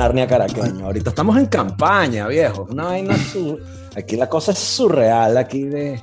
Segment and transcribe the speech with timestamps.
[0.00, 0.86] Narnia caraqueño.
[0.86, 2.66] Ahorita estamos en campaña, viejo.
[2.70, 3.60] Una vaina su...
[3.94, 6.02] Aquí la cosa es surreal, aquí de...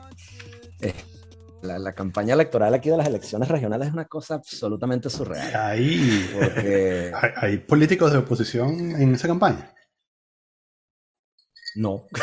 [0.82, 0.94] eh,
[1.64, 5.52] la, la campaña electoral aquí de las elecciones regionales es una cosa absolutamente surreal.
[5.56, 9.74] Hay, Porque hay, hay políticos de oposición en esa campaña.
[11.76, 12.06] no.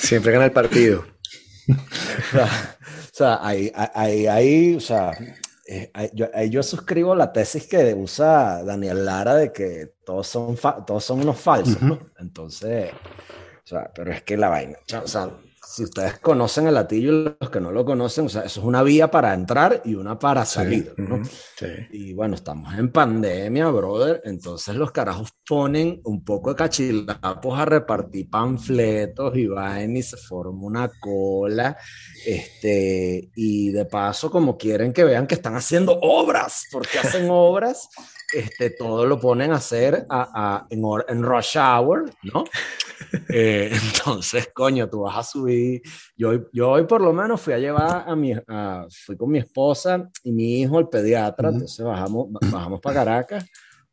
[0.00, 1.06] Siempre gana el partido.
[1.68, 2.76] O sea,
[3.12, 5.12] o sea, ahí, ahí, ahí, o sea,
[5.66, 11.04] eh, yo, yo suscribo la tesis que usa Daniel Lara de que todos son, todos
[11.04, 11.98] son unos falsos, ¿no?
[12.18, 15.30] Entonces, o sea, pero es que la vaina, o sea,
[15.66, 18.66] si ustedes conocen el latillo y los que no lo conocen, o sea, eso es
[18.66, 21.16] una vía para entrar y una para salir, ¿no?
[21.16, 21.24] Ujú,
[21.56, 21.66] Sí.
[21.92, 24.20] Y bueno, estamos en pandemia, brother.
[24.24, 30.16] Entonces los carajos ponen un poco de cachilapos a repartir panfletos y vaina y se
[30.16, 31.76] forma una cola.
[32.26, 37.88] Este, y de paso, como quieren que vean que están haciendo obras, porque hacen obras,
[38.34, 42.44] este, todo lo ponen a hacer a- a- en, hor- en rush hour, ¿no?
[43.28, 45.82] Eh, entonces, coño, tú vas a subir.
[46.16, 49.38] Yo, yo hoy por lo menos fui a llevar a mi, a- fui con mi
[49.38, 53.44] esposa y mi hijo al pediatra, entonces bajamos, ba- bajamos para Caracas,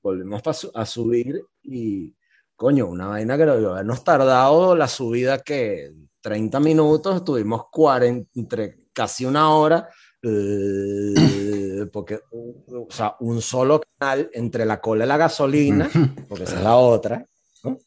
[0.02, 2.16] volvimos pa su- a subir y,
[2.56, 8.80] coño, una vaina que debió habernos tardado la subida que 30 minutos, tuvimos 40, entre
[8.94, 9.90] casi una hora,
[10.24, 15.90] eh, porque, o sea, un solo canal entre la cola y la gasolina,
[16.28, 17.26] porque esa es la otra,
[17.64, 17.78] ¿no?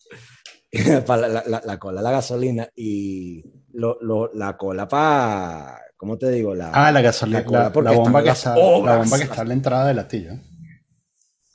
[1.07, 3.43] para la, la- la cola, la gasolina y
[3.75, 6.55] lo- lo- la cola para, ¿cómo te digo?
[6.55, 9.49] La, Ah, la gasolina, La cola, la, bomba que está, la bomba que está en
[9.49, 10.33] la entrada del latillo.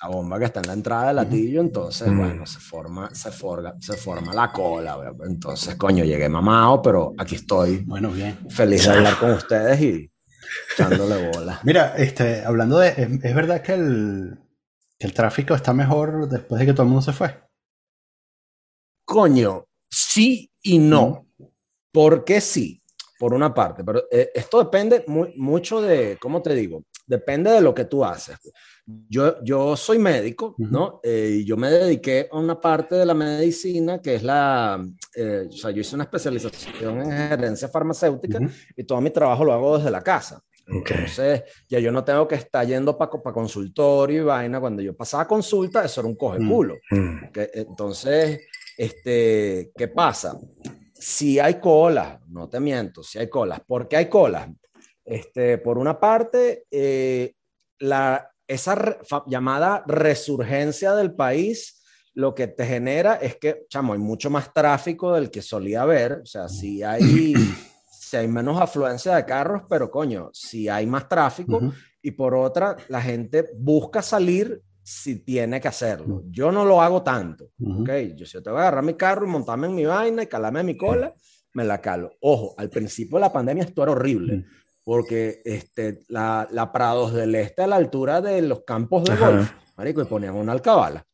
[0.02, 2.18] la bomba que está en la entrada del latillo, entonces, Mm.
[2.18, 5.28] bueno, se forma, se forma, se forma la cola, ¿verdad?
[5.28, 8.38] entonces, coño, llegué mamado, pero aquí estoy, Bueno, bien.
[8.50, 10.10] feliz de hablar con ustedes y
[10.74, 11.60] echándole bola.
[11.64, 14.40] Mira, este, hablando de, es, es verdad que el,
[14.98, 17.42] que el tráfico está mejor después de que todo el mundo se fue.
[19.06, 21.28] Coño, sí y no.
[21.92, 22.82] ¿Por qué sí?
[23.18, 26.84] Por una parte, pero eh, esto depende muy, mucho de, ¿cómo te digo?
[27.10, 28.38] Depende de lo que tú haces.
[28.86, 30.54] Yo, yo soy médico.
[30.60, 31.00] ¿no?
[31.04, 34.80] Eh, y yo me dediqué a una parte de la medicina que es la,
[35.16, 38.50] eh, o sea, yo hice una especialización en gerencia farmacéutica Ujú.
[38.78, 40.40] y todo mi trabajo lo hago desde la casa.
[40.72, 40.92] Ok.
[40.92, 44.60] Entonces, ya yo no tengo que estar yendo para consultorio y vaina.
[44.60, 46.76] Cuando yo pasaba consulta, eso era un coge culo.
[46.92, 47.32] Mm.
[47.34, 48.40] Que, entonces,
[48.78, 50.40] este, ¿qué pasa?
[50.94, 53.62] Si hay colas, no te miento, si hay colas.
[53.66, 54.48] ¿Por qué hay colas?
[55.10, 57.34] Este, por una parte, eh,
[57.80, 58.98] la, esa re-
[59.28, 61.82] llamada resurgencia del país,
[62.14, 66.22] lo que te genera es que, chamo, hay mucho más tráfico del que solía haber.
[66.24, 67.34] O sea, si hay,
[67.92, 71.74] si hay menos afluencia de carros, pero coño, si hay más tráfico, Ujú.
[72.02, 76.24] y por otra, la gente busca salir si tiene que hacerlo.
[76.30, 77.82] Yo no lo hago tanto, Ujú.
[77.82, 77.90] ¿ok?
[78.16, 80.62] Yo si yo tengo que agarrar mi carro y montarme en mi vaina y calarme
[80.62, 81.14] en mi cola,
[81.54, 82.12] me la calo.
[82.22, 84.46] Ojo, al principio de la pandemia esto era horrible.
[84.90, 89.30] Porque este, la, la Prados del Este a la altura de los campos de Ajá.
[89.30, 91.06] golf, marico, y ponían una alcabala.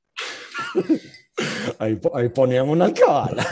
[1.80, 3.46] ahí, ahí ponían una alcabala.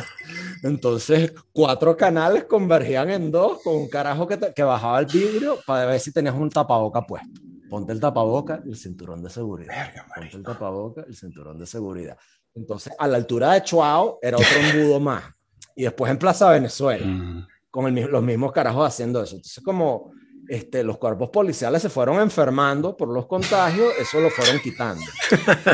[0.63, 5.57] Entonces, cuatro canales convergían en dos con un carajo que, te- que bajaba el vidrio
[5.67, 7.41] para ver si tenías un tapaboca puesto.
[7.69, 9.73] Ponte el tapaboca y el cinturón de seguridad.
[9.75, 12.17] Verga, Ponte el tapaboca y el cinturón de seguridad.
[12.55, 15.23] Entonces, a la altura de Chuao era otro embudo más.
[15.75, 17.45] Y después en Plaza Venezuela, Mm.
[17.73, 19.35] Con el los mismos carajos haciendo eso.
[19.35, 20.11] Entonces, como
[20.47, 25.01] este, los cuerpos policiales se fueron enfermando por los contagios, eso lo fueron quitando.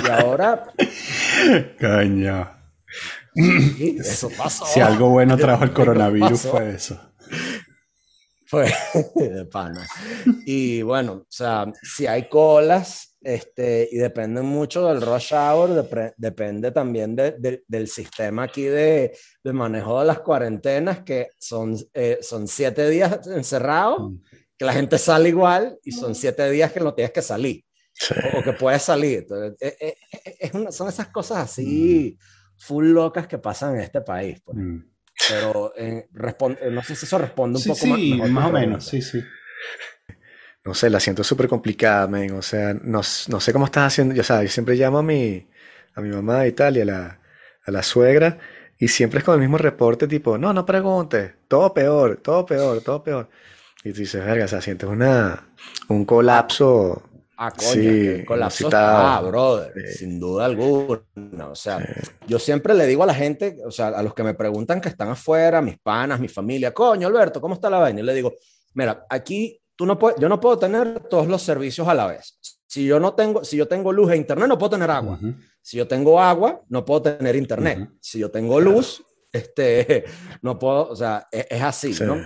[0.02, 0.64] Y ahora,
[3.36, 4.66] sí, eso pasó.
[4.66, 6.98] Si algo bueno trajo el coronavirus fue eso.
[8.46, 8.74] Fue
[9.16, 9.86] de pana.
[10.46, 15.88] Y bueno, o sea, si hay colas, este, y depende mucho del rush hour,
[16.18, 21.76] depende también de- de- del sistema aquí de, de manejo de las cuarentenas, que son,
[21.94, 24.16] eh, son siete días encerrados, Mm.
[24.58, 27.64] que la gente sale igual, y son siete días que no tienes que salir,
[27.94, 28.14] Sí.
[28.34, 29.20] o, o que puedes salir.
[29.20, 32.18] Entonces, eh, eh, eh, es una- son esas cosas así,
[32.58, 34.40] full locas que pasan en este país.
[34.46, 34.58] pues.
[34.58, 34.86] Mm.
[35.28, 38.00] Pero eh, respon- eh, no sé si eso responde un Sí, poco sí, más.
[38.00, 39.20] mejor más o menos, sí, sí.
[40.66, 42.32] No sé, la siento súper complicada, men.
[42.34, 44.14] O sea, no, no sé cómo estás haciendo.
[44.14, 45.48] Yo, o sea, yo siempre llamo a mi,
[45.96, 47.20] a mi mamá y tal, y a la,
[47.66, 48.38] a la suegra,
[48.78, 52.82] y siempre es con el mismo reporte, tipo, no, no preguntes, todo peor, todo peor,
[52.82, 53.30] todo peor.
[53.84, 55.48] Y tú dices, verga, o sea, sientes una,
[55.88, 57.04] un colapso.
[57.38, 60.00] Ah, coño, Sí, colapso está, brother, Sí.
[60.00, 61.02] sin duda alguna.
[61.50, 61.80] O sea,
[62.28, 64.90] yo siempre le digo a la gente, o sea, a los que me preguntan que
[64.90, 68.02] están afuera, mis panas, mi familia, coño, Alberto, ¿cómo está la vaina?
[68.02, 68.34] Y le digo,
[68.74, 72.38] mira, aquí tú no puedes, yo no puedo tener todos los servicios a la vez.
[72.68, 75.18] Si yo no tengo, si yo tengo luz e internet, no puedo tener agua.
[75.62, 77.90] Si yo tengo agua, no puedo tener internet.
[78.02, 80.04] Si yo tengo luz, este,
[80.42, 82.18] no puedo, o sea, e, es, así, ¿no?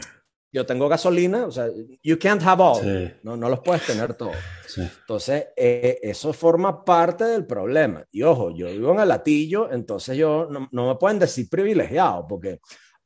[0.52, 1.68] Yo tengo gasolina, o sea,
[2.02, 4.36] you can't have all, no, no los puedes tener todos.
[4.76, 8.04] Entonces, eh, eso forma parte del problema.
[8.12, 12.26] Y ojo, yo vivo en el latillo, entonces yo no, no me pueden decir privilegiado,
[12.28, 12.60] porque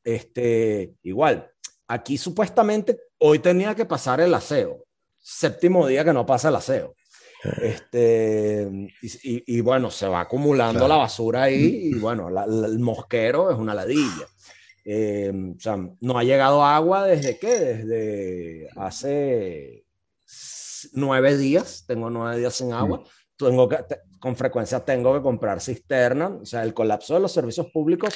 [0.06, 1.52] este, igual,
[1.88, 4.86] aquí supuestamente hoy tenía que pasar el aseo,
[5.18, 6.96] séptimo día que no pasa el aseo.
[7.62, 8.68] Este,
[9.02, 14.26] y, bueno, se va acumulando la basura ahí y bueno, el mosquero es una ladilla.
[14.84, 17.60] Eh, o sea, no ha llegado agua desde qué?
[17.60, 19.86] Desde hace
[20.94, 23.04] nueve días, tengo nueve días sin agua.
[23.38, 23.78] Tengo que,
[24.20, 28.16] con frecuencia tengo que comprar cisterna, o sea, el colapso de los servicios públicos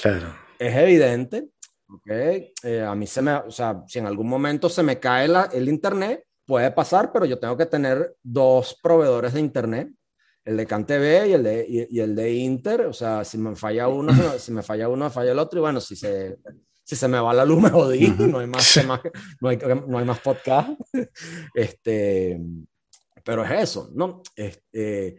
[0.59, 1.49] es evidente.
[1.93, 2.53] Okay.
[2.63, 5.49] Eh, a mí se me, o sea, si en algún momento se me cae la,
[5.51, 9.89] el internet, puede pasar, pero yo tengo que tener dos proveedores de internet,
[10.45, 13.87] el de CanTV y el de, y, el de Inter, o sea, si me falla
[13.87, 16.37] uno, si me falla uno, me falla el otro, y bueno, si se,
[16.83, 18.79] si se me va la luz me jodí, no hay más,
[19.41, 20.71] no, hay, no hay más podcast,
[21.53, 22.39] este,
[23.23, 24.21] pero es eso, ¿no?
[24.35, 25.17] Este,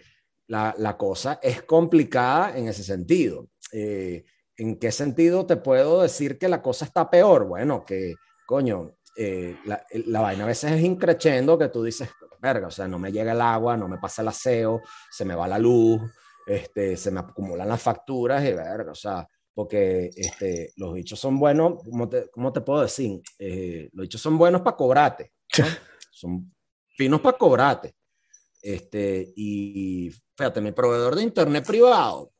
[0.49, 3.49] la, la cosa es complicada en ese sentido.
[3.73, 4.25] Eh,
[4.63, 7.47] ¿En qué sentido te puedo decir que la cosa está peor?
[7.47, 8.15] Bueno, que,
[8.47, 12.09] coño, eh, la, la, vaina a veces es increchendo que tú dices,
[12.41, 14.81] verga, o sea, no me llega el agua, no me pasa el aseo,
[15.11, 16.01] se me va la luz,
[16.47, 21.41] este, se me acumulan las facturas y verga, o sea, porque este, los bichos son
[21.41, 23.21] buenos, ¿cómo te, cómo te puedo decir?
[23.41, 25.33] Eh, los bichos son buenos para cobrarte,
[26.13, 26.55] son
[26.97, 27.97] finos para cobrarte.
[28.63, 32.33] Este, y fíjate, mi proveedor de internet privado,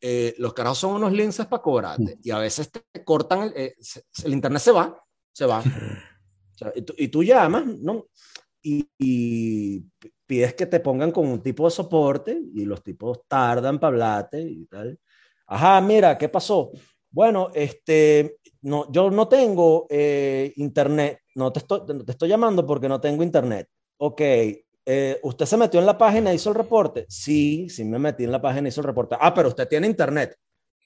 [0.00, 3.74] eh, los carajos son unos linces para cobrarte y a veces te cortan, el,
[4.24, 5.62] el internet se va, se va
[6.96, 8.06] y, tú, llamas, ¿no?
[8.62, 9.84] Y,
[10.26, 14.42] pides que te pongan con un tipo de soporte y los tipos tardan para hablarte
[14.42, 14.98] y tal.
[15.46, 16.70] Ajá, mira, ¿qué pasó?
[17.10, 22.88] Bueno, este, no, yo no tengo eh, internet, no te estoy, te estoy llamando porque
[22.88, 23.68] no tengo internet.
[23.96, 24.20] Ok,
[24.90, 27.04] eh, ¿usted se metió en la página, hizo el reporte?
[27.10, 29.16] Sí, sí me metí en la página, hizo el reporte.
[29.20, 30.34] Ah, pero usted tiene internet.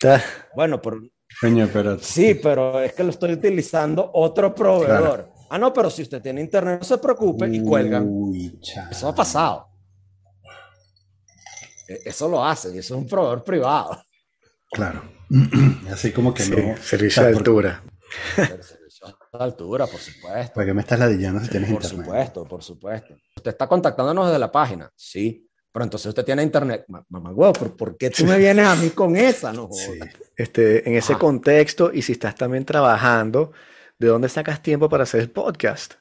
[0.04, 0.20] Ah.
[0.56, 1.00] Bueno, por,
[1.40, 2.00] pero...
[2.00, 5.30] Sí, pero es que lo estoy utilizando otro proveedor.
[5.48, 8.32] Ah, no, pero si usted tiene internet, no se preocupe y cuelgan.
[8.90, 9.68] Eso ha pasado.
[11.86, 14.02] E, eso lo hacen, eso es un proveedor privado.
[14.72, 15.04] Claro.
[15.92, 16.76] Así como que no.
[16.78, 17.84] Servicio de altura.
[19.32, 20.52] Altura, por supuesto.
[20.54, 22.04] ¿Para qué me estás ladillando si tienes por internet?
[22.04, 23.14] Por supuesto, por supuesto.
[23.36, 25.48] Usted está contactándonos desde la página, sí.
[25.72, 26.84] Pero entonces usted tiene internet.
[26.86, 29.50] Mamá, huevo, ¿por, qué tú me vienes a mí con esa?
[29.50, 29.98] No sí.
[30.36, 33.52] este, en ese contexto, y si estás también trabajando,
[33.98, 35.94] ¿de dónde sacas tiempo para hacer el podcast?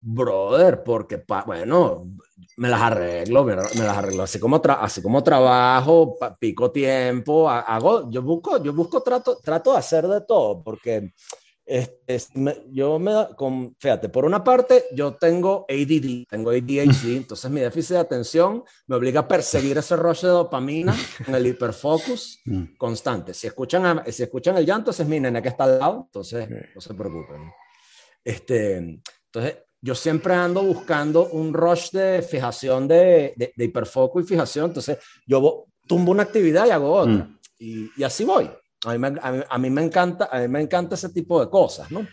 [0.00, 2.08] Brother, porque, bueno,
[2.56, 4.24] me las arreglo, me, las arreglo.
[4.24, 9.78] Así como, así como trabajo, pico tiempo, hago, yo busco, yo busco, trato, trato de
[9.78, 11.12] hacer de todo, porque
[11.68, 12.18] este,
[12.70, 17.90] yo me, con, fíjate, por una parte, yo tengo ADD, tengo ADHD, entonces mi déficit
[17.90, 22.76] de atención me obliga a perseguir ese rush de dopamina en el hiperfocus mm.
[22.78, 23.34] constante.
[23.34, 26.48] Si escuchan, si escuchan el llanto, ese es mi nene que está al lado, entonces
[26.74, 27.52] no se preocupen.
[28.24, 28.76] Este,
[29.26, 34.66] entonces, yo siempre ando buscando un rush de fijación de, de, de hiperfoco y fijación,
[34.66, 37.12] entonces yo tumbo una actividad y hago otra.
[37.12, 37.38] Mm.
[37.58, 38.48] Y, y así voy.
[38.84, 41.90] A mí, me, a, mí, me encanta, a mí me encanta ese tipo de cosas,
[41.90, 42.06] ¿no?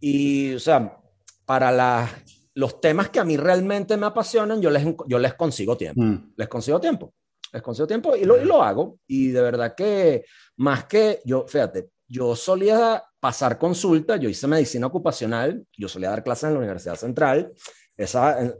[0.00, 0.98] Y, o sea,
[1.44, 2.10] para las,
[2.54, 6.02] los temas que a mí realmente me apasionan, yo les, yo les consigo tiempo.
[6.02, 6.32] Mm.
[6.36, 7.14] Les consigo tiempo.
[7.52, 8.98] Les consigo tiempo y lo, y lo hago.
[9.06, 10.24] Y de verdad que
[10.56, 16.24] más que yo, fíjate, yo solía pasar consulta, yo hice medicina ocupacional, yo solía dar
[16.24, 17.52] clases en la Universidad Central
[18.02, 18.54] esa,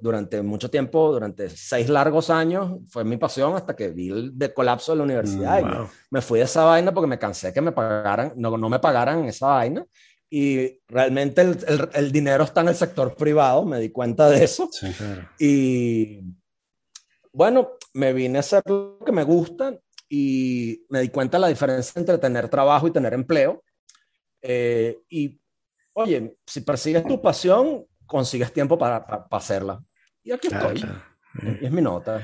[0.00, 4.54] durante mucho tiempo, durante seis largos años, fue mi pasión hasta que vi el de
[4.54, 5.62] colapso de la universidad.
[5.62, 8.78] Mm, me, fui de esa vaina porque me cansé que me pagaran, no, no me
[8.78, 9.84] pagaran esa vaina.
[10.30, 14.70] Y realmente el, el, dinero está en el sector privado, me di cuenta de eso.
[15.38, 16.20] Y
[17.32, 19.78] bueno, me vine a hacer lo que me gusta
[20.08, 23.62] y me di cuenta de la diferencia entre tener trabajo y tener empleo.
[24.40, 25.38] Eh, y
[25.92, 29.80] oye, si persigues tu pasión, consigues tiempo para, para, hacerla.
[30.24, 30.84] Y aquí estoy.
[31.60, 32.20] Y es mi nota.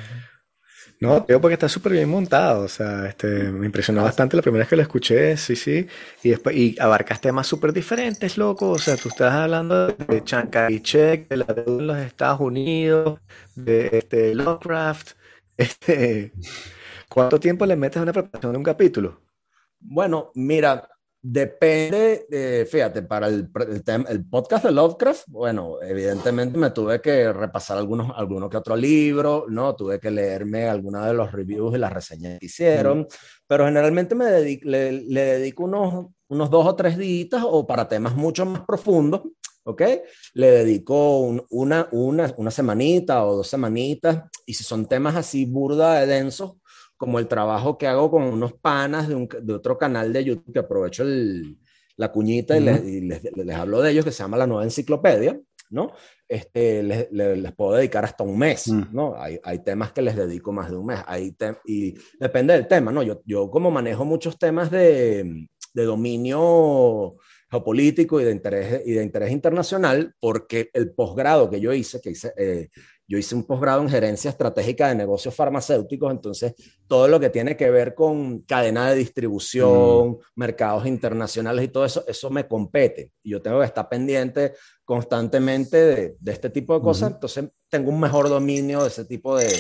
[1.00, 2.64] No, creo porque está súper bien montado.
[2.64, 5.86] O sea, este, me impresionó bastante la primera vez que lo escuché, sí, sí.
[6.22, 8.70] Y después, y abarcas temas súper diferentes, loco.
[8.70, 10.50] O sea, tú estás hablando de Chiang
[10.82, 13.20] Check, de la deuda en los Estados Unidos,
[13.54, 15.12] de este, Lovecraft.
[15.56, 16.32] Este,
[17.08, 19.20] ¿Cuánto tiempo le metes a una preparación de un capítulo?
[19.78, 20.88] Bueno, mira,
[21.26, 27.32] Depende, eh, fíjate, para el, el, el, podcast de Lovecraft, bueno, evidentemente me tuve que
[27.32, 29.74] repasar algunos, alguno que otro libro, ¿no?
[29.74, 33.06] Tuve que leerme algunos de los reviews y las reseñas que hicieron,
[33.46, 37.88] pero generalmente me dedico, le, le, dedico unos, unos dos o tres días o para
[37.88, 39.22] temas mucho más profundos,
[39.62, 39.82] ¿ok?
[40.34, 46.00] Le dedico una, una, una semanita o dos semanitas, y si son temas así burda
[46.00, 46.56] de densos,
[46.96, 50.52] como el trabajo que hago con unos panas de, un, de otro canal de YouTube,
[50.52, 51.58] que aprovecho el,
[51.96, 54.64] la cuñita y, les, y les, les, hablo de ellos, que se llama La Nueva
[54.64, 55.38] Enciclopedia,
[55.70, 55.92] ¿no?
[56.28, 58.84] Este, les, les, puedo dedicar hasta un mes, mm.
[58.92, 59.14] ¿no?
[59.16, 61.36] Hay, hay, temas que les dedico más de un mes, hay
[61.66, 63.02] y depende del tema, ¿no?
[63.02, 67.16] Yo, yo como manejo muchos temas de, de dominio
[67.50, 72.10] geopolítico y de interés, y de interés internacional, porque el posgrado que yo hice, que
[72.10, 72.68] hice, eh,
[73.06, 76.54] yo hice un posgrado en gerencia estratégica de negocios farmacéuticos, entonces
[76.86, 80.18] todo lo que tiene que ver con cadena de distribución, mm.
[80.36, 83.12] mercados internacionales y todo eso, eso me compete.
[83.22, 87.14] Y yo tengo que estar pendiente constantemente de, de este tipo de cosas, mm.
[87.14, 89.52] entonces tengo un mejor dominio de ese tipo de,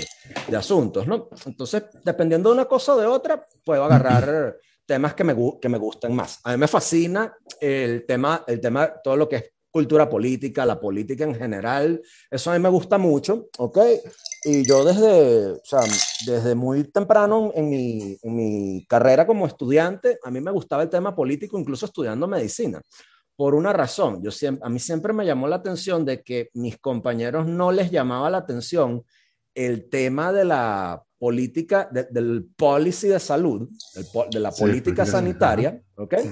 [0.48, 1.28] de, asuntos, ¿no?
[1.46, 5.78] Entonces, dependiendo de una cosa o de otra, puedo agarrar temas que me, que me
[5.78, 6.40] gusten más.
[6.44, 10.78] A mí me fascina el tema, el tema, todo lo que es cultura política, la
[10.78, 12.00] política en general,
[12.30, 13.78] eso a mí me gusta mucho, ¿ok?
[14.44, 15.80] Y yo desde, o sea,
[16.24, 20.90] desde muy temprano en mi, en mi carrera como estudiante, a mí me gustaba el
[20.90, 22.80] tema político, incluso estudiando medicina
[23.34, 24.22] por una razón.
[24.22, 27.90] Yo siempre, a mí siempre me llamó la atención de que mis compañeros no les
[27.90, 29.02] llamaba la atención
[29.56, 33.68] el tema de la política, de, del policy de salud,
[34.30, 36.14] de la política sanitaria, ¿ok?
[36.22, 36.28] Sí.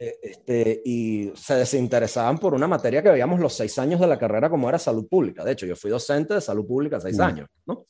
[0.00, 4.16] Eh, este, y se desinteresaban por una materia que veíamos los seis años de la
[4.16, 5.44] carrera como era salud pública.
[5.44, 7.22] De hecho, yo fui docente de salud pública seis mm.
[7.22, 7.86] años, ¿no?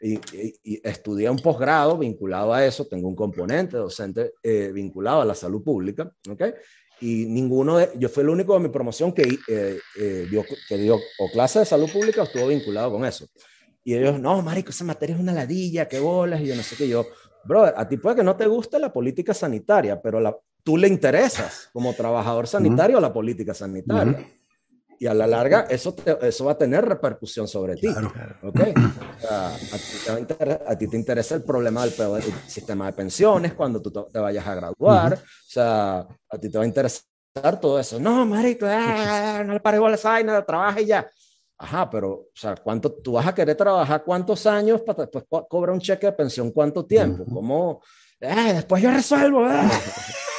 [0.00, 5.20] Y, y, y, estudié un posgrado vinculado a eso, tengo un componente docente eh, vinculado
[5.20, 6.42] a la salud pública, ¿ok?
[7.02, 10.78] Y ninguno de, yo fui el único de mi promoción que, eh, eh, dio, que
[10.78, 13.26] dio o clase de salud pública o estuvo vinculado con eso.
[13.84, 16.76] Y ellos, no, marico, esa materia es una ladilla, qué bolas, y yo no sé
[16.76, 17.06] qué, yo,
[17.44, 20.88] brother, a ti puede que no te guste la política sanitaria, pero la, tú le
[20.88, 24.26] interesas como trabajador sanitario a la política sanitaria.
[25.02, 27.90] Y a la larga eso, te, eso va a tener repercusión sobre ti.
[27.90, 28.36] Claro.
[28.42, 28.74] ¿okay?
[28.76, 32.92] O sea, a, ti te a, ti te interesa el problema del, del, sistema de
[32.92, 35.14] pensiones cuando tú te vayas a graduar.
[35.14, 37.02] O sea, a ti te va a interesar
[37.62, 37.98] todo eso.
[37.98, 41.10] No, marico, eh, no le pares igual esa vaina, trabaja y ya.
[41.56, 45.74] Ajá, pero, o sea, ¿cuánto, tú vas a querer trabajar cuántos años para después cobrar
[45.74, 46.50] un cheque de pensión?
[46.50, 47.24] ¿Cuánto tiempo?
[47.24, 47.80] ¿Cómo?
[48.20, 49.46] Eh, después yo resuelvo.
[49.46, 49.62] Eh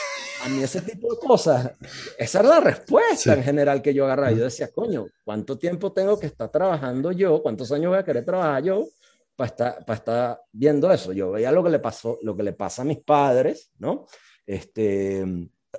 [0.44, 1.72] a mí ese tipo de cosas,
[2.18, 3.40] esa era la respuesta sí.
[3.40, 4.32] en general que yo agarraba.
[4.32, 7.42] Yo decía, coño, ¿cuánto tiempo tengo que estar trabajando yo?
[7.42, 8.88] ¿Cuántos años voy a querer trabajar yo
[9.36, 11.14] para estar, para estar viendo eso?
[11.14, 14.06] Yo veía lo que le pasó, lo que le pasa a mis padres, ¿no?
[14.46, 15.24] Este,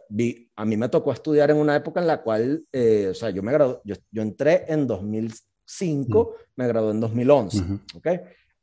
[0.09, 3.31] vi, a mí me tocó estudiar en una época en la cual, eh, o sea,
[3.31, 6.43] yo me gradué, yo, yo entré en 2005, mm.
[6.57, 7.97] me gradué en 2011, uh -huh.
[7.97, 8.09] ¿ok?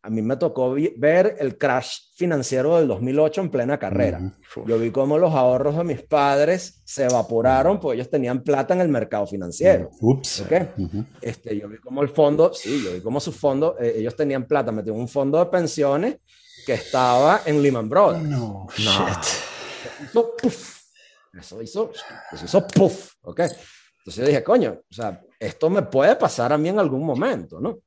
[0.01, 4.20] A mí me tocó ver el crash financiero del 2008 en plena carrera.
[4.20, 4.34] Mm,
[4.65, 8.82] Yo vi cómo los ahorros de mis padres se evaporaron porque ellos tenían plata en
[8.82, 9.89] el mercado financiero.
[10.00, 10.41] Ups.
[10.41, 10.70] ¿Okay?
[10.77, 11.06] Uh -huh.
[11.22, 14.46] este, yo vi cómo el fondo, sí, yo vi cómo su fondo, eh, ellos tenían
[14.48, 16.18] plata, metieron un fondo de pensiones
[16.65, 18.24] que estaba en Lehman Brothers.
[18.24, 18.68] No, no.
[18.77, 19.25] shit.
[20.06, 20.79] Hizo puff.
[21.38, 21.91] Eso hizo,
[22.32, 23.39] eso hizo puff, ¿ok?
[23.41, 27.60] Entonces yo dije, coño, o sea, esto me puede pasar a mí en algún momento,
[27.60, 27.79] ¿no?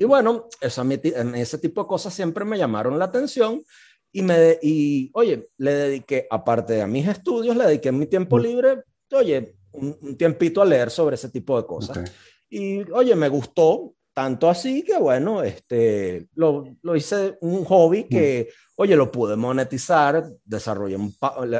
[0.00, 3.62] Y bueno, eso, ese tipo de cosas siempre me llamaron la atención
[4.10, 8.82] y, me, y oye, le dediqué, aparte de mis estudios, le dediqué mi tiempo libre,
[9.12, 11.98] oye, un, un tiempito a leer sobre ese tipo de cosas.
[11.98, 12.12] Okay.
[12.48, 18.48] Y oye, me gustó, tanto así que bueno, este, lo, lo hice un hobby que,
[18.76, 21.14] oye, lo pude monetizar, desarrollé un,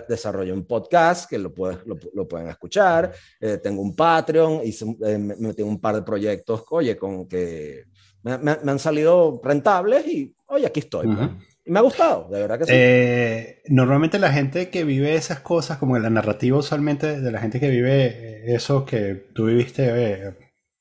[0.08, 4.86] desarrollé un podcast que lo, puede, lo, lo pueden escuchar, eh, tengo un Patreon, hice,
[5.04, 7.84] eh, me metí un par de proyectos, oye, con que
[8.22, 11.06] me, me, me, han salido rentables y, oye, aquí estoy.
[11.06, 11.38] Uh -huh.
[11.64, 12.72] Y me ha gustado, de verdad que sí.
[12.74, 17.60] Eh, normalmente la gente que vive esas cosas, como la narrativa usualmente de la gente
[17.60, 20.34] que vive eso que tú viviste eh,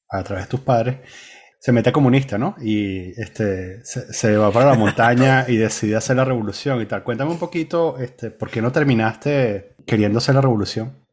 [0.09, 0.97] a través de tus padres,
[1.59, 2.55] se mete comunista, ¿no?
[2.61, 7.03] Y este, se, se, va para la montaña y decide hacer la revolución y tal.
[7.03, 11.05] Cuéntame un poquito, este, ¿por qué no terminaste queriendo hacer la revolución?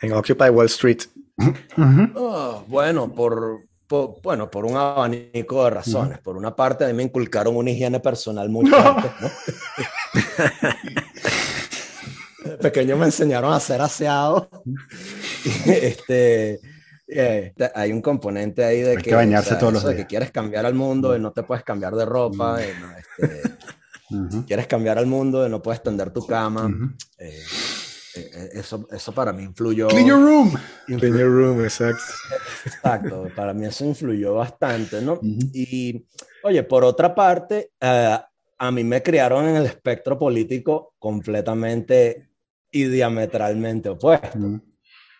[0.00, 1.02] En Occupy Wall Street.
[1.36, 2.12] Uh -huh.
[2.14, 6.18] oh, bueno, por, por, bueno, por un abanico de razones.
[6.18, 6.22] Uh.
[6.22, 9.30] Por una parte, a mí me inculcaron una higiene personal muy fuerte, ¿no?
[12.60, 14.48] pequeño me enseñaron a ser aseado.
[15.66, 16.60] este,
[17.08, 19.96] eh, hay un componente ahí de hay que, que bañarse o sea, todos los días.
[19.96, 22.54] de que quieres cambiar al mundo y no te puedes cambiar de ropa.
[22.54, 23.42] Uh no, este,
[24.10, 24.46] uh -huh.
[24.46, 26.70] Quieres cambiar al mundo y no puedes tender tu cama.
[27.18, 27.42] Eh,
[28.52, 29.88] eso, eso para mí influyó.
[29.88, 30.54] Clean your room.
[30.86, 32.02] Clean your room, exacto.
[32.64, 35.18] Exacto, para mí eso influyó bastante, ¿no?
[35.22, 36.06] Y,
[36.42, 38.18] oye, por otra parte, eh,
[38.58, 42.30] a mí me criaron en el espectro político completamente
[42.70, 44.38] y diametralmente opuesto.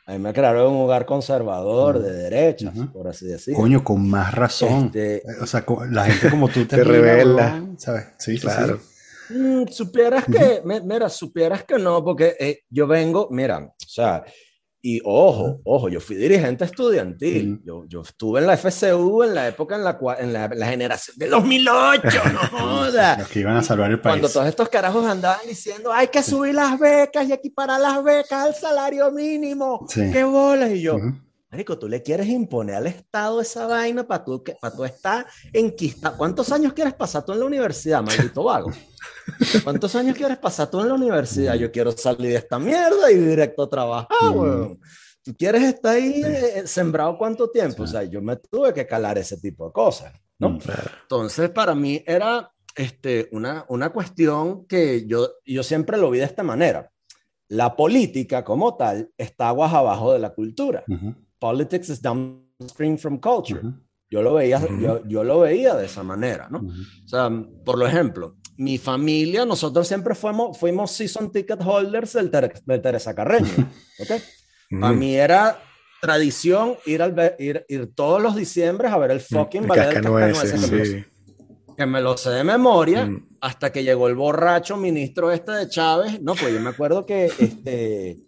[0.07, 3.61] A mí me criaron en un hogar conservador, de derecha, por así decirlo.
[3.61, 4.87] Coño, con más razón.
[4.87, 7.65] Este, o sea, la gente como tú te, revela.
[7.79, 8.09] ¿Sabes?
[8.19, 8.81] Sí, claro.
[9.31, 14.25] Mm, supieras que, mira, supieras que no, porque eh, yo vengo, mira, o sea,
[14.87, 17.63] y ojo, ojo, yo fui dirigente estudiantil.
[17.65, 21.17] yo, yo, estuve en la FCU en la época en la cual, en la, generación
[21.17, 22.03] de 2008,
[22.35, 23.19] no jodas.
[23.19, 24.13] Los que iban a salvar el país.
[24.13, 28.45] Cuando todos estos carajos andaban diciendo, hay que subir las becas y equiparar las becas
[28.45, 29.87] al salario mínimo.
[29.91, 30.71] ¡Qué bolas!
[30.73, 30.99] Y yo,
[31.55, 36.17] Marico, tú le quieres imponer al Estado esa vaina para tú, para tú estar enquistado.
[36.17, 38.73] ¿Cuántos años quieres pasar tú en la universidad, maldito vago?
[39.63, 41.55] ¿Cuántos años quieres pasar tú en la universidad?
[41.55, 44.81] Yo quiero salir de esta mierda y directo a trabajar, weón.
[45.23, 47.85] ¿Tú quieres estar ahí eh, sembrado cuánto tiempo?
[47.85, 50.51] O sea, yo me tuve que calar ese tipo de cosas, ¿no?
[50.51, 50.59] Mm,
[51.03, 56.25] Entonces, para mí era este, una, una cuestión que yo, yo siempre lo vi de
[56.25, 56.91] esta manera.
[57.47, 60.83] La política como tal está aguas abajo de la cultura.
[61.45, 63.61] Politics is downstream from culture.
[64.11, 66.61] Yo lo veía, yo, yo, lo veía de esa manera, ¿no?
[66.61, 67.31] O sea,
[67.63, 73.47] por ejemplo, mi familia, nosotros siempre fuimos, fuimos season ticket holders del, Teresa Carreño.
[74.01, 74.23] ¿okay?
[74.81, 75.61] Para mí era
[76.01, 81.05] tradición ir, al, ir, ir todos los diciembres a ver el fucking ballet del
[81.77, 83.37] que, me lo sé de memoria mm.
[83.43, 86.23] hasta que llegó el borracho ministro este de Chávez.
[86.23, 88.25] No, pues yo me acuerdo que este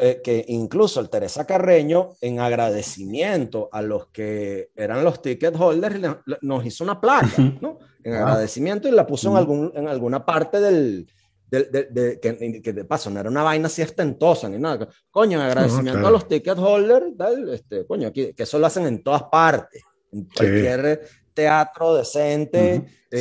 [0.00, 6.00] eh, que incluso el Teresa Carreño, en agradecimiento a los que eran los ticket holders,
[6.40, 7.28] nos hizo una placa,
[7.60, 7.78] ¿no?
[8.02, 11.06] En agradecimiento y la puso en, algún, en alguna parte del,
[11.50, 14.88] de, que, que, de paso no era una vaina así estentosa ni nada.
[15.10, 17.06] Coño, en agradecimiento a los ticket holders,
[17.52, 21.02] este, coño, que, que, eso lo hacen en todas partes, en cualquier
[21.34, 23.16] teatro decente eh,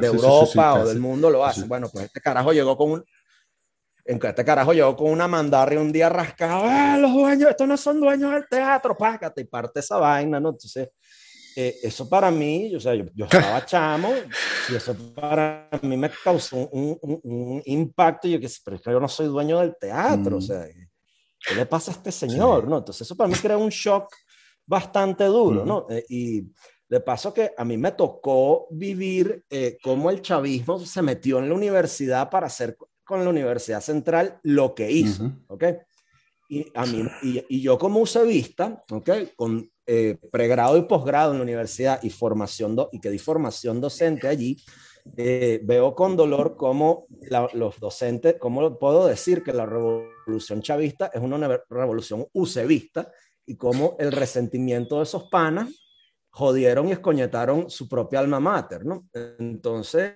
[0.00, 1.68] de Europa o del mundo lo hacen.
[1.68, 3.04] Bueno, pues este carajo llegó con un,
[4.04, 7.68] en que este carajo llegó con una mandarria un día rascado, ¡ah, los dueños, estos
[7.68, 10.50] no son dueños del teatro, págate y parte esa vaina, ¿no?
[10.50, 10.88] Entonces,
[11.54, 14.12] eh, eso para mí, o sea, yo, yo, estaba chamo
[14.70, 18.90] y eso para mí me causó un, un, un impacto, yo que pero es que
[18.90, 20.42] yo no soy dueño del teatro, o mm.
[20.42, 20.66] sea,
[21.46, 22.78] ¿qué le pasa a este señor, no?
[22.78, 24.08] Entonces, eso para mí crea un shock
[24.66, 25.86] bastante duro, ¿no?
[25.90, 26.42] Eh, y
[26.88, 31.48] de paso que a mí me tocó vivir eh, cómo el chavismo se metió en
[31.48, 32.76] la universidad para hacer
[33.12, 35.64] con la Universidad Central lo que hizo, ¿ok?
[36.48, 39.10] Y, a mí, y, yo como usevista, ¿ok?
[39.36, 43.82] Con eh, pregrado y posgrado en la universidad y formación, do, y que di formación
[43.82, 44.56] docente allí,
[45.18, 47.06] eh, veo con dolor cómo
[47.52, 53.12] los docentes, cómo puedo decir que la revolución chavista es una revolución usevista
[53.44, 55.68] y cómo el resentimiento de esos panas
[56.30, 59.06] jodieron y escoñetaron su propia alma mater, ¿no?
[59.38, 60.14] Entonces,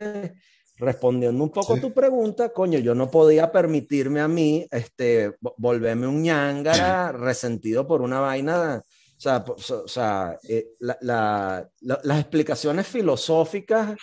[0.79, 6.07] respondiendo un poco a tu pregunta, coño, yo no podía permitirme a mí este, volverme
[6.07, 8.83] un ñangara resentido por una vaina.
[9.17, 13.97] O sea, o sea eh, la, las explicaciones filosóficas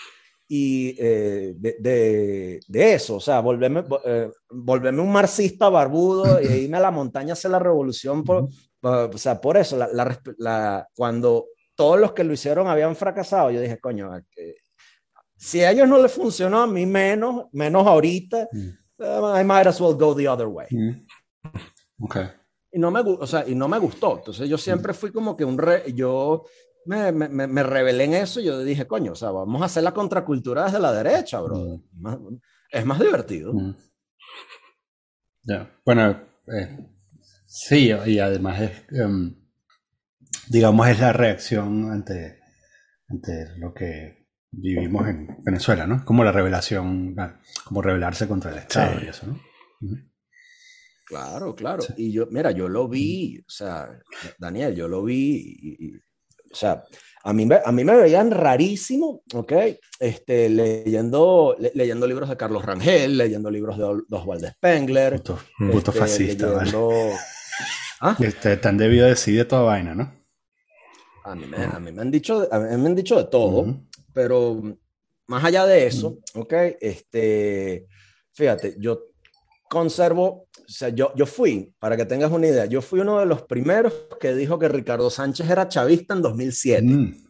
[0.47, 6.77] y eh, de, de, eso, o sea, volverme, eh, volverme un marxista barbudo y irme
[6.77, 8.47] a la montaña hacer la revolución, por,
[8.81, 13.79] o sea, por eso, la, cuando todos los que lo hicieron habían fracasado, yo dije,
[13.79, 14.11] coño,
[15.43, 18.69] si a ellos no les funcionó, a mí menos, menos ahorita, mm.
[18.99, 20.67] uh, I might as well go the other way.
[20.71, 21.05] Mm.
[21.99, 22.27] Okay.
[22.71, 24.19] Y no, me, o sea, y no me gustó.
[24.19, 25.57] Entonces yo siempre fui como que un...
[25.57, 26.45] Re, yo
[26.85, 29.83] me, me, me, rebelé en eso y yo dije, coño, o sea, vamos a hacer
[29.83, 31.81] la contracultura desde la derecha, bro.
[31.91, 32.37] Mm.
[32.71, 33.53] es más divertido.
[35.43, 36.77] Ya, bueno, eh,
[37.45, 39.35] sí, y además es, em,
[40.47, 42.39] digamos, es la reacción ante,
[43.09, 44.22] ante lo que
[44.53, 46.05] vivimos en Venezuela, ¿no?
[46.05, 47.15] Como la revelación,
[47.65, 49.39] como rebelarse contra el Estado y eso, ¿no?
[51.05, 51.83] Claro, claro.
[51.97, 53.89] Y yo, mira, yo lo vi, o sea,
[54.37, 56.83] Daniel, yo lo vi, y, o sea,
[57.23, 59.53] a mí, a mí me veían rarísimo, ¿ok?
[59.99, 63.83] Este, leyendo, leyendo libros de Carlos Rangel, leyendo libros de,
[64.15, 65.21] Oswald Spengler.
[65.59, 66.71] Un puto este, fascista, ¿vale?
[68.01, 68.17] ¿Ah?
[68.19, 70.13] Este, tan debido a decir toda vaina, ¿no?
[71.25, 73.79] A mí, me, a mí me han dicho, a mí me han dicho de todo.
[74.13, 74.61] Pero
[75.27, 76.53] más allá de eso, ¿ok?
[76.79, 77.87] Este,
[78.31, 79.07] fíjate, yo
[79.69, 83.25] conservo, o sea, yo, yo fui, para que tengas una idea, yo fui uno de
[83.25, 86.81] los primeros que dijo que Ricardo Sánchez era chavista en 2007.
[86.83, 87.23] Mm.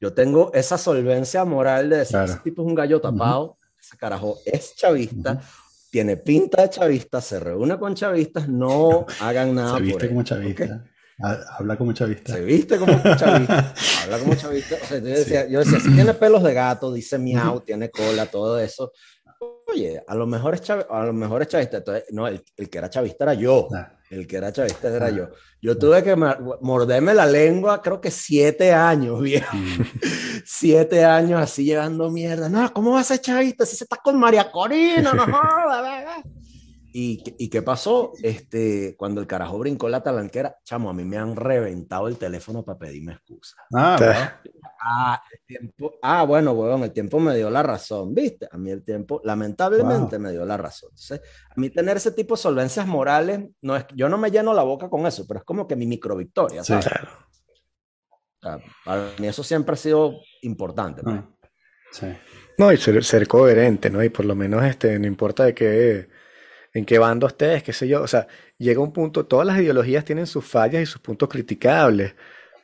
[0.00, 4.38] Yo tengo esa solvencia moral de decir, ese tipo es un gallo tapado, ese carajo
[4.44, 5.40] es chavista,
[5.90, 9.78] tiene pinta de chavista, se reúne con chavistas, no hagan nada.
[9.78, 10.84] Se viste como chavista.
[11.18, 12.34] Habla como chavista.
[12.34, 13.74] Se viste como chavista.
[14.04, 14.76] habla como chavista.
[14.82, 18.26] O sea, yo, decía, yo decía, si tiene pelos de gato, dice miau, tiene cola,
[18.26, 18.92] todo eso.
[19.68, 21.78] Oye, a lo mejor es, a lo mejor es chavista.
[21.78, 23.68] Entonces, no, el, el que era chavista era yo.
[23.74, 23.92] Ah.
[24.08, 25.30] El que era chavista era yo.
[25.60, 29.56] Yo tuve que morderme la lengua, creo que siete años, viejo.
[30.44, 32.48] siete años así llevando mierda.
[32.48, 35.12] No, ¿cómo vas a ser chavista si se está con María Corina?
[35.12, 35.26] No
[36.98, 38.14] ¿Y, ¿Y qué pasó?
[38.22, 42.64] Este, cuando el carajo brincó la talanquera, chamo, a mí me han reventado el teléfono
[42.64, 43.54] para pedirme excusa.
[43.74, 44.40] Ah,
[44.80, 48.48] ah, el tiempo, ah, bueno, weón, el tiempo me dio la razón, ¿viste?
[48.50, 50.88] A mí el tiempo, lamentablemente, me dio la razón.
[50.88, 54.54] Entonces, a mí tener ese tipo de solvencias morales, no es, yo no me lleno
[54.54, 56.86] la boca con eso, pero es como que mi micro victoria, ¿sabes?
[58.40, 61.02] para mí eso siempre ha sido importante.
[61.02, 61.14] Pues.
[61.14, 61.28] Ah,
[61.92, 62.06] sí.
[62.56, 64.02] No, y ser, ser, coherente, ¿no?
[64.02, 66.15] Y por lo menos, este, no importa de qué
[66.76, 68.02] en qué bando estés, qué sé yo.
[68.02, 68.26] O sea,
[68.58, 72.14] llega un punto, todas las ideologías tienen sus fallas y sus puntos criticables,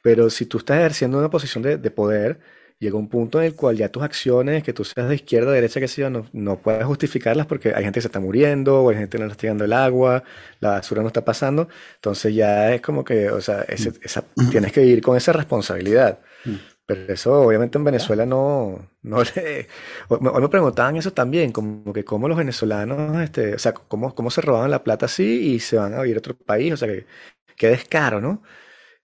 [0.03, 2.39] pero si tú estás ejerciendo una posición de, poder,
[2.79, 5.81] llega un punto en el cual ya tus acciones, que tú seas de izquierda, derecha,
[5.81, 8.91] qué sé yo, no, no puedes justificarlas porque hay gente que se está muriendo, o
[8.91, 10.25] hay gente que no está llegando el agua,
[10.61, 11.69] la basura no está pasando.
[11.95, 13.65] Entonces ya es como que, o sea,
[14.37, 14.51] mm.
[14.51, 16.19] tienes que ir con esa responsabilidad.
[16.87, 19.69] Pero eso obviamente en Venezuela no, no le...
[20.09, 24.31] Hoy me preguntaban eso también, como que cómo los venezolanos, este, o sea, cómo, cómo
[24.31, 26.89] se robaban la plata así y se van a vivir a otro país, o sea,
[26.89, 27.07] que,
[27.57, 28.43] que descaro, ¿no?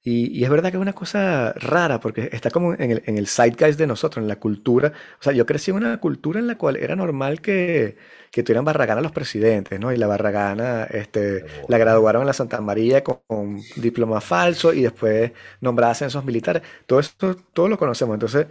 [0.03, 3.27] Y, es verdad que es una cosa rara, porque está como en el, en el
[3.27, 4.93] zeitgeist de nosotros, en la cultura.
[5.21, 7.97] O sea, yo crecí en una cultura en la cual era normal que,
[8.31, 9.93] que tuvieran barragana los presidentes, ¿no?
[9.93, 14.83] Y la barragana este, la graduaron en la Santa María con, un diploma falso y
[14.83, 16.63] después nombrada censos militares.
[16.87, 18.15] Todo esto, todo lo conocemos.
[18.15, 18.47] Entonces,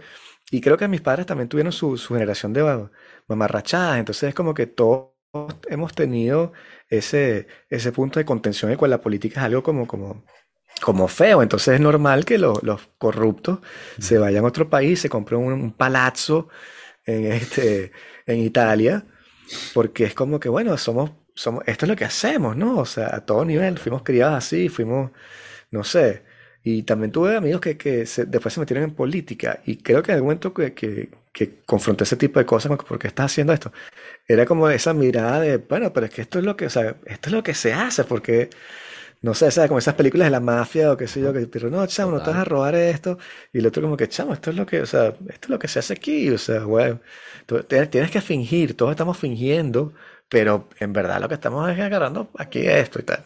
[0.50, 2.88] y creo que mis padres también tuvieron su, su generación de
[3.26, 3.98] mamarrachadas.
[3.98, 5.10] Entonces, es como que todos
[5.68, 6.52] hemos tenido
[6.88, 10.24] ese, ese punto de contención en el cual la política es algo como, como
[10.80, 11.42] como feo.
[11.42, 13.60] Entonces es normal que los corruptos
[13.98, 16.48] se vayan a otro país, se compren un, palazzo
[17.04, 17.92] en, este,
[18.26, 19.04] en Italia,
[19.74, 22.78] porque es como que, bueno, somos, somos, esto es lo que hacemos, ¿no?
[22.78, 25.10] O sea, a todo nivel, fuimos criados así, fuimos,
[25.70, 26.24] no sé.
[26.62, 30.16] Y también tuve amigos que, que después se metieron en política y creo que en
[30.16, 33.72] algún momento que, que, que confronté ese tipo de cosas, ¿por qué estás haciendo esto?
[34.26, 36.96] Era como esa mirada de, bueno, pero es que esto es lo que, o sea,
[37.06, 38.50] esto es lo que se hace, porque
[39.20, 39.68] no sé, ¿sabes?
[39.68, 42.22] Como esas películas de la mafia o qué sé yo, que pero no, chamo, no
[42.22, 43.18] te vas a robar esto.
[43.52, 45.58] Y el otro como que, chamo, esto es lo que, o sea, esto es lo
[45.58, 46.98] que se hace aquí, o sea, güey.
[47.68, 49.92] Tienes que fingir, todos estamos fingiendo,
[50.28, 53.24] pero en verdad lo que estamos es agarrando aquí esto y tal.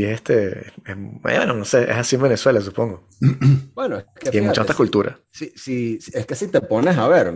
[0.00, 3.06] Y este, bueno, no sé, es así en Venezuela, supongo.
[3.74, 5.16] Bueno, es que y en muchas otras culturas.
[5.30, 7.30] Sí, sí, es que si te pones a ver,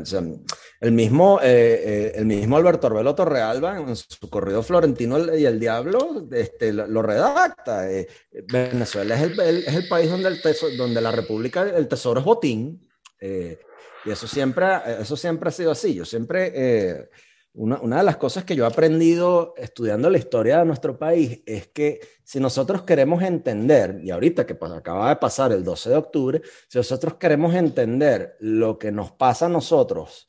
[0.81, 5.61] el, mismo, eh, eh, el mismo Alberto Arbelo Torrealba en su corrido Florentino y el
[5.61, 7.91] Diablo este, lo, redacta.
[7.91, 8.09] Eh,
[8.51, 12.89] Venezuela es el, es el, país donde, el donde la República, el tesoro es botín.
[13.21, 14.67] y eso siempre,
[15.01, 15.95] eso siempre ha sido así.
[15.95, 17.11] Yo siempre
[17.57, 21.69] una, de las cosas que yo he aprendido estudiando la historia de nuestro país es
[21.69, 25.97] que si nosotros queremos entender, y ahorita que pues, acaba de pasar el 12 de
[25.97, 30.27] octubre, si nosotros queremos entender lo que nos pasa a nosotros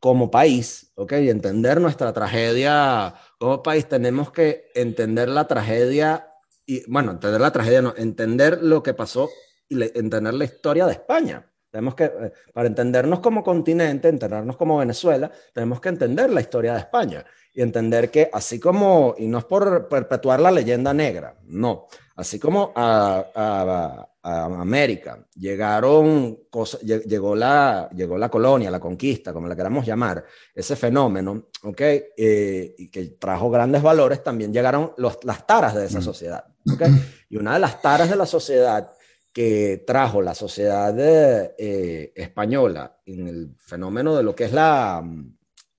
[0.00, 1.12] como país, ¿ok?
[1.20, 6.32] Y entender nuestra tragedia como país, tenemos que entender la tragedia,
[6.64, 9.28] y bueno, entender la tragedia, no, entender lo que pasó
[9.68, 11.51] y entender la historia de España.
[11.72, 16.74] Tenemos que, eh, para entendernos como continente, entendernos como Venezuela, tenemos que entender la historia
[16.74, 21.34] de España y entender que así como, y no es por perpetuar la leyenda negra,
[21.44, 29.32] no, así como a, a, América llegaron cosas, llegó la, llegó la colonia, la conquista,
[29.32, 31.80] como la queramos llamar, ese fenómeno, ¿ok?
[31.80, 36.02] Eh, y que trajo grandes valores, también llegaron los, las taras de esa mm.
[36.02, 36.82] sociedad, ¿ok?
[37.30, 38.92] Y una de las taras de la sociedad
[39.32, 45.02] que trajo la sociedad eh, española en el fenómeno de lo que es la,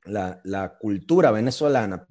[0.05, 2.07] la, cultura venezolana,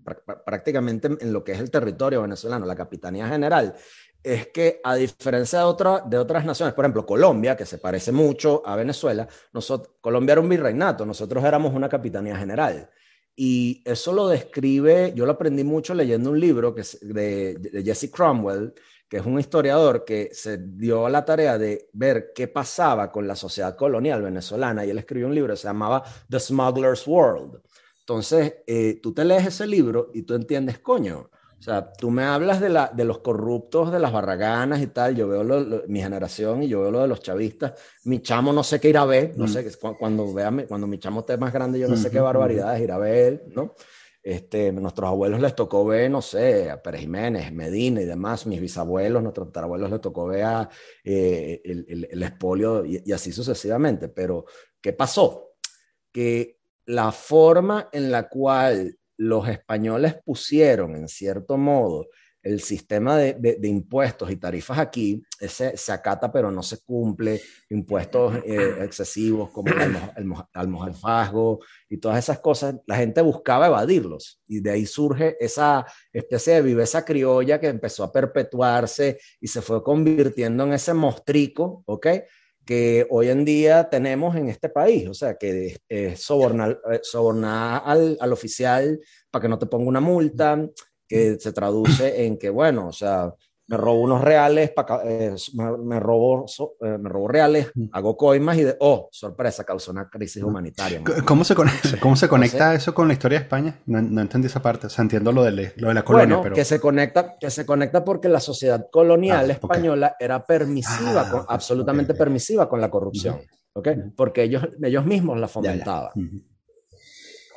[0.46, 3.74] prácticamente en lo que es el territorio venezolano, la Capitanía General,
[4.22, 8.12] es que a diferencia de, otra, de otras naciones, por ejemplo Colombia, que se parece
[8.12, 9.26] mucho a Venezuela,
[10.00, 12.88] Colombia era un virreinato, nosotros éramos una Capitanía General.
[13.34, 18.10] Y eso lo describe, yo lo aprendí mucho leyendo un libro que es de Jesse
[18.12, 18.74] Cromwell,
[19.12, 23.36] que es un historiador que se dio la tarea de ver qué pasaba con la
[23.36, 27.60] sociedad colonial venezolana y él escribió un libro que se llamaba The Smuggler's World.
[28.00, 32.24] Entonces, eh, tú te lees ese libro y tú entiendes, coño, o sea, tú me
[32.24, 36.62] hablas de, la, de los corruptos, de las barraganas y tal, yo veo mi generación
[36.62, 39.34] y yo veo lo de los chavistas, mi chamo no sé qué ir a ver,
[39.36, 39.48] no mm.
[39.48, 42.92] sé, cuando, vea, cuando mi chamo esté más grande, yo no sé qué barbaridades ir
[42.92, 43.74] a ver, ¿no?
[44.22, 48.60] Este, nuestros abuelos les tocó ver, no sé, a Pérez Jiménez, Medina y demás, mis
[48.60, 50.70] bisabuelos, nuestros tatarabuelos les tocó ver a,
[51.02, 54.08] eh, el, el, el, espolio y, y así sucesivamente.
[54.08, 54.44] Pero,
[54.80, 55.54] ¿qué pasó?
[56.12, 62.08] Que la forma en la cual los españoles pusieron, en cierto modo,
[62.42, 66.82] el sistema de, de, de, impuestos y tarifas aquí ese, se acata pero no se
[66.82, 73.66] cumple, impuestos eh, excesivos como el, el almojarfazgo y todas esas cosas, la gente buscaba
[73.66, 79.46] evadirlos y de ahí surge esa especie de viveza criolla que empezó a perpetuarse y
[79.46, 82.06] se fue convirtiendo en ese mostrico, ¿ok?
[82.64, 87.82] que hoy en día tenemos en este país, o sea, que eh, sobornar, eh, sobornar
[87.84, 89.00] al, al oficial
[89.30, 90.64] para que no te ponga una multa,
[91.12, 93.32] que se traduce en que, bueno, o sea,
[93.68, 98.58] me robo unos reales, pa, eh, me, robo, so, eh, me robo reales, hago coimas
[98.58, 101.02] y de, oh, sorpresa, causó una crisis humanitaria.
[101.24, 103.80] ¿Cómo se, conecta, ¿cómo se conecta Entonces, eso con la historia de España?
[103.86, 106.42] No, no, entendí esa parte, o sea, entiendo lo de, lo de la colonia, bueno,
[106.42, 106.54] pero...
[106.54, 110.24] Que se, conecta, que se conecta porque la sociedad colonial ah, española okay.
[110.24, 113.40] era permisiva, ah, con, absolutamente okay, permisiva con la corrupción.
[113.74, 113.88] ¿ok?
[114.16, 116.10] Porque ellos, ellos mismos la fomentaban.
[116.14, 116.51] Ya, ya.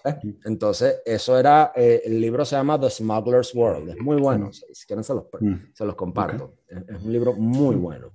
[0.46, 4.86] Entonces, eso era, eh, el libro se llama The Smuggler's World, es muy bueno, si
[4.86, 5.26] quieren se los,
[5.74, 6.78] se los comparto, okay.
[6.78, 8.14] es, es, un libro muy bueno.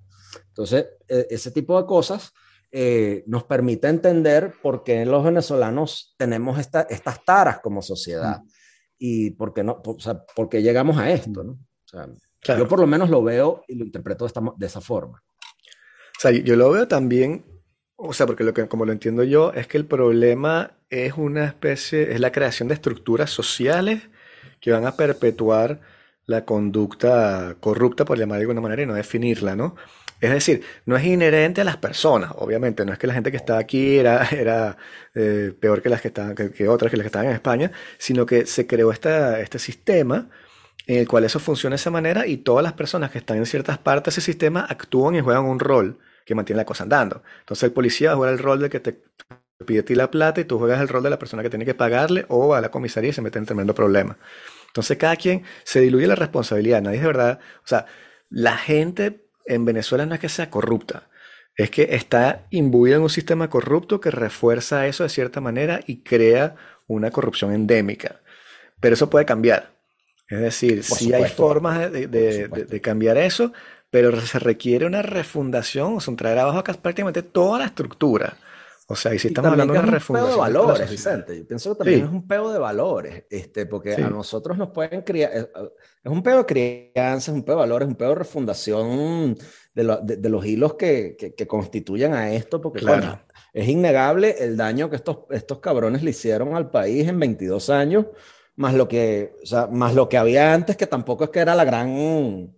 [0.48, 2.33] Entonces, eh, ese tipo de cosas
[2.72, 8.42] eh, nos permite entender por qué los venezolanos tenemos esta, estas taras como sociedad
[8.96, 11.53] y por qué, no, por, o sea, por qué llegamos a esto, ¿no?
[11.53, 12.09] O sea,
[12.40, 12.62] claro.
[12.62, 15.20] yo por lo menos lo veo y lo interpreto de, esta, de esa forma.
[15.20, 17.44] O sea, yo lo veo también
[18.02, 21.44] o sea, porque lo que, como lo entiendo yo, es que el problema es una
[21.44, 24.08] especie, es la creación de estructuras sociales
[24.60, 25.80] que van a perpetuar
[26.26, 29.76] la conducta corrupta, por llamar de alguna manera, y no definirla, ¿no?
[30.20, 33.36] Es decir, no es inherente a las personas, obviamente, no es que la gente que
[33.36, 34.76] está aquí era, era
[35.14, 38.24] eh, peor que las que estaban, que, otras que las que estaban en España, sino
[38.26, 40.30] que se creó este sistema
[40.86, 43.46] en el cual eso funciona de esa manera y todas las personas que están en
[43.46, 45.98] ciertas partes de ese sistema actúan y juegan un rol
[46.30, 47.24] que mantiene la cosa andando.
[47.40, 49.02] Entonces el policía juega el rol de que te
[49.66, 51.64] pide a ti la plata y tú juegas el rol de la persona que tiene
[51.64, 54.16] que pagarle o a la comisaría y se mete en tremendo problema.
[54.68, 56.82] Entonces cada quien se diluye la responsabilidad.
[56.82, 57.86] Nadie es de verdad, o sea,
[58.28, 61.08] la gente en Venezuela no es que sea corrupta,
[61.56, 66.04] es que está imbuida en un sistema corrupto que refuerza eso de cierta manera y
[66.04, 66.54] crea
[66.86, 68.20] una corrupción endémica.
[68.78, 69.72] Pero eso puede cambiar.
[70.28, 73.52] Es decir, si hay formas de, de, de, de, cambiar eso,
[73.90, 78.37] pero se requiere una refundación, o sea, traer abajo acá prácticamente toda la estructura.
[78.87, 80.31] O sea, y si estamos hablando de una refundación.
[80.31, 81.38] Es un peo de valores, Vicente.
[81.38, 82.07] Yo pienso que también sí.
[82.07, 84.03] es un peo de valores, este, porque sí.
[84.03, 85.31] a nosotros nos pueden criar.
[85.33, 85.48] Es,
[86.03, 89.38] es un peo de crianza, es un peo de valores, es un peo de refundación
[89.74, 93.00] de, lo, de, de los hilos que, que, que, constituyen a esto, porque claro.
[93.03, 93.22] coño,
[93.53, 98.07] es innegable el daño que estos, estos cabrones le hicieron al país en 22 años,
[98.57, 101.55] más lo que, o sea, más lo que había antes, que tampoco es que era
[101.55, 102.50] la gran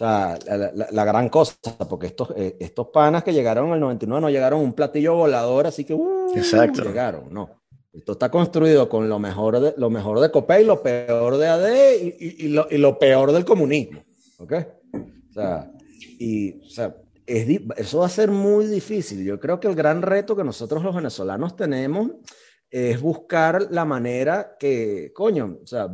[0.00, 1.56] sea, la, la, la, gran cosa,
[1.88, 5.84] porque estos, eh, estos panas que llegaron el 99 no llegaron un platillo volador, así
[5.84, 6.82] que uh, Exacto.
[6.82, 7.60] llegaron, no.
[7.92, 11.68] Esto está construido con lo mejor de, lo mejor de COPEI, lo peor de AD
[12.00, 14.02] y, y, y, lo, y lo, peor del comunismo.
[14.38, 14.52] ¿Ok?
[15.30, 15.70] O sea,
[16.18, 16.94] y, o sea
[17.30, 19.24] es, eso va a ser muy difícil.
[19.24, 22.10] Yo creo que el gran reto que nosotros los venezolanos tenemos
[22.68, 25.88] es buscar la manera que, coño, o sea,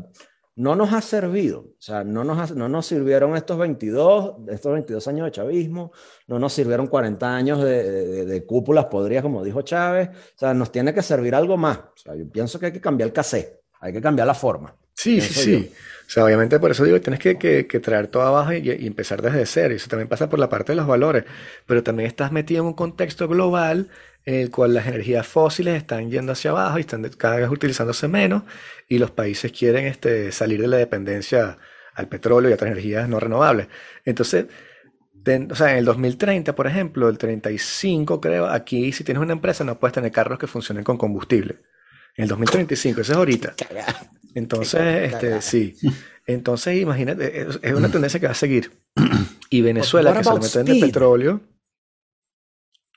[0.57, 4.73] no nos ha servido, o sea, no nos, ha, no nos sirvieron estos 22, estos
[4.73, 5.92] 22 años de chavismo,
[6.27, 10.55] no nos sirvieron 40 años de, de, de, cúpulas podridas, como dijo Chávez, o sea,
[10.55, 11.79] nos tiene que servir algo más.
[11.79, 14.75] O sea, yo pienso que hay que cambiar el cassette, hay que cambiar la forma.
[14.95, 15.73] Sí, sí, sí.
[16.07, 18.87] O sea, obviamente por eso digo tienes que, que, que traer todo abajo y, y,
[18.87, 19.75] empezar desde cero.
[19.75, 21.25] Y eso también pasa por la parte de los valores.
[21.66, 23.90] Pero también estás metido en un contexto global
[24.26, 28.08] en el cual las energías fósiles están yendo hacia abajo y están cada vez utilizándose
[28.08, 28.42] menos
[28.88, 31.58] y los países quieren este, salir de la dependencia
[31.94, 33.68] al petróleo y a otras energías no renovables.
[34.04, 34.46] Entonces,
[35.50, 39.62] o sea, en el 2030, por ejemplo, el 35 creo, aquí si tienes una empresa
[39.62, 41.60] no puedes tener carros que funcionen con combustible.
[42.16, 43.54] En el 2035, eso es ahorita.
[44.34, 45.76] Entonces, este, sí.
[46.26, 48.72] Entonces, imagínate, es una tendencia que va a seguir.
[49.48, 51.40] Y Venezuela, que se le meten de petróleo.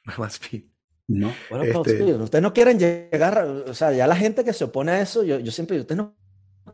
[0.18, 0.69] Más speed.
[1.10, 1.34] No.
[1.50, 2.14] Bueno, este...
[2.14, 5.40] ustedes no quieren llegar, o sea, ya la gente que se opone a eso, yo,
[5.40, 6.16] yo siempre digo, ustedes no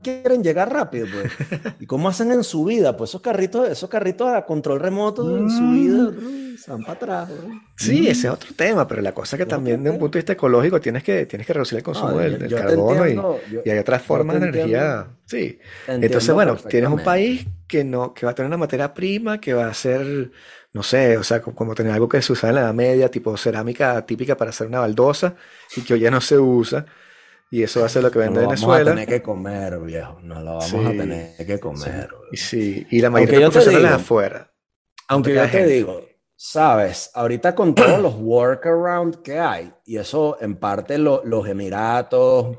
[0.04, 1.32] quieren llegar rápido, pues.
[1.80, 2.98] ¿Y cómo hacen en su vida?
[2.98, 5.74] Pues esos carritos, esos carritos a control remoto en su mm.
[5.74, 6.12] vida
[6.58, 7.30] se van para atrás.
[7.78, 8.08] Sí, mm.
[8.08, 10.34] ese es otro tema, pero la cosa es que también de un punto de vista
[10.34, 13.80] ecológico tienes que, tienes que reducir el consumo del, carbono entiendo, y, yo, y, hay
[13.80, 15.08] otras formas de energía.
[15.26, 15.60] Sí.
[15.88, 19.54] Entonces, bueno, tienes un país que no, que va a tener una materia prima, que
[19.54, 20.32] va a ser
[20.76, 23.36] no sé, o sea, como tener algo que se usaba en la Edad Media, tipo
[23.38, 25.36] cerámica típica para hacer una baldosa
[25.78, 26.86] y que hoy ya no se usa.
[27.50, 28.74] y eso va a ser lo que vende No lo Venezuela.
[28.74, 30.20] vamos a tener que comer, viejo.
[30.22, 30.98] No lo vamos a Sí.
[30.98, 32.10] tener que comer.
[32.34, 34.52] Y sí, y la mayoría Aunque de yo los te profesionales digo- afuera.
[35.08, 35.68] Aunque yo te gente.
[35.70, 36.02] digo,
[36.36, 42.58] sabes, ahorita con todos los workaround que hay, y eso en parte lo- los Emiratos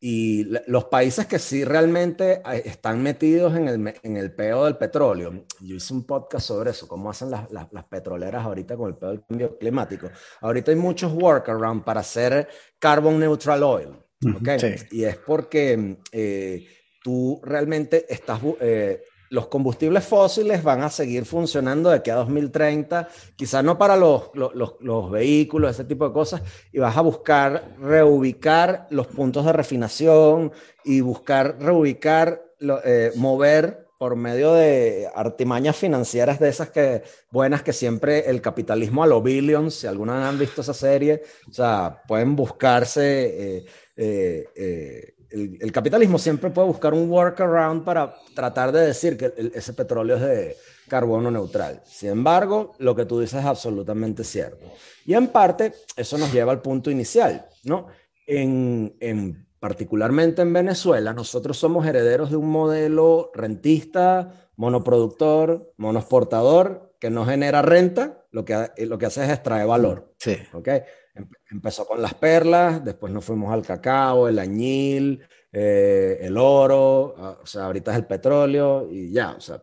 [0.00, 4.76] y los países que sí realmente eh, están metidos en el, en el peo del
[4.76, 5.44] petróleo.
[5.60, 8.96] Yo hice un podcast sobre eso, cómo hacen las, las- las petroleras ahorita con el
[8.96, 10.08] peo del cambio climático.
[10.40, 13.88] Ahorita hay muchos workaround para hacer carbon neutral oil.
[14.36, 14.48] ¿ok?
[14.58, 14.74] Sí.
[14.98, 16.66] Y es porque eh,
[17.02, 23.08] tú realmente estás, eh, los combustibles fósiles van a seguir funcionando de aquí a 2030,
[23.36, 27.00] quizás no para los, los, los- los vehículos, ese tipo de cosas, y vas a
[27.02, 30.52] buscar reubicar los puntos de refinación
[30.84, 32.42] y buscar reubicar,
[32.84, 39.02] eh, mover por medio de artimañas financieras de esas que buenas que siempre el capitalismo
[39.02, 43.64] a los billions, si alguna han visto esa serie, o sea, pueden buscarse
[43.96, 49.32] eh, eh, el, el capitalismo siempre puede buscar un workaround para tratar de decir que
[49.36, 50.56] el- ese petróleo es de
[50.88, 51.82] carbono neutral.
[51.84, 54.64] Sin embargo, lo que tú dices es absolutamente cierto.
[55.04, 57.88] Y en parte, eso nos lleva al punto inicial, ¿no?
[58.26, 67.10] En, en- particularmente en Venezuela, nosotros somos herederos de un modelo rentista, monoproductor, monoexportador, que
[67.10, 70.12] no genera renta, lo que, lo que hace es extraer valor.
[70.18, 70.36] Sí.
[70.52, 70.68] ¿ok?
[71.18, 75.20] Em- Empezó con las perlas, después nos fuimos al cacao, el añil,
[75.52, 79.62] eh, el oro, ah, o sea, ahorita es el petróleo y ya, o sea,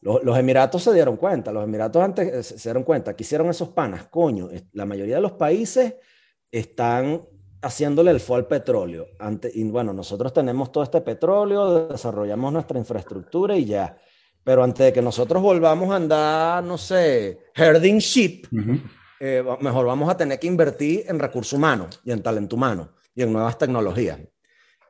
[0.00, 3.70] los, Emiratos se dieron cuenta, los Emiratos antes eh, se, dieron cuenta, que hicieron esos
[3.70, 5.96] panas, coño, la mayoría de los países
[6.50, 7.22] están
[7.60, 9.08] haciéndole el fue al petróleo.
[9.18, 13.96] Ante, y bueno, nosotros tenemos todo este petróleo, desarrollamos nuestra infraestructura y ya.
[14.44, 18.46] Pero antes de que nosotros volvamos a andar, no sé, herding sheep.
[19.20, 23.22] Eh, mejor vamos a tener que invertir en recursos humanos y en talento humano y
[23.22, 24.18] en nuevas tecnologías.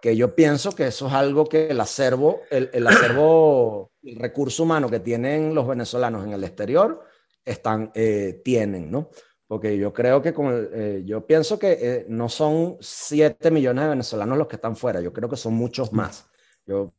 [0.01, 4.63] Que yo pienso que eso es algo que el acervo, el, el acervo, el recurso
[4.63, 7.03] humano que tienen los venezolanos en el exterior,
[7.45, 9.11] están, eh, tienen, ¿no?
[9.47, 13.85] Porque yo creo que con el- eh, yo pienso que eh, no son 7 millones
[13.85, 16.27] de venezolanos los que están fuera, yo creo que son muchos más.
[16.67, 16.93] Yo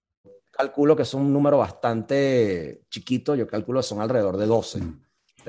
[0.51, 4.79] calculo que es un número bastante chiquito, yo calculo que son alrededor de 12.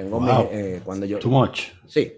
[0.02, 0.48] Tengo mi- Wow.
[0.52, 1.18] eh, cuando yo...
[1.18, 1.60] Too much.
[1.86, 2.16] Sí.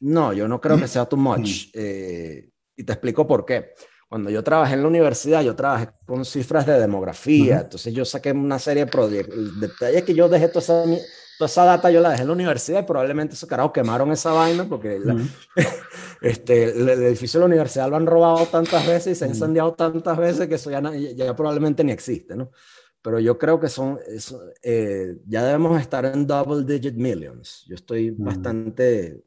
[0.00, 1.68] No, yo no creo que sea too much.
[1.74, 3.72] eh, y te explico por qué.
[4.08, 7.60] Cuando yo trabajé en la universidad, yo trabajé con cifras de demografía.
[7.60, 9.34] Entonces yo saqué una serie de proyectos.
[9.36, 10.98] El detalle es que yo dejé toda esa, mi-
[11.38, 14.32] toda esa data, yo la dejé en la universidad y probablemente esos carajos quemaron esa
[14.32, 15.16] vaina porque la-
[16.20, 19.28] este, el, el edificio de la universidad lo han robado tantas veces y se ha
[19.28, 19.30] Mm.
[19.32, 22.50] incendiado tantas veces que eso ya, na- ya probablemente ni existe, ¿no?
[23.02, 27.64] Pero yo creo que son, eso, eh, ya debemos estar en double digit millions.
[27.68, 29.24] Yo estoy bastante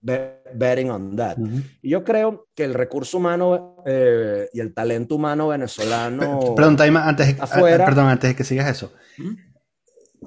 [0.00, 1.38] be- betting on that.
[1.82, 6.40] Y yo creo que el recurso humano eh, y el talento humano venezolano...
[6.40, 7.84] Pe- Perdón, Taima, antes, de- afuera.
[7.84, 8.92] perdón, antes de que sigas eso.
[9.18, 9.34] ¿Mm?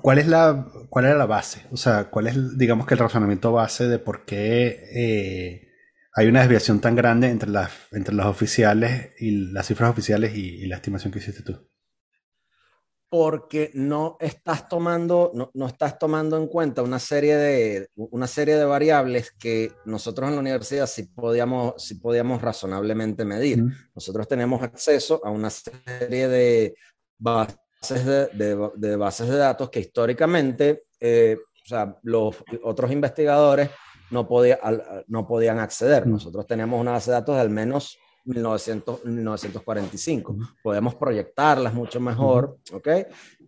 [0.01, 1.61] ¿Cuál es la, cuál era la base?
[1.71, 5.67] O sea, ¿cuál es, digamos que el razonamiento base de por qué eh,
[6.15, 10.63] hay una desviación tan grande entre las, entre los oficiales y las cifras oficiales y,
[10.63, 11.70] y la estimación que hiciste tú?
[13.11, 18.55] Porque no estás tomando, no, no estás tomando en cuenta una serie de, una serie
[18.55, 23.65] de variables que nosotros en la universidad sí podíamos, sí podíamos razonablemente medir.
[23.93, 26.73] Nosotros tenemos acceso a una serie de
[27.17, 33.69] bases de, de- de bases de datos que históricamente, eh, o sea, los otros investigadores
[34.09, 34.57] no, podía-
[35.07, 36.07] no podían acceder.
[36.07, 40.31] Nosotros teníamos una base de datos de al menos 1900, 1945.
[40.33, 40.43] Ujú.
[40.63, 42.87] Podemos proyectarlas mucho mejor, ¿ok?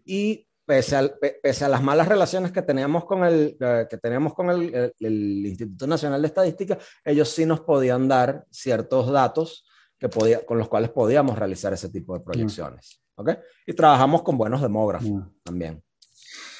[0.05, 3.97] Y pese, al- pe- pese a las malas relaciones que teníamos con el, eh, que
[3.97, 9.11] teníamos con el, el- el Instituto Nacional de Estadística, ellos sí nos podían dar ciertos
[9.11, 9.65] datos
[9.99, 13.29] que podía, con los cuales podíamos realizar ese tipo de proyecciones, ¿ok?
[13.67, 15.11] Y trabajamos con buenos demógrafos
[15.43, 15.81] también.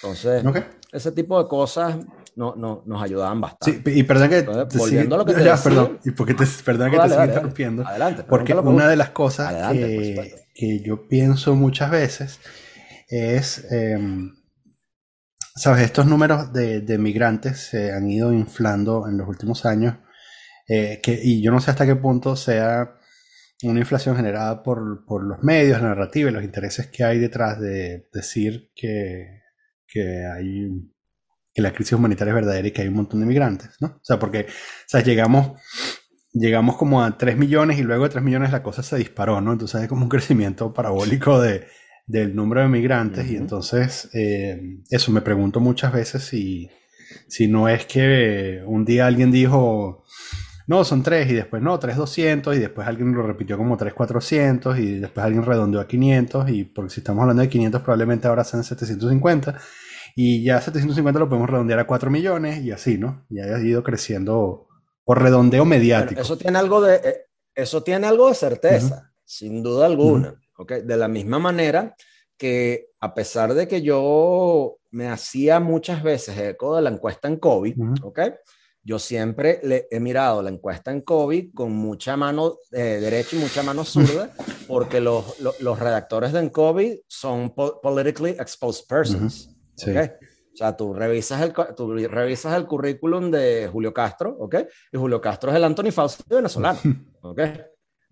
[0.02, 0.58] Entonces, Ok.
[0.92, 1.98] ese tipo de cosas
[2.36, 3.92] no, no, nos ayudaban bastante.
[3.92, 5.64] Sí, y perdón que Entonces, te volviendo a lo que te ya, decía.
[5.64, 7.88] perdón, y porque te, perdón que Dale, te siga interrumpiendo.
[7.88, 8.24] Adelante.
[8.24, 12.40] Porque una de las cosas Adelante, que, que yo pienso muchas veces
[13.08, 14.34] es, em,
[15.56, 19.96] sabes, estos números de, de migrantes se han ido inflando en los últimos años
[20.68, 22.96] eh, que, y yo no sé hasta qué punto sea
[23.64, 27.60] una inflación generada por, por los medios, la narrativa y los intereses que hay detrás
[27.60, 29.42] de decir que,
[29.88, 30.70] que hay
[31.54, 33.88] que la crisis humanitaria es verdadera y que hay un montón de migrantes, ¿no?
[33.88, 35.60] O sea, porque o sea, llegamos,
[36.34, 39.54] llegamos como a 3 millones y luego de 3 millones la cosa se disparó, ¿no?
[39.54, 41.68] Entonces hay como un crecimiento parabólico de,
[42.08, 46.70] del número de migrantes y entonces eh, eso me pregunto muchas veces si,
[47.28, 50.04] si no es que un día alguien dijo,
[50.66, 55.00] no, son 3 y después no, 3,200 y después alguien lo repitió como 3,400 y
[55.00, 58.64] después alguien redondeó a 500 y porque si estamos hablando de 500 probablemente ahora sean
[58.64, 59.56] 750
[60.16, 63.26] y ya 750 lo podemos redondear a 4 millones y así, ¿no?
[63.30, 64.68] Y ha ido creciendo
[65.04, 66.22] por redondeo mediático.
[66.22, 70.36] eso tiene algo de, eh, eso tiene algo de certeza, sin duda alguna.
[70.86, 71.96] De la misma manera
[72.38, 77.38] que a pesar de que yo me hacía muchas veces eco de la encuesta en
[77.38, 78.20] COVID, ¿ok?
[78.86, 83.40] Yo siempre le he mirado la encuesta en COVID con mucha mano eh, derecha y
[83.40, 84.32] mucha mano zurda,
[84.68, 89.53] porque los, los, redactores de en COVID son politically exposed persons.
[89.82, 90.12] ¿Okay?
[90.54, 94.56] O sea, tú revisas, el, tú revisas el currículum de Julio Castro, ¿ok?
[94.92, 96.80] Y Julio Castro es el Anthony Fauci venezolano,
[97.22, 97.40] ¿ok?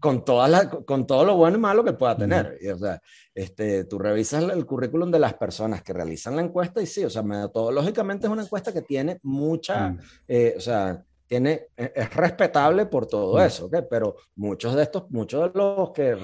[0.02, 2.58] con, todas con todo lo bueno y malo que pueda tener.
[2.60, 3.00] Y, o sea,
[3.34, 7.10] este, tú revisas el, currículum de las personas que realizan la encuesta y sí, o
[7.10, 9.96] sea, metodológicamente es una encuesta que tiene mucha,
[10.28, 13.76] eh, o sea, tiene, e, es, respetable por todo eso, ¿ok?
[13.90, 16.18] Pero muchos de estos, muchos de los que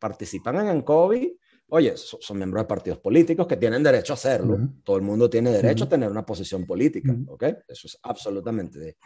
[0.00, 1.28] participan en COVID,
[1.70, 4.58] oye, son, miembros de partidos políticos que tienen derecho a hacerlo.
[4.82, 7.44] Todo el mundo tiene derecho a tener una posición política, ¿ok?
[7.66, 8.96] Eso es absolutamente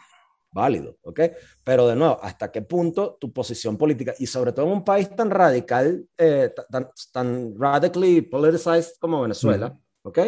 [0.51, 1.19] válido, ¿ok?
[1.63, 5.09] Pero de nuevo, ¿hasta qué punto tu posición política, y sobre todo en un país
[5.15, 10.19] tan radical, eh, tan, tan radically politicized como Venezuela, ¿ok?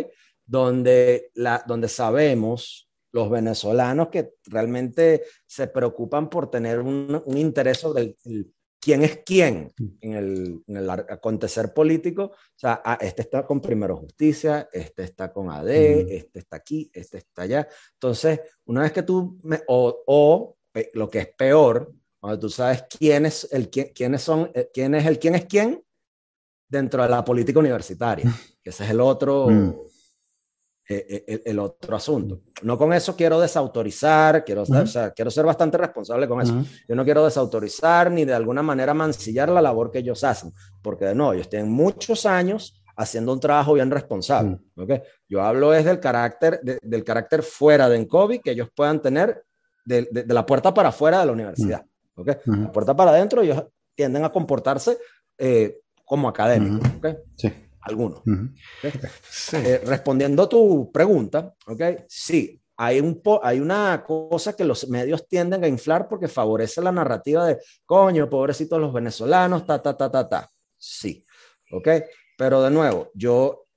[0.45, 7.77] Donde, la, donde sabemos los venezolanos que realmente se preocupan por tener un, un interés
[7.77, 12.23] sobre el, quién es quién en el, en el, acontecer político.
[12.23, 16.07] O sea, ah, este está con Primero Justicia, este está con AD, mm.
[16.09, 17.67] este está aquí, este está allá.
[17.93, 20.57] Entonces, una vez que tú, o, o,
[20.93, 24.95] lo que es peor, cuando tú sabes quién es el quién, quiénes son, eh, quién
[24.95, 25.83] es el quién es quién
[26.67, 28.25] dentro de la política universitaria,
[28.61, 29.75] que ese es el otro, mm.
[30.87, 32.41] Eh, eh, el, otro asunto.
[32.61, 36.63] No con eso quiero desautorizar, quiero, o sea, quiero ser bastante responsable con eso.
[36.87, 41.05] Yo no quiero desautorizar ni de alguna manera mancillar la labor que ellos hacen, porque
[41.05, 44.59] de nuevo, ellos tienen muchos años haciendo un trabajo bien responsable.
[44.75, 45.01] ¿okay?
[45.27, 49.43] Yo hablo es del carácter, del carácter fuera de COVID que ellos puedan tener
[49.85, 51.83] de, de, la puerta para afuera de la universidad.
[52.13, 52.35] ¿okay?
[52.45, 53.63] La puerta para adentro, ellos
[53.95, 54.99] tienden a comportarse
[55.35, 56.87] eh, como académicos.
[56.99, 57.15] ¿okay?
[57.35, 57.51] Sí
[57.85, 58.21] algunos.
[58.83, 61.81] Eh, respondiendo a tu pregunta, ¿ok?
[62.07, 66.91] Sí, hay, un hay una cosa que los medios tienden a inflar porque favorece la
[66.91, 70.51] narrativa de, coño, pobrecitos los venezolanos, ta, ta, ta, ta, ta.
[70.77, 71.23] Sí,
[71.71, 71.87] ¿ok?
[72.37, 73.67] Pero de nuevo, yo,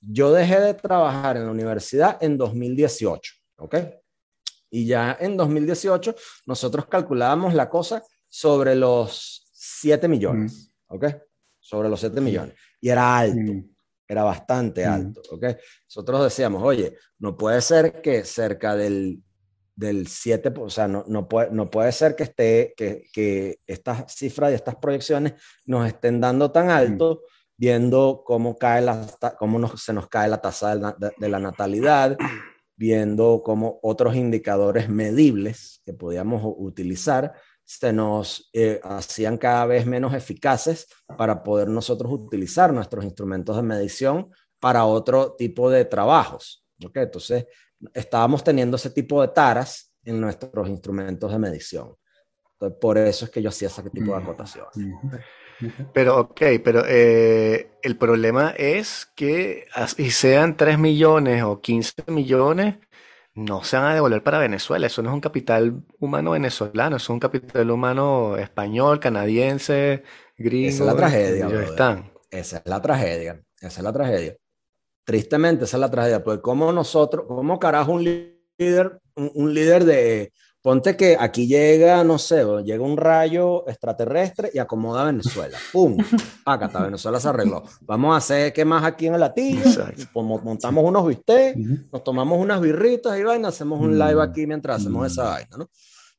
[0.00, 3.76] yo dejé de trabajar en la universidad en 2018, ¿ok?
[4.70, 6.14] Y ya en 2018
[6.46, 11.06] nosotros calculábamos la cosa sobre los 7 millones, ¿ok?
[11.60, 12.54] Sobre los 7 millones
[12.84, 13.64] y era alto, mm.
[14.06, 14.92] era bastante mm.
[14.92, 15.44] alto, ¿ok?
[15.88, 19.22] Nosotros decíamos, oye, no puede ser que cerca del,
[19.74, 24.14] del 7, o sea, no, no, puede, no puede ser que, esté, que, que estas
[24.14, 25.32] cifras y estas proyecciones
[25.64, 26.70] nos estén dando tan mm.
[26.70, 27.22] alto,
[27.56, 29.06] viendo cómo, cae la,
[29.38, 32.18] cómo se nos cae la tasa de, de la natalidad,
[32.76, 37.32] viendo cómo otros indicadores medibles que podíamos utilizar
[37.64, 40.86] se nos eh, hacían cada vez menos eficaces
[41.16, 46.64] para poder nosotros utilizar nuestros instrumentos de medición para otro tipo de trabajos.
[46.84, 47.04] ¿okay?
[47.04, 47.46] Entonces,
[47.92, 51.94] estábamos teniendo ese tipo de taras en nuestros instrumentos de medición.
[52.52, 54.70] Entonces, por eso es que yo hacía ese tipo de acotaciones.
[55.92, 59.66] Pero, ok, pero eh, el problema es que,
[59.98, 62.76] y sean 3 millones o 15 millones,
[63.34, 64.86] no se van a devolver para Venezuela.
[64.86, 70.04] Eso no es un capital humano venezolano, es un capital humano español, canadiense,
[70.36, 70.68] gringo.
[70.68, 71.62] Esa es la tragedia.
[71.62, 72.12] Están.
[72.30, 73.42] Esa es la tragedia.
[73.60, 74.36] Esa es la tragedia.
[75.04, 76.22] Tristemente, esa es la tragedia.
[76.22, 80.32] Porque como nosotros, como carajo un líder, un líder de,
[80.64, 85.58] Ponte que aquí llega, no sé, llega un rayo extraterrestre y acomoda Venezuela.
[85.70, 85.94] ¡Pum!
[86.46, 87.64] Acá está, Venezuela se arregló.
[87.82, 89.60] Vamos a hacer qué más aquí en el latillo.
[90.14, 91.58] Montamos unos bistecs,
[91.92, 95.68] nos tomamos unas birritas y vaina, hacemos un live aquí mientras hacemos esa vaina, ¿no?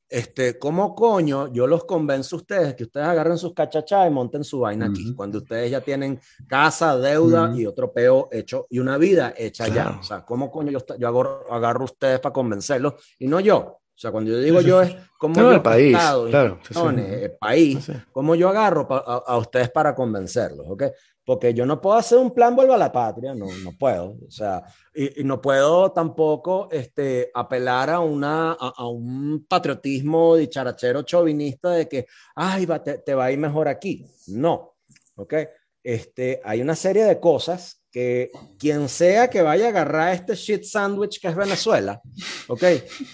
[0.08, 4.44] Este, ¿cómo coño yo los convenzo a ustedes que ustedes agarren sus cachachas y monten
[4.44, 5.16] su vaina aquí?
[5.16, 9.98] Cuando ustedes ya tienen casa, deuda y otro peo hecho y una vida hecha ya.
[10.00, 13.80] O sea, ¿cómo coño yo, yo agarro, agarro a ustedes para convencerlos y no yo?
[13.96, 16.60] O sea, cuando yo digo yo es como yo el país, claro,
[16.98, 20.84] el país, como yo agarro a, ustedes para convencerlos, ¿ok?
[21.24, 24.30] Porque yo no puedo hacer un plan vuelva a la patria, no, no puedo, o
[24.30, 31.88] sea, y, no puedo tampoco este, apelar a, una, a, un patriotismo dicharachero chauvinista de
[31.88, 34.76] que, ay, te, te va a ir mejor aquí, no,
[35.16, 35.34] ¿ok?
[35.82, 38.30] Este, hay una serie de cosas que
[38.60, 42.02] quien sea que vaya a agarrar este shit sandwich que es Venezuela,
[42.50, 42.62] ¿ok?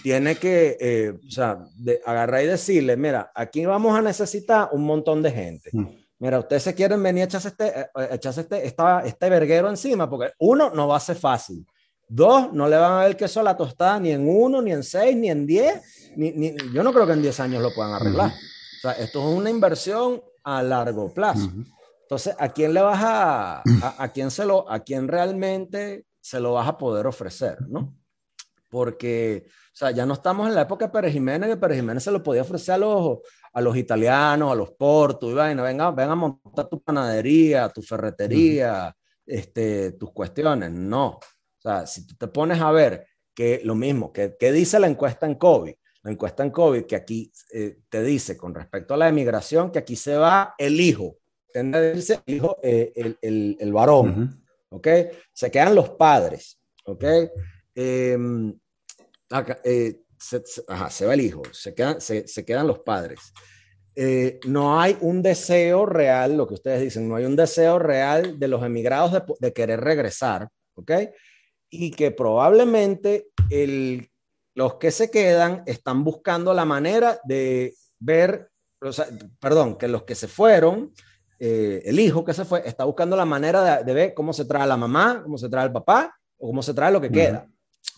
[0.02, 4.82] Tiene que, eh, o sea, de, agarrar y decirle, mira, aquí vamos a necesitar un
[4.82, 5.70] montón de gente.
[5.72, 5.86] Mm.
[6.18, 10.10] Mira, ustedes se quieren venir a echarse este, eh, echarse este, esta, este verguero encima,
[10.10, 11.64] porque uno, no va a ser fácil.
[12.08, 14.82] Dos, no le van a ver queso a la tostada ni en uno, ni en
[14.82, 15.80] seis, ni en diez.
[16.16, 18.30] Ni, yo no creo que en diez años lo puedan arreglar.
[18.30, 21.52] O sea, esto es una inversión a largo plazo.
[22.12, 23.62] Entonces, ¿a quién le vas a,
[23.96, 27.96] a, quién se lo, a quién realmente se lo vas a poder ofrecer, no?
[28.68, 32.02] Porque, o sea, ya no estamos en la época de Pérez Jiménez, que Pérez Jiménez
[32.04, 33.20] se lo podía ofrecer a los,
[33.54, 38.94] a los italianos, a los portos, y venga, venga a montar tu panadería, tu ferretería,
[39.24, 40.70] este, tus cuestiones.
[40.70, 41.12] No.
[41.12, 44.86] O sea, si tú te pones a ver que lo mismo, que, que dice la
[44.86, 48.98] encuesta en COVID, la encuesta en COVID que aquí eh, te dice con respecto a
[48.98, 51.16] la emigración que aquí se va el hijo
[51.94, 54.88] dice hijo, eh, el, el, el, varón, ¿ok?
[55.32, 57.04] Se quedan los padres, ¿ok?
[57.74, 58.54] Em,
[59.64, 63.20] eh, se, ajá, se, va el hijo, se quedan, se, se quedan los padres.
[63.94, 68.38] Eh, no hay un deseo real, lo que ustedes dicen, no hay un deseo real
[68.38, 70.92] de los emigrados de, de querer regresar, ¿ok?
[71.70, 74.10] Y que probablemente el,
[74.54, 78.50] los que se quedan están buscando la manera de ver,
[78.80, 79.06] o sea,
[79.38, 80.92] perdón, que los que se fueron
[81.44, 84.64] eh, el hijo que se fue está buscando la manera de, ver cómo se trae
[84.64, 87.48] la mamá, cómo se trae el papá o cómo se trae lo que queda.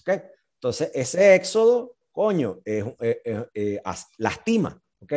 [0.01, 0.23] ¿okay?
[0.55, 3.83] Entonces, ese éxodo, coño, es, eh,
[4.17, 5.13] lastima, ¿ok?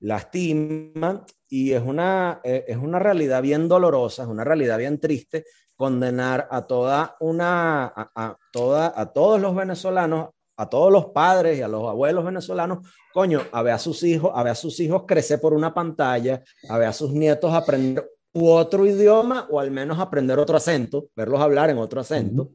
[0.00, 5.46] Lastima y es una, eh, es una realidad bien dolorosa, es una realidad bien triste
[5.74, 11.62] condenar a toda una, a, toda, a todos los venezolanos a todos los padres y
[11.62, 15.04] a los abuelos venezolanos, coño, a ver a sus hijos, a ver a sus hijos
[15.08, 19.98] crecer por una pantalla, a ver a sus nietos aprender otro idioma o al menos
[19.98, 22.50] aprender otro acento, verlos hablar en otro acento.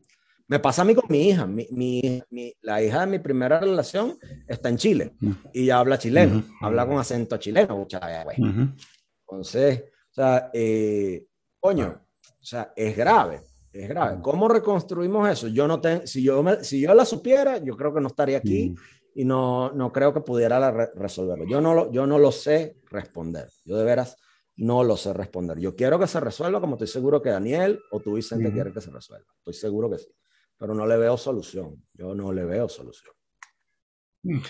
[0.47, 1.47] Me pasa a mí con mi hija.
[1.47, 2.21] Mi, mi,
[2.61, 4.15] la hija de mi primera relación
[4.47, 5.13] está en Chile
[5.51, 7.87] y ya habla chileno, habla con acento chileno.
[9.27, 11.25] Entonces, o sea, eh,
[11.59, 13.41] coño, o sea, es grave
[13.83, 14.21] es grave.
[14.21, 15.47] ¿Cómo reconstruimos eso?
[15.47, 18.69] Yo no tengo, si yo si yo la supiera, yo creo que no estaría aquí
[18.69, 18.75] mm.
[19.15, 21.45] y no, no creo que pudiera resolverlo.
[21.45, 23.49] Yo no lo, yo no lo sé responder.
[23.65, 24.17] Yo de veras
[24.57, 25.59] no lo sé responder.
[25.59, 28.81] Yo quiero que se resuelva, como estoy seguro que Daniel o tú Vicente quieren que
[28.81, 29.27] se resuelva.
[29.37, 30.07] Estoy seguro que sí,
[30.57, 31.83] pero no le veo solución.
[31.93, 33.13] Yo no le veo solución.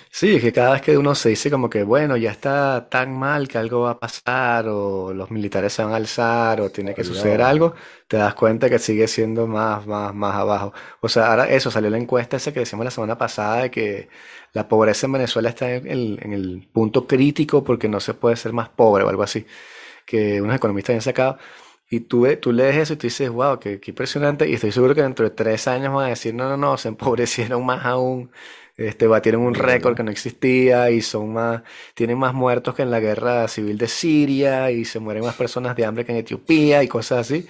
[0.10, 3.12] Sí, es que cada vez que uno se dice como que, bueno, ya está tan
[3.14, 6.94] mal que algo va a pasar, o los militares se van a alzar, o tiene
[6.96, 7.74] que suceder algo,
[8.08, 10.74] te das cuenta que sigue siendo más, más, más abajo.
[11.02, 14.08] O sea, ahora eso, salió la encuesta esa que decíamos la semana pasada de que
[14.54, 18.38] la pobreza en Venezuela está en el, en el punto crítico porque no se puede
[18.38, 19.46] ser más pobre o algo así,
[20.06, 21.38] que unos economistas habían sacado.
[21.90, 24.50] Y tú, tú lees eso y tú dices, wow, qué, qué impresionante.
[24.50, 26.88] Y estoy seguro que dentro de tres años van a decir, no, no, no, se
[26.90, 28.32] empobrecieron más aún
[28.78, 31.64] este, tienen un récord que no existía y son más,
[31.94, 35.76] tienen más muertos que en la guerra civil de Siria y se mueren más personas
[35.76, 37.48] de hambre que en Etiopía y cosas así.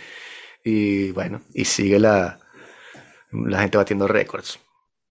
[0.64, 2.40] Y bueno, y sigue la,
[3.32, 4.60] la gente batiendo récords.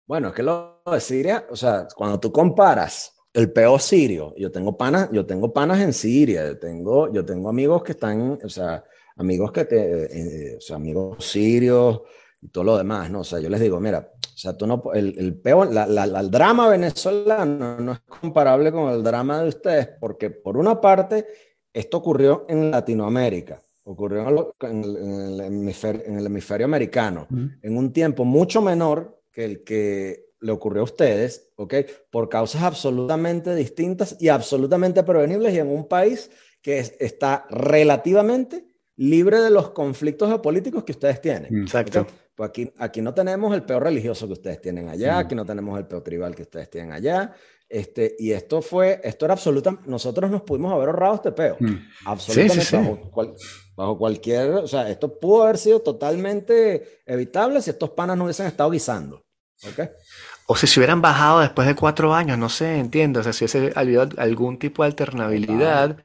[0.06, 4.52] Bueno, es que lo de Siria, o sea, cuando tú comparas el peor sirio, yo
[4.52, 8.48] tengo panas, yo tengo panas en Siria, yo tengo, yo tengo amigos que están, o
[8.48, 8.84] sea,
[9.16, 12.02] amigos que te, eh, o sea, amigos sirios
[12.44, 13.20] y todo lo demás, ¿no?
[13.20, 16.04] O sea, yo les digo, mira, o sea, tú no, el, el peor, la, la,
[16.04, 21.26] el drama venezolano no es comparable con el drama de ustedes, porque por una parte,
[21.72, 28.26] esto ocurrió en Latinoamérica, ocurrió en el, hemisferio, en el hemisferio, americano, en un tiempo
[28.26, 31.74] mucho menor que el que le ocurrió a ustedes, ¿ok?
[32.10, 36.30] Por causas absolutamente distintas y absolutamente prevenibles y en un país
[36.60, 38.66] que está relativamente
[38.96, 41.62] libre de los conflictos geopolíticos que ustedes tienen.
[41.62, 42.06] Exacto.
[42.34, 45.78] Pues aquí, aquí no tenemos el peor religioso que ustedes tienen allá, aquí no tenemos
[45.78, 47.32] el peor tribal que ustedes tienen allá.
[47.68, 51.56] Este, y esto fue, esto era absoluta, nosotros nos pudimos haber ahorrado este peo.
[51.58, 51.74] Mm.
[52.04, 53.10] Absolutamente.
[53.76, 58.46] Bajo, cualquier, o sea, esto pudo haber sido totalmente evitable si estos panas no hubiesen
[58.46, 59.24] estado guisando.
[59.68, 59.88] ¿okay?
[60.46, 63.20] O si se hubieran bajado después de cuatro años, no sé, entiendo.
[63.20, 65.96] O sea, si hubiese habido algún tipo de alternabilidad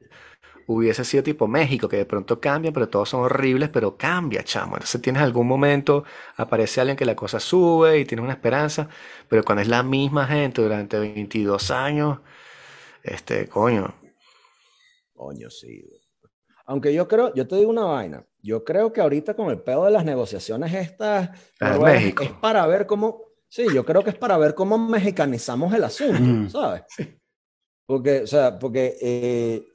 [0.72, 4.76] hubiese sido tipo México, que de pronto cambia, pero todos son horribles, pero cambia, chamo.
[4.76, 6.04] Entonces tienes algún momento,
[6.36, 8.88] aparece alguien que la cosa sube y tienes una esperanza,
[9.28, 12.20] pero cuando es la misma gente durante 22 años,
[13.02, 13.92] este, coño.
[15.12, 15.84] Coño, sí.
[16.66, 19.86] Aunque yo creo, yo te digo una vaina, yo creo que ahorita con el pedo
[19.86, 21.30] de las negociaciones estas,
[21.82, 22.22] México.
[22.22, 26.48] es para ver cómo, sí, yo creo que es para ver cómo mexicanizamos el asunto,
[26.50, 26.82] ¿sabes?
[27.86, 29.69] Porque, o sea, porque eh,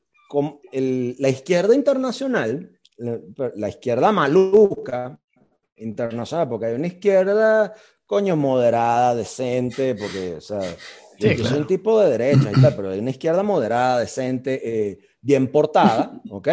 [0.71, 5.19] la izquierda internacional, la, izquierda maluca,
[5.77, 7.73] internacional, porque hay una izquierda,
[8.05, 10.61] coño, moderada, decente, porque, o sea,
[11.19, 14.61] yo, yo soy un tipo de derecha y tal, pero hay una izquierda moderada, decente,
[14.63, 16.49] eh, bien portada, ¿ok?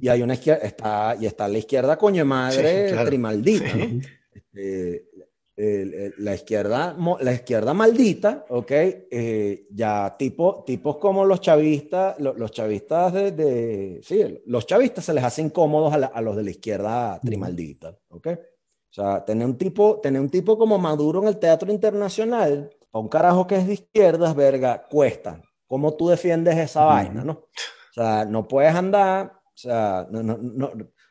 [0.00, 3.08] Y hay una izquierda, está, y está la izquierda coño madre Sí, claro.
[3.08, 3.78] trimaldita, Sí.
[3.78, 4.00] ¿no?
[4.34, 5.08] Este,
[5.56, 8.70] la izquierda, la izquierda maldita, ¿ok?
[8.72, 15.04] Eh, ya tipo, tipos como los chavistas, lo- los, chavistas de, de- sí, los chavistas
[15.04, 18.26] se les hace incómodos a, la- a los de la izquierda trimaldita, ¿ok?
[18.28, 23.02] O sea, tener un tipo, tener un tipo como Maduro en el teatro internacional, para
[23.02, 25.40] un carajo que es de izquierdas, verga, cuesta.
[25.66, 27.32] ¿Cómo tú defiendes esa vaina, no?
[27.32, 30.70] O sea, no puedes andar, o sea, no, no, no,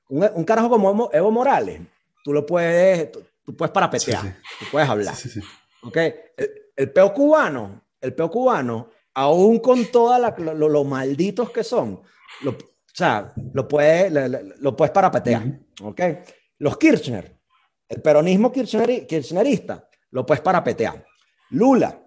[0.10, 1.82] un, un carajo como Evo, Evo Morales,
[2.24, 4.34] tú lo puedes, tú, tú puedes parapetear, Sí, sí.
[4.60, 5.16] tú puedes hablar.
[5.16, 5.48] Sí, sí, sí.
[5.84, 5.98] ¿ok?
[5.98, 12.02] El, el peo cubano, el peo cubano, aún con todos lo, lo malditos que son,
[12.42, 12.58] lo, o
[12.94, 14.28] sea, lo puedes, lo,
[14.60, 15.44] lo- puedes parapetear,
[15.82, 16.02] ¿ok?
[16.60, 17.40] Los Kirchner,
[17.90, 21.06] el peronismo kirchneri- kirchnerista, lo puedes parapetear.
[21.50, 22.00] Lula,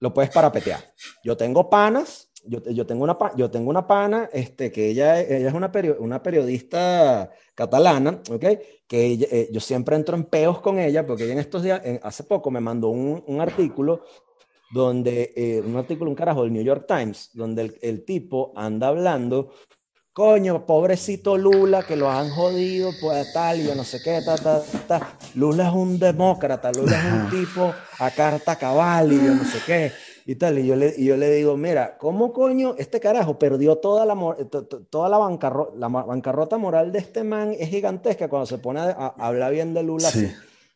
[0.00, 0.80] lo puedes parapetear.
[1.22, 5.48] Yo tengo panas, yo, yo, tengo, una, yo tengo una pana, este, que ella, ella
[5.48, 8.44] es una, perio- una periodista catalana, ¿ok?
[8.86, 11.80] Que ella- eh, yo siempre entro en peos con ella, porque ella en estos días,
[11.84, 14.02] en- hace poco me mandó un, un artículo
[14.70, 18.88] donde, eh, un artículo, un carajo del New York Times, donde el, el tipo anda
[18.88, 19.50] hablando,
[20.12, 24.36] coño, pobrecito Lula, que lo han jodido, pues tal, y yo no sé qué, ta,
[24.36, 25.16] ta, ta.
[25.36, 29.58] Lula es un demócrata, Lula es un tipo a carta cabal, y yo no sé
[29.64, 29.92] qué,
[30.28, 30.58] y tal.
[30.58, 34.14] Y yo le, y yo le digo, mira, ¿cómo coño este carajo perdió toda la,
[34.90, 37.54] toda la, bancarro- la bancarrota moral de este man?
[37.58, 40.10] Es gigantesca cuando se pone a, a hablar bien de Lula.
[40.10, 40.26] Sí.
[40.26, 40.34] así.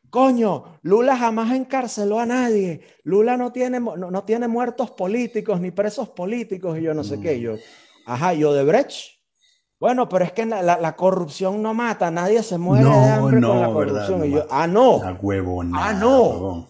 [0.08, 2.80] Coño, Lula jamás encarceló a nadie.
[3.04, 7.20] Lula no tiene, no, no tiene muertos políticos ni presos políticos y yo no sé
[7.20, 7.38] qué.
[7.40, 7.54] Yo,
[8.06, 9.20] ajá, y Odebrecht.
[9.80, 13.10] Bueno, pero es que la, la- la corrupción no mata, nadie se muere No, de
[13.10, 13.74] hambre no, con la ¿verdad?
[13.74, 14.18] corrupción.
[14.20, 16.22] No y yo, ah, no, La huevonada, Ah, no.
[16.28, 16.66] huevón.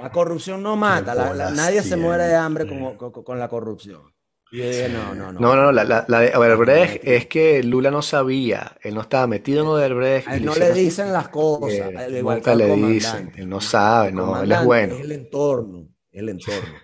[0.00, 3.38] La corrupción no mata, la- la- bolas nadie se muere de hambre con, con- con
[3.38, 4.02] la corrupción.
[4.50, 5.40] Y yo dije, no, no, no.
[5.40, 9.26] No, no, la, la, la de Odebrecht es que Lula no sabía, él no estaba
[9.26, 10.26] metido en Odebrecht.
[10.28, 13.60] A él no le dicen las cosas, Eh, al igual que le dicen, él no
[13.60, 14.94] sabe, no, él es bueno.
[14.94, 16.74] Es el entorno, el entorno.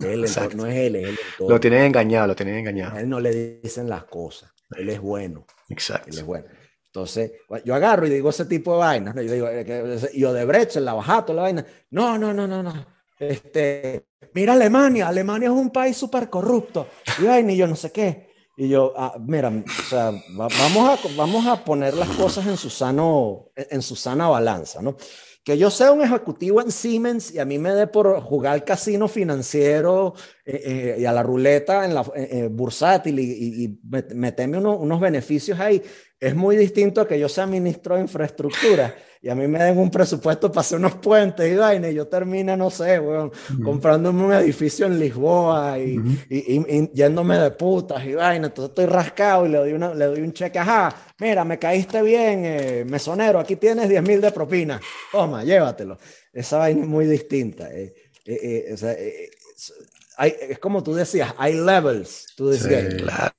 [0.00, 1.54] El entorno, no es él, es el entorno.
[1.54, 2.98] Lo tienen engañado, lo tienen A engañado.
[2.98, 5.44] él no le dicen las cosas, él es bueno.
[5.68, 6.10] Él Exacto.
[6.10, 6.46] es bueno.
[6.94, 7.32] Entonces,
[7.64, 9.14] yo agarro y digo ese tipo de vainas.
[9.14, 9.22] ¿no?
[9.22, 11.64] Yo digo, eh, y Odebrecht, la bajato, la vaina.
[11.90, 12.86] No, no, no, no, no.
[13.18, 16.88] Este, mira Alemania, Alemania es un país súper corrupto.
[17.18, 18.28] Y vaina, y yo no sé qué.
[18.58, 22.58] Y yo, ah, mira, o sea, va- vamos, a, vamos a poner las cosas en
[22.58, 24.94] su, sano, en su sana balanza, ¿no?
[25.42, 28.64] Que yo sea un ejecutivo en Siemens y a mí me dé por jugar al
[28.64, 30.14] casino financiero
[30.44, 34.12] eh, eh, y a la ruleta en la eh, eh, bursátil y, y- y met-
[34.14, 35.82] meterme uno- unos beneficios ahí,
[36.22, 39.76] es muy distinto a que yo sea ministro de infraestructura y a mí me den
[39.76, 43.30] un presupuesto para hacer unos puentes y vaina y yo termine, no sé, weón,
[43.64, 46.08] comprándome un edificio en Lisboa y, Ujú.
[46.30, 49.94] y- y- y yéndome de putas y vaina, entonces estoy rascado y le doy, una,
[49.94, 54.20] le doy un cheque, ajá, mira, me caíste bien, eh, mesonero, aquí tienes 10 mil
[54.20, 55.98] de propina, toma, llévatelo.
[56.32, 57.68] Esa vaina es muy distinta.
[57.72, 57.92] eh,
[58.26, 59.72] eh, eh, o sea, eh, es,
[60.16, 62.68] hay- es como tú decías, hay levels to this Sí.
[62.98, 63.32] Claro.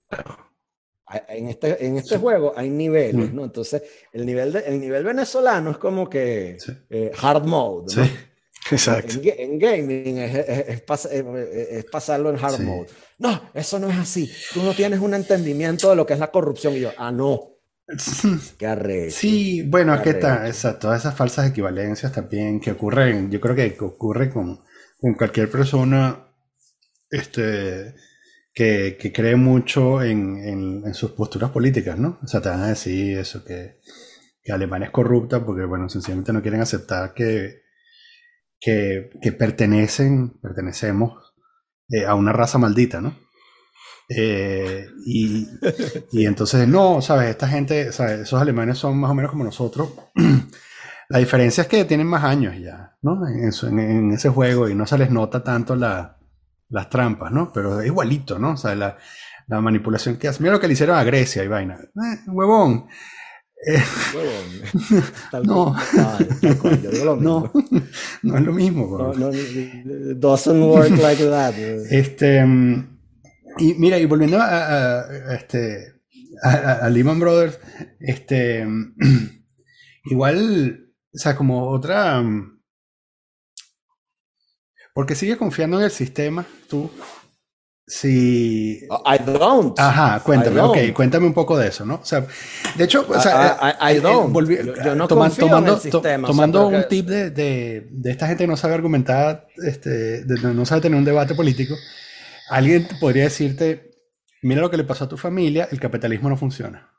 [1.28, 3.36] En este, en este juego hay niveles, Mm.
[3.36, 3.44] ¿no?
[3.46, 6.72] Entonces, el nivel, de- el nivel venezolano es como que Sí.
[6.90, 8.02] eh, hard mode, Sí.
[8.72, 9.16] Exacto.
[9.16, 12.88] En, ga- en gaming es, es- es pas- es- es pasarlo en hard mode.
[13.20, 14.32] No, eso no es así.
[14.54, 16.76] Tú no tienes un entendimiento de lo que es la corrupción.
[16.76, 17.50] Y yo, ah, no,
[18.58, 19.16] qué arrecho.
[19.18, 23.76] Sí, bueno, que está, exacto, todas esas falsas equivalencias también que ocurren, yo creo que
[23.82, 24.62] ocurre con,
[25.00, 26.30] con cualquier persona
[27.10, 27.94] este,
[28.54, 32.20] que, que cree mucho en, en- sus posturas políticas, ¿no?
[32.24, 33.80] O sea, te van a decir eso, que,
[34.44, 37.62] que Alemania es corrupta porque, bueno, sencillamente no quieren aceptar que,
[38.60, 41.34] que, pertenecen, pertenecemos
[41.90, 43.16] eh, a una raza maldita, ¿no?
[44.10, 45.48] Eh, y,
[46.12, 47.30] y entonces, no, ¿sabes?
[47.30, 48.22] Esta gente, ¿sabes?
[48.22, 49.90] Esos alemanes son más o menos como nosotros.
[51.10, 53.20] La diferencia es que tienen más años ya, ¿no?
[53.28, 56.18] En- en ese juego y no se les nota tanto la-
[56.70, 57.52] las trampas, ¿no?
[57.54, 58.52] Pero es igualito, ¿no?
[58.52, 58.98] O sea, la,
[59.48, 60.44] la manipulación que hacen.
[60.44, 61.78] Mira lo que le hicieron a Grecia y vaina.
[61.82, 62.88] Eh, huevón.
[63.66, 63.82] Eh,
[64.14, 65.04] Huevón.
[65.32, 65.74] Tal No.
[65.94, 67.52] cual, tal cual, yo digo lo mismo.
[67.54, 67.82] no,
[68.24, 68.98] no es lo mismo.
[68.98, 69.32] No, no,
[70.16, 71.54] doesn't work like that.
[71.90, 72.40] Este,
[73.60, 75.94] y mira, y volviendo a, a- a este,
[76.44, 77.60] a, Lehman Brothers,
[78.00, 78.68] este,
[80.06, 82.22] igual, o sea, como otra,
[84.94, 86.90] porque sigue confiando en el sistema, tú,
[87.86, 88.80] si...
[88.84, 89.78] I don't.
[89.80, 91.96] Ajá, cuéntame, ok, cuéntame un poco de eso, ¿no?
[91.96, 92.26] O sea,
[92.76, 94.34] de hecho, o sea, I, don't.
[94.86, 95.80] yo, no tomando,
[96.26, 100.82] tomando un tip de, de, de, esta gente que no sabe argumentar, este, no sabe
[100.82, 101.76] tener un debate político,
[102.50, 103.92] alguien podría decirte,
[104.44, 106.93] mira lo que le pasó a tu familia, el capitalismo no funciona.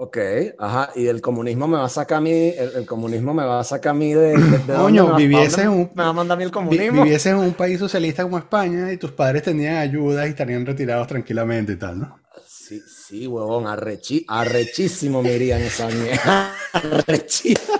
[0.00, 0.16] Ok,
[0.60, 3.64] ajá, y el comunismo me va a sacar a mí, el, comunismo me va a
[3.64, 4.38] sacar a mí de...
[4.38, 5.90] de, Coño, viviese en un...
[5.92, 7.02] Me va a mandar a mí el comunismo.
[7.02, 11.08] viviese en un país socialista como España y tus padres tenían ayudas y estarían retirados
[11.08, 12.16] tranquilamente y tal, ¿no?
[12.46, 16.54] Sí, sí, huevón, arrechi, arrechísimo me irían esa mierda.
[16.74, 17.74] Arrechísimo.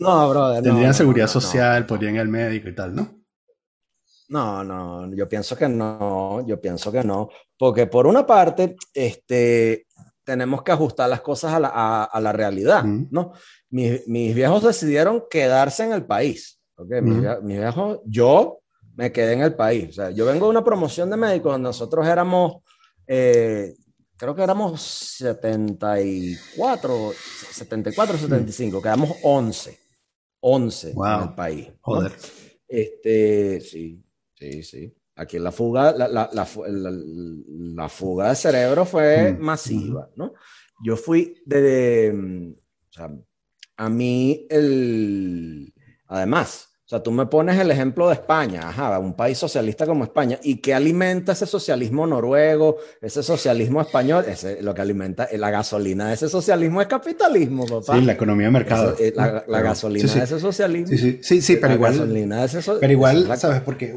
[0.00, 0.62] no, brother.
[0.62, 3.18] Tendrían seguridad social, podrían ir al médico y tal, ¿no?
[4.30, 7.28] No, no, yo pienso que no, yo pienso que no,
[7.58, 9.87] porque por una parte, este,
[10.28, 13.32] tenemos que ajustar las cosas a la, a, la realidad, ¿no?
[13.70, 17.00] Mis, mis, viejos decidieron quedarse en el país, ¿ok?
[17.00, 18.58] Mis, viejos, yo
[18.94, 21.68] me quedé en el país, o sea, yo vengo de una promoción de médicos donde
[21.68, 22.58] nosotros éramos,
[23.06, 23.74] eh,
[24.18, 27.12] creo que éramos 74,
[27.50, 29.78] 74, 75, quedamos 11,
[30.40, 31.68] 11 en el país.
[31.80, 32.12] Joder.
[32.68, 34.04] Este, sí,
[34.34, 34.94] sí, sí.
[35.18, 40.32] Aquí la fuga, la, la, la, fuga de cerebro fue mm, masiva, ¿no?
[40.80, 42.54] Yo fui de,
[42.88, 43.10] o sea,
[43.76, 45.74] a mí el,
[46.06, 50.04] además, o sea, tú me pones el ejemplo de España, ajá, un país socialista como
[50.04, 54.24] España, ¿y qué alimenta ese socialismo noruego, ese socialismo español?
[54.28, 57.98] Ese, lo que alimenta la gasolina de ese socialismo es capitalismo, papá.
[57.98, 58.94] Sí, la economía de mercado.
[59.00, 60.96] Eh, la, gasolina de ese socialismo.
[60.96, 62.08] Sí, sí, sí, pero igual.
[62.80, 63.62] pero igual, ¿sabes?
[63.62, 63.92] Porque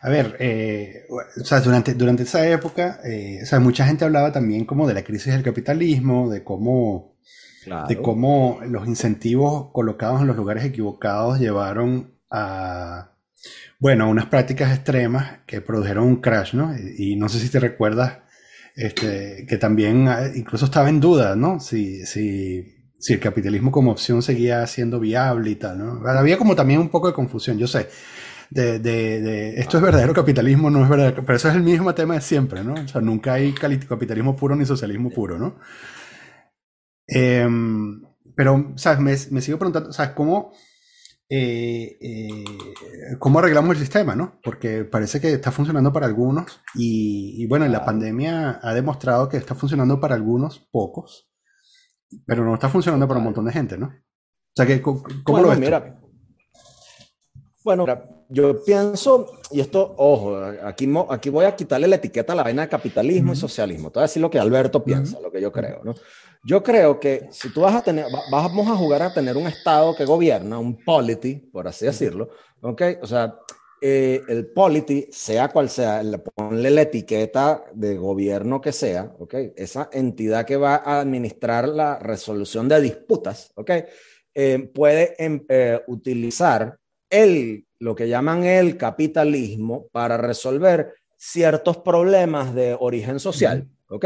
[0.00, 4.30] a ver, eh, o sea, durante, durante esa época, eh, o sea, mucha gente hablaba
[4.30, 7.16] también como de la crisis del capitalismo, de cómo,
[7.88, 13.12] de cómo los incentivos colocados en los lugares equivocados llevaron a,
[13.80, 16.72] bueno, a unas prácticas extremas que produjeron un crash, ¿no?
[16.76, 18.18] Y, no sé si te recuerdas,
[18.76, 21.58] este, que también ah, incluso estaba en duda, ¿no?
[21.58, 26.08] Si, si, si el capitalismo como opción seguía siendo viable y tal, ¿no?
[26.08, 27.88] Había como también un poco de confusión, yo sé
[28.50, 32.14] de, de, esto es verdadero capitalismo, no es verdadero, pero eso es el mismo tema
[32.14, 32.74] de siempre, ¿no?
[32.74, 35.56] O sea, nunca hay capitalismo puro ni socialismo puro, ¿no?
[37.06, 38.02] Em,
[38.34, 39.00] pero, ¿sabes?
[39.00, 40.12] Me, me, sigo preguntando, ¿sabes?
[40.12, 40.52] ¿Cómo,
[41.28, 42.44] eh, eh,
[43.18, 44.40] ¿Cómo arreglamos el sistema, no?
[44.42, 49.54] Porque parece que está funcionando para algunos y, bueno, la pandemia ha demostrado que está
[49.54, 51.30] funcionando para algunos, pocos,
[52.24, 53.86] pero no está funcionando para un montón de gente, ¿no?
[53.88, 55.02] O sea, que, ¿cómo,
[55.40, 55.58] lo ves?
[55.58, 56.00] Mira,
[57.62, 57.84] bueno,
[58.28, 62.62] yo pienso, y esto, ojo, aquí, aquí voy a quitarle la etiqueta a la vaina
[62.62, 63.90] de capitalismo y socialismo.
[63.90, 65.94] Te voy a decir lo que Alberto piensa, lo que yo creo, ¿no?
[66.44, 69.94] Yo creo que si tú vas a tener, vamos a jugar a tener un Estado
[69.96, 72.82] que gobierna, un polity, por así decirlo, ¿ok?
[73.02, 73.38] O sea,
[73.80, 76.02] eh, el polity, sea cual sea,
[76.34, 79.34] ponle la etiqueta de gobierno que sea, ¿ok?
[79.56, 83.70] Esa entidad que va a administrar la resolución de disputas, ¿ok?
[84.34, 86.78] Eh, puede em, eh, utilizar
[87.10, 94.04] el lo que llaman el capitalismo para resolver ciertos problemas de origen social, ¿ok?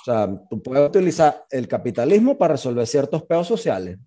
[0.00, 3.98] O sea, tú puedes utilizar el capitalismo para resolver ciertos peos sociales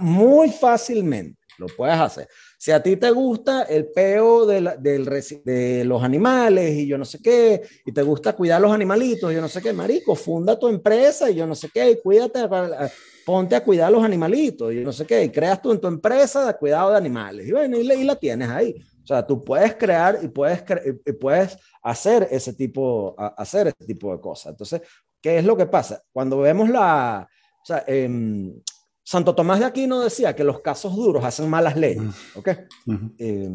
[0.00, 2.28] muy fácilmente, lo puedes hacer.
[2.60, 7.20] Si a ti te gusta el peo de, de, los animales y yo no sé
[7.22, 11.30] qué, y te gusta cuidar los animalitos, yo no sé qué, marico, funda tu empresa
[11.30, 12.40] y yo no sé qué, y cuídate,
[13.24, 15.86] ponte a cuidar los animalitos, y yo no sé qué, y creas tú en tu
[15.86, 18.74] empresa de cuidado de animales, y bueno, y, la tienes ahí.
[19.04, 20.64] O sea, tú puedes crear y puedes,
[21.06, 24.50] y puedes hacer ese tipo, hacer ese tipo de cosas.
[24.50, 24.82] Entonces,
[25.22, 26.02] ¿qué es lo que pasa?
[26.12, 27.28] Cuando vemos la,
[27.62, 28.52] o sea, eh,
[29.08, 32.02] Santo Tomás de Aquino decía que los casos duros hacen malas leyes,
[32.34, 32.48] ¿ok?
[33.16, 33.48] Eh,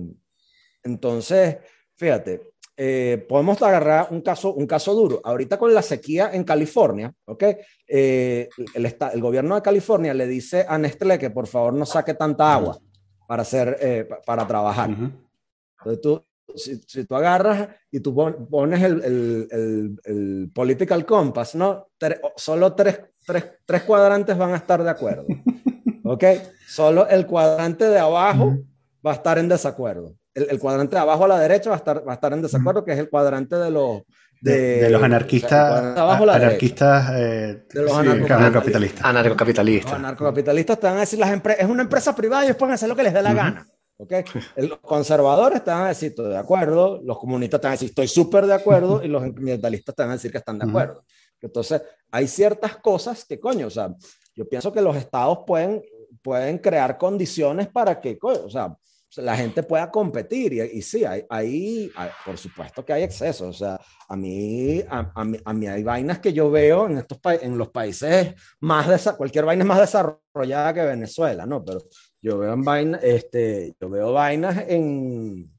[0.82, 1.58] entonces,
[1.96, 5.22] fíjate, eh, podemos agarrar un caso, un caso duro.
[5.24, 7.44] Ahorita con la sequía en California, ¿ok?
[7.88, 12.16] Eh, el, el, gobierno de California le dice a Nestlé que por favor no saque
[12.16, 12.80] tanta agua
[13.28, 14.90] para, hacer, para trabajar.
[14.90, 16.26] Entonces tú,
[16.56, 18.16] si, tú agarras y tú
[18.50, 21.90] pones el, el, el political compass, ¿no?
[22.38, 25.26] solo tres tres, tres cuadrantes van a estar de acuerdo.
[26.04, 26.24] ¿Ok?
[26.68, 28.58] Solo el cuadrante de abajo
[29.06, 30.16] va a estar en desacuerdo.
[30.34, 32.42] El, el, cuadrante de abajo a la derecha va a estar, va a estar en
[32.42, 34.02] desacuerdo, que es el cuadrante de los...
[34.42, 39.06] De, de, los anarquistas, abajo la anarquistas eh, de los anarcocapitalistas.
[39.06, 39.92] Anarcocapitalistas.
[39.92, 42.90] Los anarcocapitalistas te van a decir, las es una empresa privada y ellos pueden hacer
[42.90, 43.66] lo que les dé la gana.
[43.98, 44.24] ¿okay?
[44.58, 47.90] Los conservadores te van a decir, estoy de acuerdo, los comunistas te van a decir,
[47.90, 51.04] estoy súper de acuerdo, y los ambientalistas te van a decir que están de acuerdo.
[51.44, 51.82] Entonces,
[52.12, 53.94] hay ciertas cosas que, coño, o sea,
[54.36, 55.84] yo pienso que los estados pueden,
[56.22, 58.76] pueden crear condiciones para que, o sea,
[59.18, 60.54] la gente pueda competir.
[60.54, 61.92] Y, y sí, hay, hay,
[62.26, 63.48] por supuesto que hay exceso.
[63.48, 66.98] O sea, a mí, a, a, mí, a mí hay vainas que yo veo en,
[66.98, 71.64] estos en los países más, de, cualquier vaina es más desarrollada que Venezuela, ¿no?
[71.64, 71.80] Pero
[72.22, 75.52] yo veo, en vaina, este, yo veo vainas en,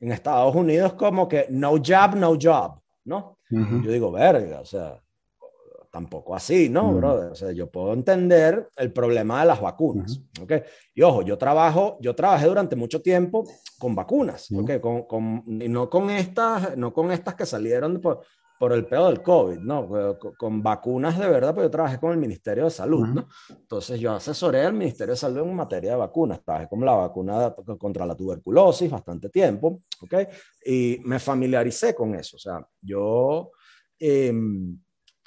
[0.00, 3.38] en Estados Unidos como que no job, no job, ¿no?
[3.50, 3.84] Uh -huh.
[3.84, 5.00] Yo digo, verga, o sea,
[5.90, 6.96] tampoco así, ¿no, -huh.
[6.96, 7.32] brother?
[7.32, 10.42] O sea, yo puedo entender el problema de las vacunas, -huh.
[10.44, 10.52] ¿ok?
[10.94, 13.44] Y ojo, yo trabajo, yo trabajé durante mucho tiempo
[13.78, 14.80] con vacunas, ¿ok?
[14.80, 18.20] Con, con, y no con estas, no con estas que salieron por,
[18.58, 19.88] por el pedo del COVID, ¿no?
[19.88, 23.26] Con, con vacunas de verdad, pues yo trabajé con el Ministerio de Salud, ¿no?
[23.48, 27.54] Entonces yo asesoré al Ministerio de Salud en materia de vacunas, trabajé con la vacuna
[27.78, 30.14] contra la tuberculosis bastante tiempo, ¿ok?
[30.64, 33.50] Y me familiaricé con eso, o sea, yo...
[33.98, 34.32] Eh,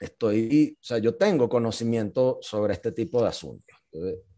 [0.04, 3.76] estoy, o sea, yo tengo conocimiento sobre este tipo de asuntos.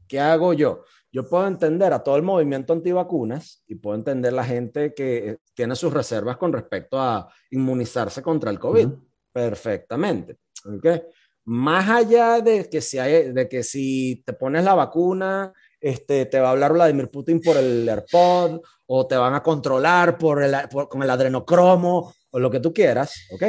[0.07, 0.83] ¿Qué hago yo?
[1.11, 5.75] Yo puedo entender a todo el movimiento antivacunas y puedo entender la gente que tiene
[5.75, 8.85] sus reservas con respecto a inmunizarse contra el COVID.
[8.85, 9.05] Uh -huh.
[9.31, 10.37] Perfectamente.
[10.77, 11.01] ¿Okay?
[11.45, 16.39] Más allá de que, si hay, de que si te pones la vacuna, este, te
[16.39, 20.55] va a hablar Vladimir Putin por el AirPod o te van a controlar por el,
[20.71, 23.27] por, con el adrenocromo o lo que tú quieras.
[23.31, 23.43] ¿ok?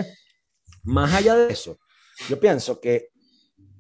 [0.84, 1.78] Más allá de eso,
[2.28, 3.10] yo pienso que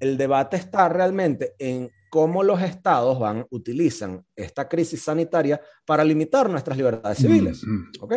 [0.00, 6.48] el debate está realmente en cómo los estados van, utilizan esta crisis sanitaria para limitar
[6.48, 7.62] nuestras libertades civiles.
[7.64, 7.84] Mm.
[8.00, 8.14] ¿Ok?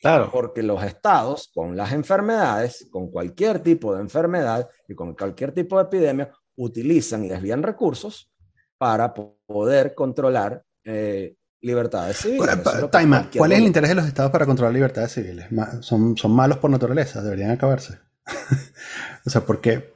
[0.00, 0.30] Claro.
[0.32, 5.76] Porque los estados, con las enfermedades, con cualquier tipo de enfermedad y con cualquier tipo
[5.76, 8.30] de epidemia, utilizan y desvían recursos
[8.78, 12.58] para poder controlar eh, libertades civiles.
[12.90, 15.46] Taima, ¿cuál es el interés de los estados para controlar libertades civiles?
[15.80, 17.22] ¿Son, son malos por naturaleza?
[17.22, 17.98] ¿Deberían acabarse?
[19.26, 19.94] o sea, porque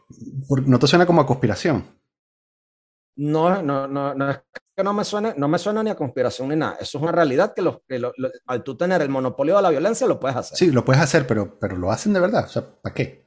[0.67, 1.85] no te suena como a conspiración.
[3.17, 4.41] No, no, no, no es
[4.77, 6.77] que no me suene, no me suena ni a conspiración ni nada.
[6.81, 9.63] Eso es una realidad que los, que lo, lo, al tú tener el monopolio de
[9.63, 10.59] la violencia lo puedes hacer.
[10.59, 12.45] Sí, lo puedes hacer, pero, pero lo hacen de verdad.
[12.45, 13.25] O sea, ¿para qué?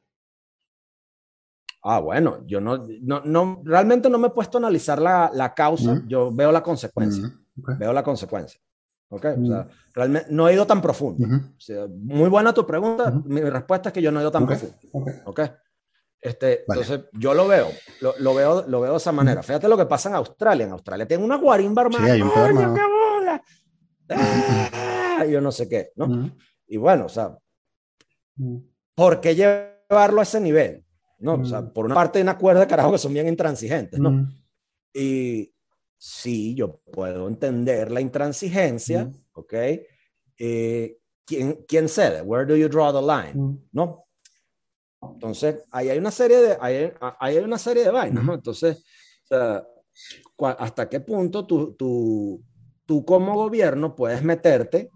[1.83, 5.53] Ah, bueno, yo no, no, no realmente no me he puesto a analizar la, la
[5.53, 7.31] causa, yo veo la consecuencia.
[7.61, 7.75] Okay.
[7.77, 8.59] Veo la consecuencia.
[9.09, 9.37] Okay?
[9.37, 9.43] Mm.
[9.43, 11.25] O sea, realmente no he ido tan profundo.
[11.25, 11.55] Mm -hmm.
[11.55, 13.09] o sea, muy buena tu pregunta.
[13.09, 13.27] Mm -hmm.
[13.27, 14.57] Mi respuesta es que yo no he ido tan okay.
[14.57, 14.77] profundo.
[14.91, 15.13] Okay.
[15.25, 15.47] okay.
[16.19, 16.81] Este, vale.
[16.81, 17.67] Entonces, yo lo veo,
[18.01, 19.43] lo, lo, veo, lo veo de esa manera.
[19.43, 20.65] Fíjate lo que pasa en Australia.
[20.65, 22.05] En Australia tienen una guarimba armada.
[22.05, 22.73] Sí, hay un perro.
[22.73, 23.43] ¡Qué bola!
[24.09, 25.25] ¡Ah!
[25.25, 26.31] Yo no sé qué, ¿no?
[26.67, 27.37] Y bueno, o sea,
[28.95, 30.83] ¿por qué llevarlo a ese nivel?
[31.19, 31.35] ¿No?
[31.35, 34.27] O sea, por una parte hay una cuerda de carajo que son bien intransigentes, ¿no?
[34.93, 35.53] Y
[35.97, 39.53] sí, yo puedo entender la intransigencia, ¿ok?
[40.37, 42.21] Eh, ¿quién, ¿Quién cede?
[42.21, 43.59] Where do you draw the line?
[43.71, 44.05] ¿No?
[45.01, 48.33] Entonces, ahí hay una serie de, ahí, ahí hay una serie de vainas, ¿no?
[48.33, 48.83] Entonces,
[49.23, 49.67] o sea,
[50.57, 52.43] ¿hasta qué punto tú, tú,
[52.85, 54.89] tú como gobierno puedes meterte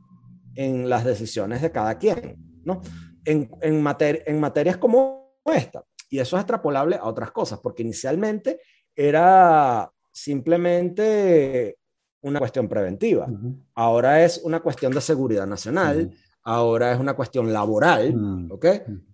[0.56, 2.82] en las decisiones de cada quien, ¿no?
[3.26, 5.84] En, en, mater en materias como esta.
[6.10, 8.60] Y eso es extrapolable a otras cosas, porque inicialmente
[8.95, 11.78] era simplemente
[12.22, 13.26] una cuestión preventiva.
[13.28, 13.64] Uh -huh.
[13.76, 15.97] Ahora es una cuestión de seguridad nacional.
[15.97, 18.51] Uh -huh ahora es una cuestión laboral, mm.
[18.51, 18.66] ¿ok?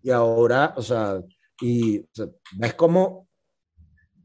[0.04, 1.22] Y ahora, o sea,
[1.62, 2.28] y o sea,
[2.58, 3.28] ves cómo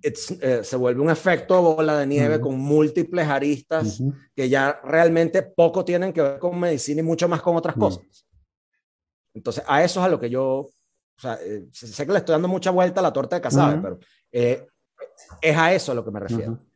[0.02, 4.02] eh, se vuelve un efecto bola de nieve con múltiples aristas
[4.34, 8.04] que ya realmente poco tienen que ver con medicina y mucho más con otras cosas.
[9.34, 10.70] Entonces, a eso es a lo que yo, o
[11.16, 13.82] sea, eh, sé que le estoy dando mucha vuelta a la torta de casabe, -huh.
[13.82, 13.98] pero
[14.32, 14.66] eh,
[15.40, 16.52] es a eso a lo que me refiero.
[16.52, 16.72] -huh.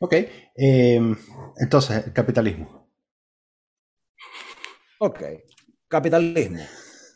[0.00, 0.12] Ok,
[0.56, 1.00] eh,
[1.58, 2.90] entonces, el capitalismo.
[4.98, 5.20] Ok,
[5.88, 6.62] capitalismo.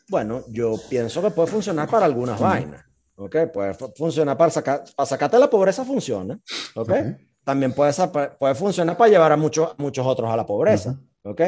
[0.09, 2.85] Bueno, yo pienso que puede funcionar para algunas vainas.
[3.15, 6.39] Ok, puede funcionar para sacar, para sacarte la pobreza, funciona.
[6.75, 6.91] Ok,
[7.43, 7.91] también puede,
[8.39, 10.97] puede funcionar para llevar a muchos, muchos otros a la pobreza.
[11.23, 11.41] Ok,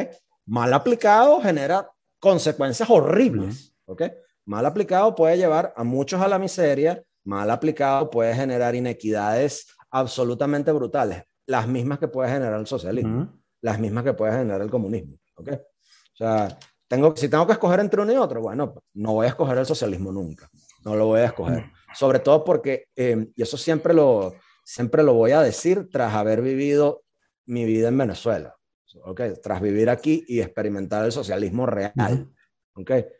[0.46, 3.74] mal aplicado genera consecuencias horribles.
[3.86, 4.02] Ok,
[4.44, 7.02] mal aplicado puede llevar a muchos a la miseria.
[7.30, 13.78] Mal aplicado puede generar inequidades absolutamente brutales, las mismas que puede generar el socialismo, las
[13.78, 15.16] mismas que puede generar el comunismo.
[15.36, 15.50] ¿ok?
[15.52, 16.58] O sea,
[16.88, 19.64] tengo, si tengo que escoger entre uno y otro, bueno, no voy a escoger el
[19.64, 20.50] socialismo nunca.
[20.84, 21.70] No lo voy a escoger.
[21.94, 26.42] Sobre todo porque, eh, y eso siempre lo, siempre lo voy a decir tras haber
[26.42, 27.04] vivido
[27.46, 28.56] mi vida en Venezuela.
[29.04, 29.34] ¿okay?
[29.40, 32.28] Tras vivir aquí y experimentar el socialismo real.
[32.74, 33.02] ¿okay?
[33.02, 33.19] O sea,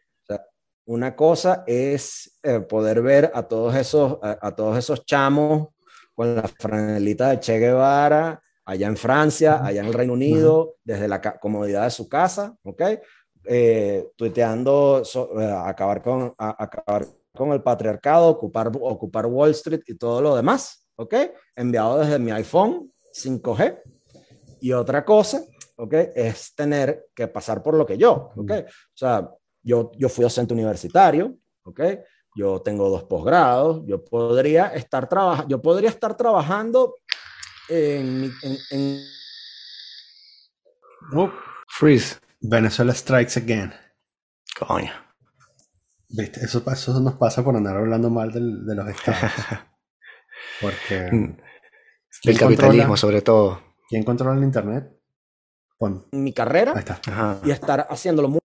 [0.87, 5.69] una cosa es eh, poder ver a todos, esos, a, a todos esos chamos
[6.15, 11.09] con la franelita de Che Guevara, allá en Francia, allá en el Reino Unido, desde
[11.09, 12.83] la comodidad de su casa, ¿ok?
[13.45, 19.83] Eh, tuiteando so, uh, acabar, con, a, acabar con el patriarcado, ocupar, ocupar Wall Street
[19.87, 21.15] y todo lo demás, ¿ok?
[21.57, 23.81] Enviado desde mi iPhone 5G.
[24.61, 25.43] Y otra cosa
[25.81, 25.95] ¿ok?
[26.15, 28.51] Es tener que pasar por lo que yo, ¿ok?
[28.51, 29.31] O sea,
[29.63, 31.81] yo, yo fui docente universitario, ¿ok?
[32.35, 36.95] Yo tengo dos posgrados, yo podría estar, trabajando yo podría estar trabajando
[37.69, 38.33] en...
[38.43, 39.01] en, en...
[41.69, 42.17] Freeze.
[42.41, 43.73] Venezuela strikes again.
[44.59, 44.93] Coño.
[46.09, 46.41] ¿Viste?
[46.45, 49.31] Eso, eso nos pasa por andar hablando mal del, de los estados.
[50.61, 51.09] Porque...
[51.11, 51.37] Mm.
[52.25, 53.63] El capitalismo, sobre todo.
[53.89, 54.91] ¿Quién controla el internet?
[55.79, 56.07] Pon.
[56.13, 56.73] Mi carrera.
[56.73, 57.01] Ahí está.
[57.07, 57.41] Ajá.
[57.45, 58.40] Y estar haciéndolo muy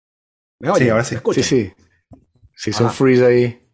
[0.59, 0.77] mejor.
[0.79, 1.17] Sí, ahora sí.
[1.33, 1.73] Sí, sí.
[2.55, 2.95] Sí, son Ajá.
[2.95, 3.67] freeze ahí.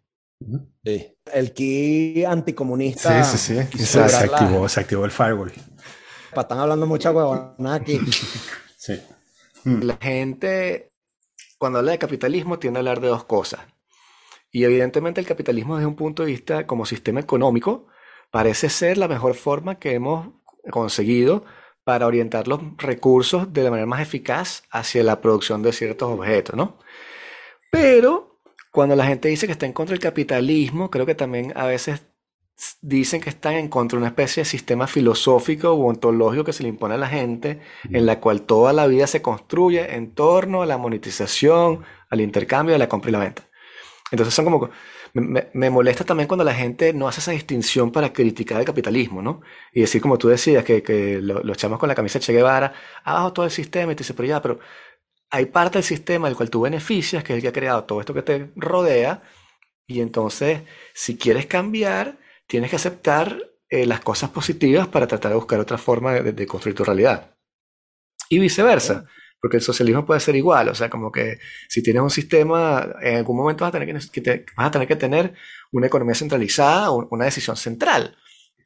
[0.84, 1.16] Sí.
[1.34, 3.24] El ki anticomunista.
[3.24, 3.78] Sí, sí, sí.
[3.86, 5.52] Se, se activó, se activó el firewall.
[6.34, 8.00] Pa- Están hablando mucha huevonada aquí.
[8.78, 9.00] Sí.
[9.64, 10.92] La gente,
[11.60, 13.60] cuando habla de capitalismo, tiende a hablar de dos cosas.
[14.52, 17.86] Y evidentemente el capitalismo desde un punto de vista como sistema económico
[18.32, 20.30] parece ser la mejor forma que hemos
[20.72, 21.46] conseguido
[21.84, 26.56] para orientar los recursos de la manera más eficaz hacia la producción de ciertos objetos,
[26.56, 26.78] ¿no?
[27.72, 28.40] Pero
[28.72, 32.06] cuando la gente dice que está en contra del capitalismo, creo que también a veces
[32.82, 36.64] dicen que están en contra de una especie de sistema filosófico o ontológico que se
[36.64, 37.60] le impone a la gente,
[37.90, 42.76] en la cual toda la vida se construye en torno a la monetización, al intercambio,
[42.76, 43.44] a la compra y la venta.
[44.12, 44.70] Entonces son como...
[45.14, 49.41] Me, molesta también cuando la gente no hace esa distinción para criticar el capitalismo, ¿no?
[49.74, 53.45] Y decir, como tú decías, que, lo- los con la camisa Che Guevara, abajo todo
[53.45, 54.59] el sistema, y te dice, pero ya, pero
[55.32, 57.99] hay parte del sistema del cual tú beneficias, que es el que ha creado todo
[58.01, 59.24] esto que te rodea,
[59.88, 60.62] y entonces,
[60.93, 63.38] si quieres cambiar, tienes que aceptar
[63.70, 67.36] eh, las cosas positivas para tratar de buscar otra forma de, de construir tu realidad.
[68.30, 69.05] Y viceversa,
[69.42, 73.18] porque el socialismo puede ser igual, o sea, como que si tienes un sistema, en
[73.18, 75.34] algún momento vas a tener que, vas a tener que tener
[75.72, 78.16] una economía centralizada una decisión central.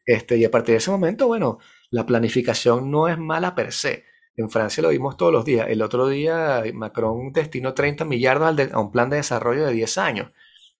[0.05, 1.59] Este, y a partir de ese momento, bueno,
[1.89, 4.05] la planificación no es mala per se.
[4.37, 5.67] En Francia lo vimos todos los días.
[5.69, 9.97] El otro día Macron destinó 30 millardos al a un plan de desarrollo de 10
[9.97, 10.31] años.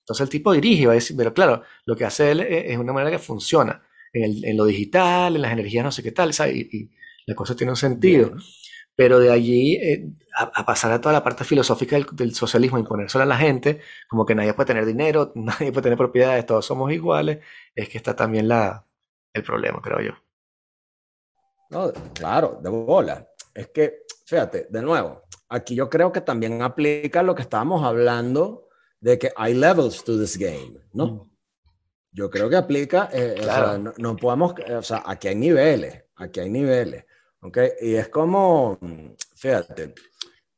[0.02, 2.78] Entonces el tipo dirige va a decir, pero claro, lo que hace él es es
[2.78, 3.84] una manera que funciona
[4.14, 6.56] en, el- en lo digital, en las energías, no sé qué tal, ¿sabes?
[6.58, 6.92] Y, y
[7.26, 8.32] la cosa tiene un sentido.
[8.96, 12.78] Pero de allí eh, a, a pasar a toda la parte filosófica del, del socialismo,
[12.80, 16.66] imponérselo a la gente, como que nadie puede tener dinero, nadie puede tener propiedades, todos
[16.66, 17.40] somos iguales,
[17.76, 18.86] es que está también la,
[19.34, 20.12] el problema, creo yo.
[21.70, 23.28] No, claro, de bola.
[23.54, 28.68] Es que, fíjate, de nuevo, aquí yo creo que también aplica lo que estábamos hablando
[29.00, 31.30] de que hay levels to this game, ¿no?
[32.12, 33.70] Yo creo que aplica, eh, o Claro.
[33.70, 37.06] sea, no, no podemos, eh, o sea, aquí hay niveles, aquí hay niveles,
[37.46, 37.58] ¿ok?
[37.82, 39.94] Y es como, mm, fíjate,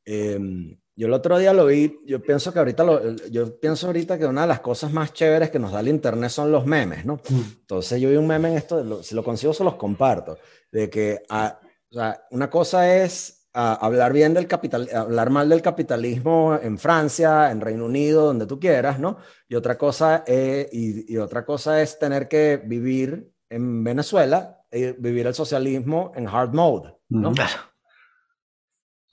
[0.06, 4.18] em, yo el otro día lo vi, yo pienso que ahorita, lo- yo pienso ahorita
[4.18, 7.06] que una de las cosas más chéveres que nos da el internet son los memes,
[7.06, 7.20] ¿no?
[7.62, 10.38] Entonces yo vi un meme en esto, lo- si lo consigo se los comparto,
[10.72, 11.60] de que ah,
[11.92, 16.78] o sea, una cosa es ah, hablar bien del capital, hablar mal del capitalismo en
[16.80, 19.18] Francia, en Reino Unido, donde tú quieras, ¿no?
[19.48, 24.92] Y otra cosa es, y, y otra cosa es tener que vivir en Venezuela, y
[24.92, 27.32] vivir el socialismo en hard mode, ¿no?
[27.32, 27.62] Claro.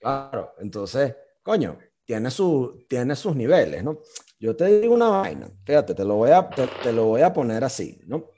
[0.01, 4.01] Claro, entonces, coño, tiene, su, tiene sus niveles, ¿no?
[4.39, 7.33] Yo te digo una vaina, fíjate, te lo voy a, te, te lo voy a
[7.33, 8.31] poner así, ¿no?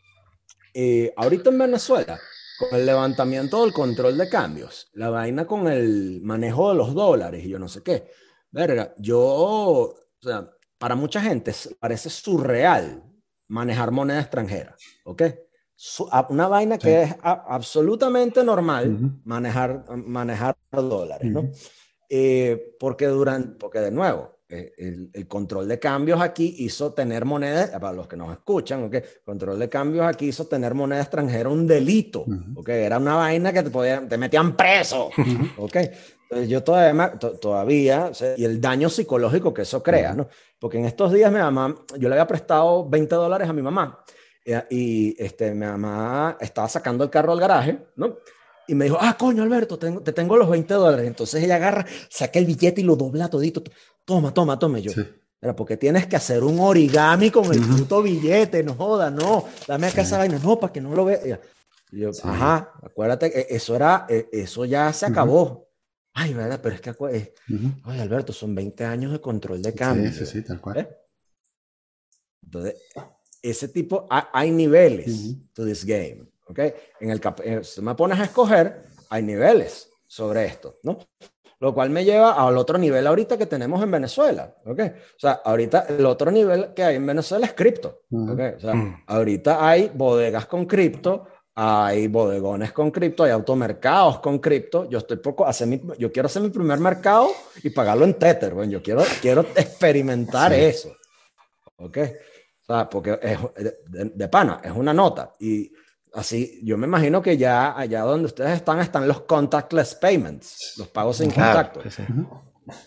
[0.73, 2.21] Eh, ahorita en Venezuela,
[2.59, 7.45] con el levantamiento del control de cambios, la vaina con el manejo de los dólares
[7.45, 8.11] y yo no sé qué,
[8.51, 13.03] verga, yo, o sea, para mucha gente parece surreal
[13.49, 15.23] manejar moneda extranjera, ¿ok?
[16.31, 21.51] Una vaina que es absolutamente normal manejar, manejar dólares, ¿no?
[22.09, 27.25] Eh, porque durante, porque de nuevo, eh, el, el control de cambios aquí hizo tener
[27.25, 28.97] moneda, para los que nos escuchan, ¿ok?
[29.25, 32.61] Control de cambios aquí hizo tener moneda extranjera un delito, Ujú.
[32.61, 32.69] ¿ok?
[32.69, 35.11] Era una vaina que te, podían, te metían preso,
[35.59, 35.77] ¿ok?
[36.23, 40.29] Entonces yo todavía, todavía, y el daño psicológico que eso crea, ¿no?
[40.59, 43.99] Porque en estos días mi mamá, yo le había prestado 20 dólares a mi mamá
[44.71, 48.17] y este, mi mamá estaba sacando el carro al garaje, ¿no?
[48.69, 51.07] Y me dijo, ah, coño, Alberto, tengo, te tengo los 20 dólares.
[51.07, 53.63] Entonces ella agarra, saca el billete y lo dobla todito.
[54.05, 54.79] Toma, toma, toma.
[54.81, 55.03] Yo, Sí.
[55.39, 59.87] pero porque tienes que hacer un origami con el puto billete, no joda, no, dame
[59.87, 60.09] acá Sí.
[60.09, 61.41] esa vaina, no, para que no lo vea.
[61.93, 62.23] Y yo, Sí.
[62.25, 65.69] ajá, acuérdate, que eso era, eh, eso ya se acabó.
[66.13, 66.93] Ay, verdad, pero es que,
[67.85, 70.11] ay, Alberto, son 20 años de control de cambio.
[70.11, 70.79] Sí, sí, sí, tal cual.
[70.79, 70.89] ¿Eh?
[72.43, 72.75] Entonces,
[73.43, 75.37] ese tipo, ha- hay niveles Ujú.
[75.53, 76.59] to this game, ¿ok?
[77.01, 80.99] En el, eh, si me pones a escoger, hay niveles sobre esto, ¿no?
[81.59, 84.81] Lo cual me lleva al otro nivel ahorita que tenemos en Venezuela, ¿ok?
[84.81, 88.03] O sea, ahorita el otro nivel que hay en Venezuela es cripto.
[88.13, 88.41] ¿ok?
[88.57, 89.05] O sea, Mm.
[89.07, 94.87] ahorita hay bodegas con cripto, hay bodegones con cripto, hay automercados con cripto.
[94.91, 97.31] Yo estoy poco, hacer mi, yo quiero hacer mi primer mercado
[97.63, 98.53] y pagarlo en Tether.
[98.53, 100.95] Bueno, yo quiero, quiero experimentar eso.
[101.77, 101.99] ¿Ok?
[102.67, 103.39] Sea, porque es
[104.15, 105.33] de, pana, es una nota.
[105.39, 105.71] Y
[106.15, 110.89] así, yo me imagino que ya allá donde ustedes están, están los contactless payments, los
[110.89, 111.81] pagos sin contacto.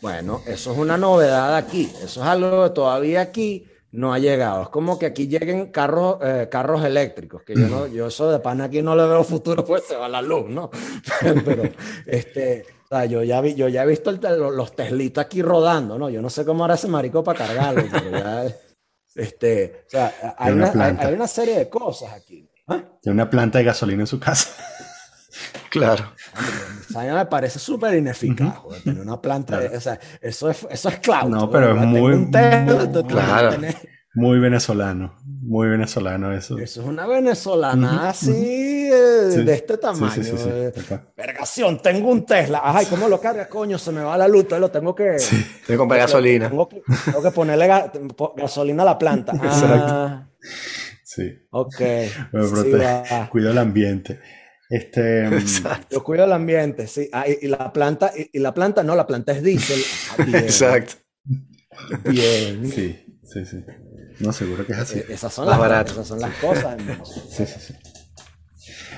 [0.02, 1.90] Bueno, eso es una novedad aquí.
[2.04, 4.64] Eso es algo que todavía aquí no ha llegado.
[4.64, 8.40] Es como que aquí lleguen carros, eh, carros eléctricos, que yo no, yo eso de
[8.40, 10.70] pan aquí no le veo futuro, pues se va la luz, ¿no?
[11.46, 11.64] Pero,
[12.06, 16.10] este, o sea, yo ya vi, yo ya he visto los Teslitas aquí rodando, ¿no?
[16.10, 18.56] Yo no sé cómo hará ese marico para cargarlo, pero ya,
[19.16, 22.50] este, o sea, hay una, hay, una, serie de cosas aquí.
[22.68, 22.84] ¿Ah?
[23.02, 24.50] Tiene una planta de gasolina en su casa.
[25.70, 26.04] Claro.
[26.96, 29.60] A mí me parece súper ineficaz, tener una planta.
[29.74, 31.30] o sea, eso es, eso es cloud.
[31.30, 32.30] No, pero es muy.
[33.08, 33.56] claro.
[34.16, 35.16] Muy venezolano.
[35.50, 36.60] Muy venezolano eso.
[36.60, 38.32] Eso es una venezolana así,
[38.90, 40.24] de este tamaño.
[40.24, 40.32] Sí,
[41.18, 42.62] Vergación, tengo un Tesla.
[42.64, 43.80] Ay, ¿cómo lo cargas, coño?
[43.80, 45.18] Se me va la luz, entonces lo tengo que.
[45.18, 46.50] Tengo que comprar gasolina.
[46.50, 47.68] Tengo que, tengo que ponerle
[48.38, 49.34] gasolina a la planta.
[49.42, 50.30] Ah.
[51.04, 51.34] Sí.
[51.50, 51.82] Ok.
[53.32, 54.20] cuido el ambiente.
[54.70, 55.28] Este,
[55.90, 57.10] Yo cuido el ambiente, sí.
[57.12, 59.82] Ah, y, la planta, y, la planta no, la planta es diésel.
[60.12, 60.94] Ah, Exacto.
[62.04, 62.72] Bien.
[62.72, 63.66] Sí, sí, sí.
[64.20, 65.00] No, seguro que es así.
[65.00, 66.78] E, esas son, las, esas son las cosas.
[67.30, 67.74] sí, sí, sí.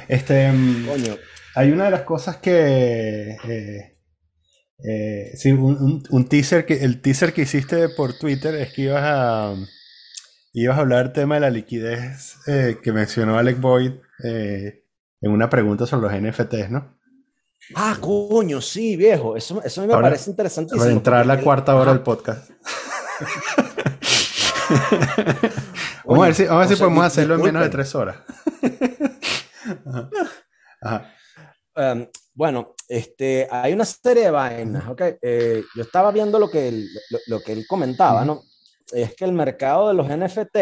[0.08, 1.18] Este, mm, Coño.
[1.56, 3.38] Hay una de las cosas que...
[3.48, 3.98] Eh,
[4.84, 9.04] eh, sí, un, un, teaser que el teaser que hiciste por Twitter es que ibas
[9.04, 9.56] a
[10.54, 13.92] ibas a hablar del tema de la liquidez eh, que mencionó Alec Boyd
[14.24, 14.86] eh,
[15.22, 16.98] en una pregunta sobre los NFTs, ¿no?
[17.76, 19.38] Ah, coño, sí, viejo.
[19.38, 20.82] Eso, eso me parece interesantísimo.
[20.82, 22.50] Para entrar la cuarta hora del podcast.
[26.06, 28.18] vamos, a ver si, vamos a ver si podemos hacerlo en menos de tres horas.
[31.74, 35.02] Em, bueno, este, hay una serie de vainas, ¿ok?
[35.22, 36.90] Eh, yo estaba viendo lo que él,
[37.28, 38.42] lo, que él comentaba, ¿no?
[38.92, 40.58] Es que el mercado de los NFT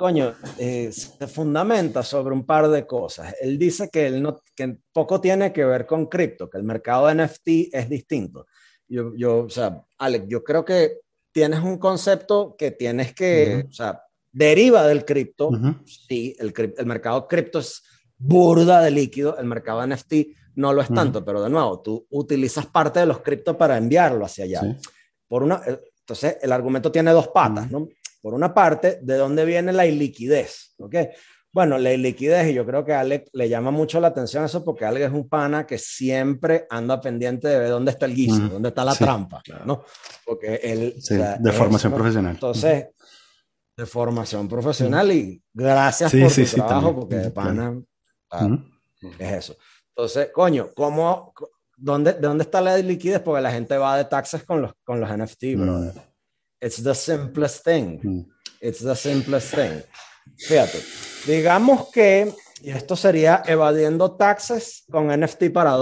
[0.00, 3.34] coño, eh, se fundamenta sobre un par de cosas.
[3.38, 7.06] Él dice que, él no, que poco tiene que ver con cripto, que el mercado
[7.06, 8.46] de NFT es distinto.
[8.88, 11.00] Yo, yo, o sea, Alex, yo creo que
[11.32, 14.02] tienes un concepto que tienes que, o sea,
[14.32, 15.50] deriva del cripto.
[15.84, 17.82] Sí, el, el mercado cripto es
[18.16, 20.14] burda de líquido, el mercado NFT
[20.56, 24.24] no lo es tanto, pero de nuevo, tú utilizas parte de los criptos para enviarlo
[24.24, 24.60] hacia allá.
[25.26, 27.88] Por una, eh, entonces, el argumento tiene dos patas, ¿no?
[28.20, 30.74] Por una parte, ¿de dónde viene la iliquidez?
[30.78, 30.96] ¿Ok?
[31.52, 34.64] Bueno, la iliquidez, y yo creo que a Alex le llama mucho la atención eso
[34.64, 38.48] porque Alex es un pana que siempre anda pendiente de ver dónde está el guiso,
[38.48, 39.82] dónde está la trampa, ¿no?
[40.24, 40.94] Porque él...
[41.40, 42.34] de formación profesional.
[42.34, 42.86] Entonces,
[43.76, 47.82] de formación profesional y gracias por tu trabajo porque de pana
[49.18, 49.56] es eso.
[49.88, 51.34] Entonces, coño, ¿cómo,
[51.76, 53.20] dónde, ¿de dónde está la liquidez?
[53.20, 55.92] Porque la gente va de taxes con los, con los NFT, bro.
[56.60, 57.98] It's the simplest thing.
[58.02, 58.26] Mm.
[58.60, 59.82] It's the simplest thing.
[60.36, 60.78] Fíjate,
[61.26, 65.76] digamos que, y esto sería evadiendo taxes con NFT para.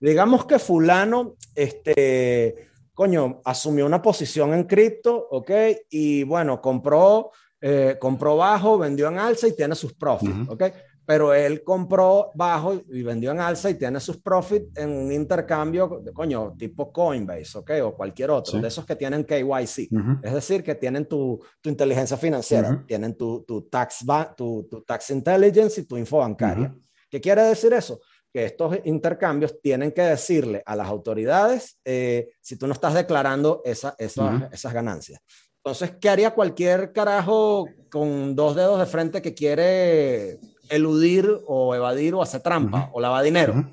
[0.00, 5.50] Digamos que fulano, este, coño, asumió una posición en cripto, ¿ok?
[5.90, 10.64] Y bueno, compró, eh, compró bajo, vendió en alza y tiene sus profits, ¿ok?
[11.06, 16.00] Pero él compró bajo y vendió en alza y tiene sus profits en un intercambio,
[16.02, 17.70] de, coño, tipo Coinbase, ¿ok?
[17.84, 19.88] O cualquier otro, de esos que tienen KYC.
[20.22, 24.04] Es decir, que tienen tu, tu inteligencia financiera, tienen tu, tu tax,
[24.36, 26.74] tu, tu, tax intelligence y tu info bancaria.
[27.10, 28.00] ¿Qué quiere decir eso?
[28.32, 33.62] Que estos intercambios tienen que decirle a las autoridades eh, si tú no estás declarando
[33.64, 35.20] esa, esas ganancias.
[35.58, 40.38] Entonces, ¿qué haría cualquier carajo con dos dedos de frente que quiere
[40.68, 43.72] eludir o evadir o hacer trampa o lavar dinero.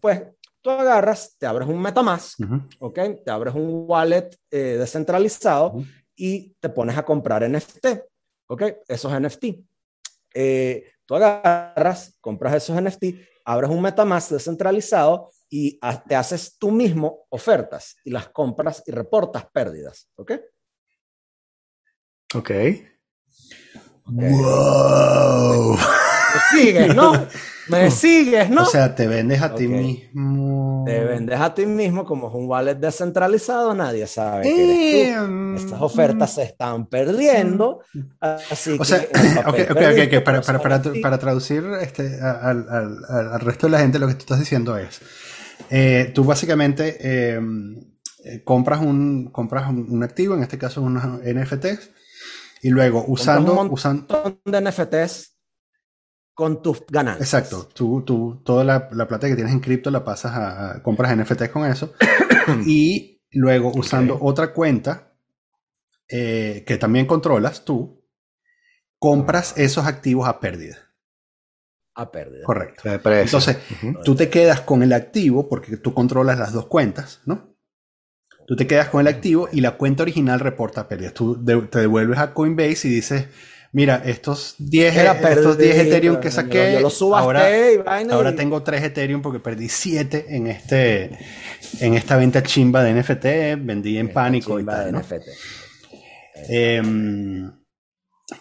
[0.00, 0.22] Pues
[0.60, 2.40] tú agarras, te abres un MetaMask,
[2.78, 2.98] ¿ok?
[3.24, 5.74] Te abres un wallet eh, descentralizado
[6.14, 7.86] y te pones a comprar NFT,
[8.48, 8.62] ¿ok?
[8.86, 9.44] Esos NFT.
[10.34, 13.04] Eh, tú agarras, compras esos NFT,
[13.44, 19.46] abres un MetaMask descentralizado y te haces tú mismo ofertas y las compras y reportas
[19.50, 20.32] pérdidas, ¿ok?
[22.34, 22.50] Ok.
[24.04, 25.78] Wow.
[26.34, 27.26] Me sigues, ¿no?
[27.68, 28.62] Me sigues, ¿no?
[28.62, 30.84] O sea, te vendes a ti mismo.
[30.86, 35.56] Te vendes a ti mismo como es un wallet descentralizado, nadie sabe que eres tú.
[35.56, 37.80] Estas ofertas se están perdiendo.
[38.20, 39.06] Así o sea,
[39.46, 39.76] ok, ok,
[40.06, 44.08] ok, para, para, para, para, traducir este, al, al, al, resto de la gente, lo
[44.08, 45.00] que tú estás diciendo es:
[45.70, 47.76] eh, tú básicamente em,
[48.24, 51.90] eh, compras, un, compras un, activo, en este caso unos NFTs,
[52.62, 53.52] y luego usando.
[53.60, 55.37] Un montón de NFTs
[56.38, 57.34] con tus ganancias.
[57.34, 57.68] Exacto.
[57.74, 61.16] Tú, tú toda la, la plata que tienes en cripto la pasas a, a compras
[61.16, 61.94] NFTs con eso.
[62.64, 65.14] y luego usando otra cuenta
[66.08, 68.04] eh, que también controlas tú,
[69.00, 70.78] compras esos activos a pérdida.
[71.96, 72.44] A pérdida.
[72.44, 72.88] Correcto.
[72.88, 73.24] De precio.
[73.38, 73.56] Entonces,
[74.04, 77.56] tú te quedas con el activo porque tú controlas las dos cuentas, ¿no?
[78.46, 81.14] Tú te quedas con el activo y la cuenta original reporta pérdidas.
[81.14, 83.26] Tú de- te devuelves a Coinbase y dices,
[83.72, 88.30] mira, estos 10, Era estos 10 pérdida, Ethereum que saqué, Yo ahora, y vaina ahora
[88.30, 91.18] y- tengo 3 Ethereum porque perdí 7 en, este,
[91.80, 94.94] en esta venta chimba de NFT, vendí en esta pánico y tal.
[96.48, 97.50] Em,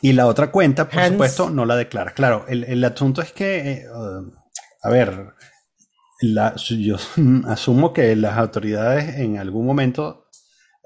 [0.02, 2.14] y la otra cuenta, por Hence- supuesto, no la declaras.
[2.14, 4.32] Claro, el, el asunto es que, eh, uh,
[4.84, 5.28] a ver,
[6.22, 6.98] la- yo
[7.48, 10.27] asumo que las autoridades en algún momento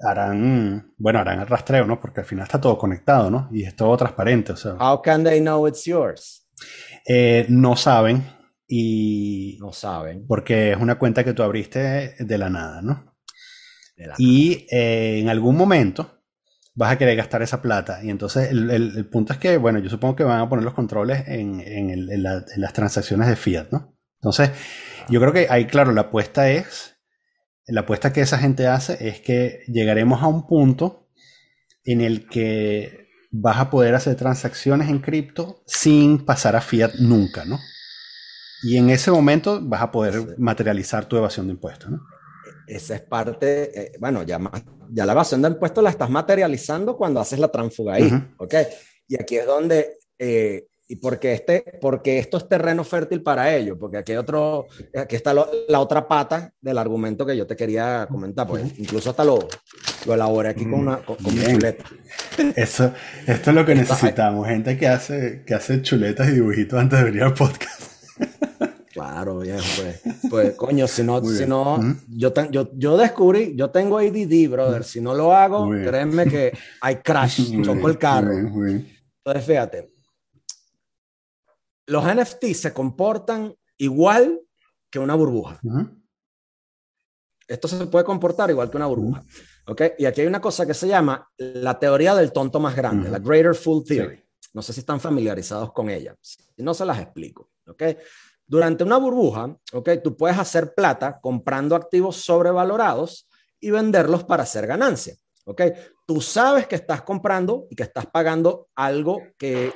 [0.02, 2.00] harán, bueno, harán el rastreo, ¿no?
[2.00, 3.48] Porque al final está todo conectado, ¿no?
[3.52, 6.48] Y es todo transparente, o sea, How can they know it's yours?
[7.08, 8.24] eh, no saben
[8.68, 10.24] y No saben.
[10.26, 13.14] porque es una cuenta que tú abriste de la nada, ¿no?
[13.96, 16.22] de la- Y eh, en algún momento
[16.74, 18.02] vas a querer gastar esa plata.
[18.02, 20.64] Y entonces el, el- el punto es que, bueno, yo supongo que van a poner
[20.64, 23.94] los controles en, en el- en la- en las transacciones de fiat, ¿no?
[24.20, 24.50] Entonces,
[25.10, 26.91] yo creo que ahí, claro, la apuesta es,
[27.66, 31.08] la apuesta que esa gente hace es que llegaremos a un punto
[31.84, 37.44] en el que vas a poder hacer transacciones en cripto sin pasar a fiat nunca,
[37.44, 37.58] ¿no?
[38.64, 42.00] Y en ese momento vas a poder materializar tu evasión de impuestos, ¿no?
[42.66, 46.96] Esa es parte, eh, bueno, ya, más- ya la evasión de impuestos la estás materializando
[46.96, 48.04] cuando haces la transfuga ahí.
[48.38, 48.54] ¿ok?
[49.08, 53.78] Y aquí es donde, eh, y porque, este, porque esto es terreno fértil para ello,
[53.78, 57.56] porque aquí hay otro, aquí está lo- la otra pata del argumento que yo te
[57.56, 59.48] quería comentar, pues incluso hasta lo,
[60.04, 61.84] lo elaboré aquí con una con, con chuleta.
[62.56, 62.92] Eso,
[63.26, 67.04] esto es lo que necesitamos, gente que hace, que hace chuletas y dibujitos antes de
[67.06, 67.82] venir al podcast.
[68.92, 73.96] Claro, viejo, pues, pues coño, si no, si no, yo, yo, yo descubrí, yo tengo
[73.96, 76.52] ADD, brother, si no lo hago, créeme que
[76.82, 78.26] hay crash, Muy choco bien, el carro.
[78.34, 78.88] muy bien, muy bien.
[79.24, 79.88] Entonces, fíjate,
[81.86, 84.40] los NFT se comportan igual
[84.90, 85.60] que una burbuja.
[87.48, 89.24] Esto se puede comportar igual que una burbuja.
[89.66, 89.82] ¿ok?
[89.98, 93.18] Y aquí hay una cosa que se llama la teoría del tonto más grande, la
[93.18, 94.22] Greater Fool Theory.
[94.54, 96.14] No sé si están familiarizados con ella.
[96.20, 97.50] Si no, se las explico.
[97.66, 97.82] ¿ok?
[98.46, 99.90] Durante una burbuja, ¿ok?
[100.02, 103.28] tú puedes hacer plata comprando activos sobrevalorados
[103.58, 105.16] y venderlos para hacer ganancia.
[105.46, 105.62] ¿ok?
[106.06, 109.72] Tú sabes que estás comprando y que estás pagando algo que,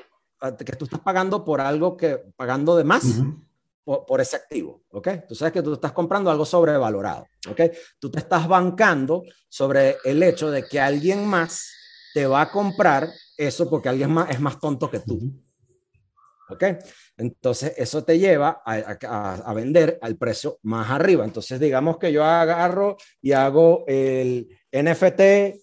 [0.65, 3.43] que tú estás pagando por algo que pagando de más Ujú.
[3.85, 5.09] por, por ese activo, ¿ok?
[5.29, 7.61] Tú sabes que tú estás comprando algo sobrevalorado, ¿ok?
[7.99, 11.71] Tú te estás bancando sobre el hecho de que alguien más
[12.13, 15.21] te va a comprar eso porque alguien más es más tonto que tú,
[16.49, 16.65] ¿ok?
[17.17, 21.25] Entonces, eso te lleva a, a- a vender al precio más arriba.
[21.25, 25.61] Entonces, digamos que yo agarro y hago el NFT.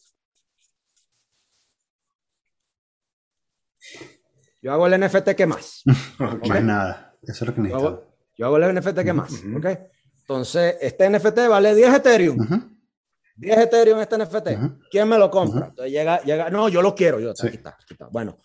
[4.64, 5.84] Yo hago el NFT que más.
[6.48, 7.16] Más nada.
[7.22, 7.94] Eso es lo que Yo necesitamos.
[8.00, 9.58] hago, yo hago el NFT que más, Ujú.
[9.58, 9.66] ¿ok?
[10.22, 12.40] Entonces, este NFT vale 10 Ethereum.
[12.40, 12.62] Ujú.
[13.36, 14.48] 10 Ethereum este NFT.
[14.90, 15.68] ¿Quién me lo compra?
[15.68, 17.20] Entonces llega, llega, no, yo lo quiero.
[17.20, 17.48] Yo, Sí.
[17.48, 18.08] aquí está, aquí está.
[18.12, 18.38] Bueno,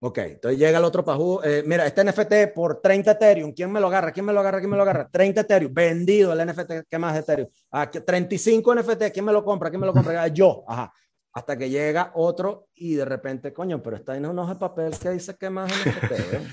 [0.00, 0.18] ok.
[0.18, 1.40] Entonces llega el otro pajú.
[1.44, 3.52] eh, mira, este NFT por 30 Ethereum.
[3.54, 4.12] ¿Quién me lo agarra?
[4.12, 4.58] ¿Quién me lo agarra?
[4.58, 5.08] ¿Quién me lo agarra?
[5.10, 5.72] 30 Ethereum.
[5.72, 7.48] Vendido el NFT que más Ethereum.
[7.70, 9.10] Ah, que 35 NFT.
[9.12, 9.70] ¿Quién me lo compra?
[9.70, 10.22] ¿Quién me lo compra?
[10.22, 10.64] Ah, Yo.
[10.66, 10.92] Ajá.
[11.34, 14.98] Hasta que llega otro y de repente, coño, pero está ahí una hoja de papel
[14.98, 16.48] que dice que más NFT, ¿eh?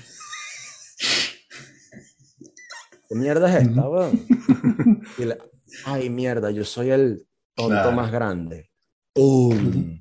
[3.08, 4.26] ¿Qué mierda es esta, weón?
[5.18, 5.38] Y le-
[5.84, 7.92] Ay, mierda, yo soy el tonto Claro.
[7.92, 8.70] más grande.
[9.12, 10.00] ¡Pum!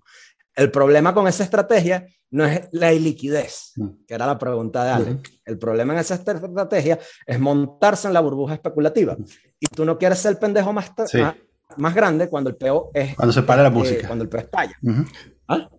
[0.55, 3.73] El problema con esa estrategia no es la iliquidez,
[4.07, 5.19] que era la pregunta de Ale.
[5.45, 9.17] El problema en esa estrategia es montarse en la burbuja especulativa.
[9.59, 11.17] Y tú no quieres ser el pendejo más, Sí.
[11.19, 11.35] más,
[11.77, 13.15] más grande cuando el peo es.
[13.15, 14.07] Cuando se para la eh, música.
[14.07, 14.75] cuando el peo estalla.
[15.47, 15.69] ¿Ah?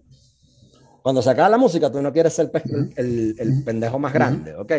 [1.02, 4.54] Cuando se acaba la música, tú no quieres ser el, el- el pendejo más grande,
[4.54, 4.72] ¿ok?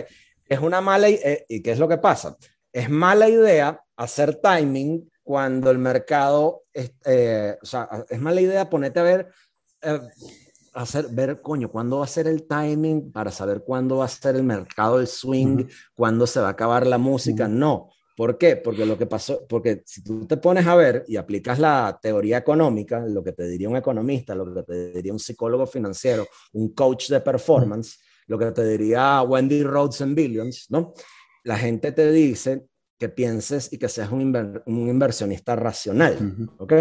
[0.47, 2.37] Es una mala idea, ¿y qué es lo que pasa?
[2.71, 8.69] Es mala idea hacer timing cuando el mercado, es, eh, o sea, es mala idea
[8.69, 9.29] ponerte a ver,
[9.81, 9.99] eh,
[10.73, 14.35] hacer, ver, coño, cuándo va a ser el timing para saber cuándo va a ser
[14.35, 15.67] el mercado, el swing, Ujú.
[15.95, 17.47] cuándo se va a acabar la música.
[17.47, 17.89] No.
[18.21, 18.55] ¿Por qué?
[18.55, 22.37] Porque lo que pasó, porque si tú te pones a ver y aplicas la teoría
[22.37, 26.75] económica, lo que te diría un economista, lo que te diría un psicólogo financiero, un
[26.75, 30.93] coach de performance, lo que te diría Wendy Rhodes en Billions, ¿no?
[31.45, 32.67] La gente te dice
[32.99, 36.15] que pienses y que seas un, inver- un inversionista racional.
[36.59, 36.73] ¿ok?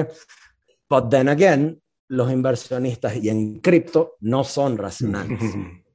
[0.90, 5.40] But then again, los inversionistas y en cripto no son racionales,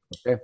[0.09, 0.41] ¿ok?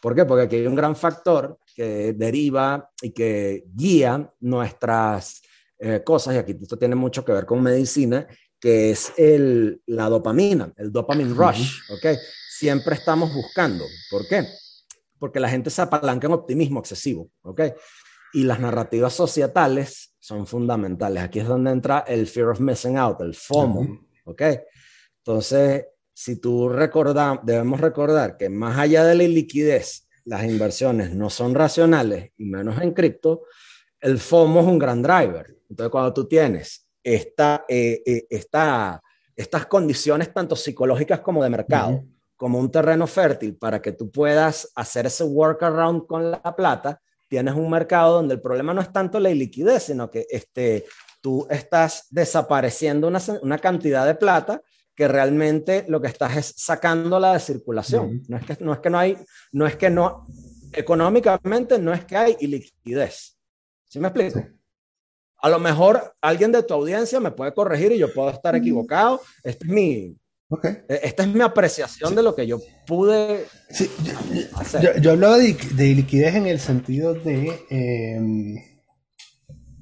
[0.00, 0.24] ¿Por qué?
[0.24, 5.42] Porque aquí hay un gran factor que deriva y que guía nuestras
[5.78, 8.26] eh, cosas, y aquí esto tiene mucho que ver con medicina,
[8.60, 12.18] que es el, la dopamina, el dopamine rush, ¿ok?
[12.48, 13.84] Siempre estamos buscando.
[14.10, 14.46] ¿Por qué?
[15.18, 17.60] Porque la gente se apalanca en optimismo excesivo, ¿ok?
[18.32, 21.22] Y las narrativas societales son fundamentales.
[21.22, 24.42] Aquí es donde entra el fear of missing out, el FOMO, ¿ok?
[25.18, 25.84] Entonces,
[26.14, 31.54] si tú recordas, debemos recordar que más allá de la liquidez, las inversiones no son
[31.54, 33.42] racionales y menos en cripto,
[34.00, 35.56] el FOMO es un gran driver.
[35.68, 39.02] Entonces, cuando tú tienes esta, eh, eh, esta,
[39.36, 42.04] estas condiciones tanto psicológicas como de mercado,
[42.36, 47.54] como un terreno fértil para que tú puedas hacer ese workaround con la plata, tienes
[47.54, 50.84] un mercado donde el problema no es tanto la liquidez, sino que este,
[51.20, 54.60] tú estás desapareciendo una, una cantidad de plata
[54.94, 58.22] que realmente lo que estás es sacándola de circulación.
[58.28, 59.18] no, es que, no es que no hay,
[59.52, 60.24] no es que no,
[60.72, 63.36] económicamente no es que hay liquidez.
[63.88, 64.42] ¿Sí me explico?
[65.38, 69.20] A lo mejor alguien de tu audiencia me puede corregir y yo puedo estar equivocado.
[69.42, 70.16] Esta es mi,
[70.62, 73.44] e, esta es mi apreciación de lo que yo pude
[74.54, 75.00] hacer.
[75.00, 78.56] Yo, hablaba de, liquidez en el sentido de, em,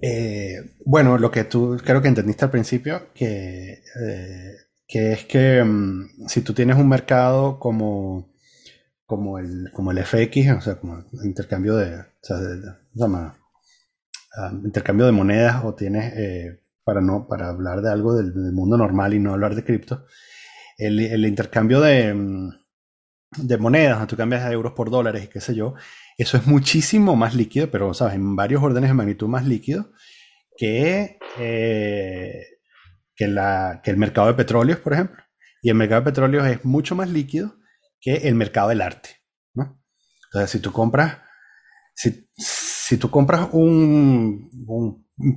[0.00, 4.56] eh, bueno, lo que tú creo que entendiste al principio, que, eh,
[4.92, 8.30] que es que em, si tú tienes un mercado como,
[9.06, 12.74] como, el, como el FX, o sea, como intercambio de, o sea, de,
[14.62, 19.14] intercambio de monedas o tienes, eh, para, no, para hablar de algo del, mundo normal
[19.14, 20.04] y no hablar de cripto,
[20.76, 22.50] el, el intercambio de, mm,
[23.38, 25.72] de monedas, tú cambias euros por dólares y qué sé yo,
[26.18, 29.90] eso es muchísimo más líquido, pero sabes, en varios órdenes de magnitud más líquido
[30.54, 32.51] que, eh,
[33.14, 35.22] que, el mercado de petróleos, por ejemplo.
[35.62, 37.56] Y el mercado de petróleos es mucho más líquido
[38.00, 39.10] que el mercado del arte.
[39.54, 39.80] ¿no?
[40.26, 41.18] Entonces, si tú compras,
[41.94, 44.50] si, tú compras un,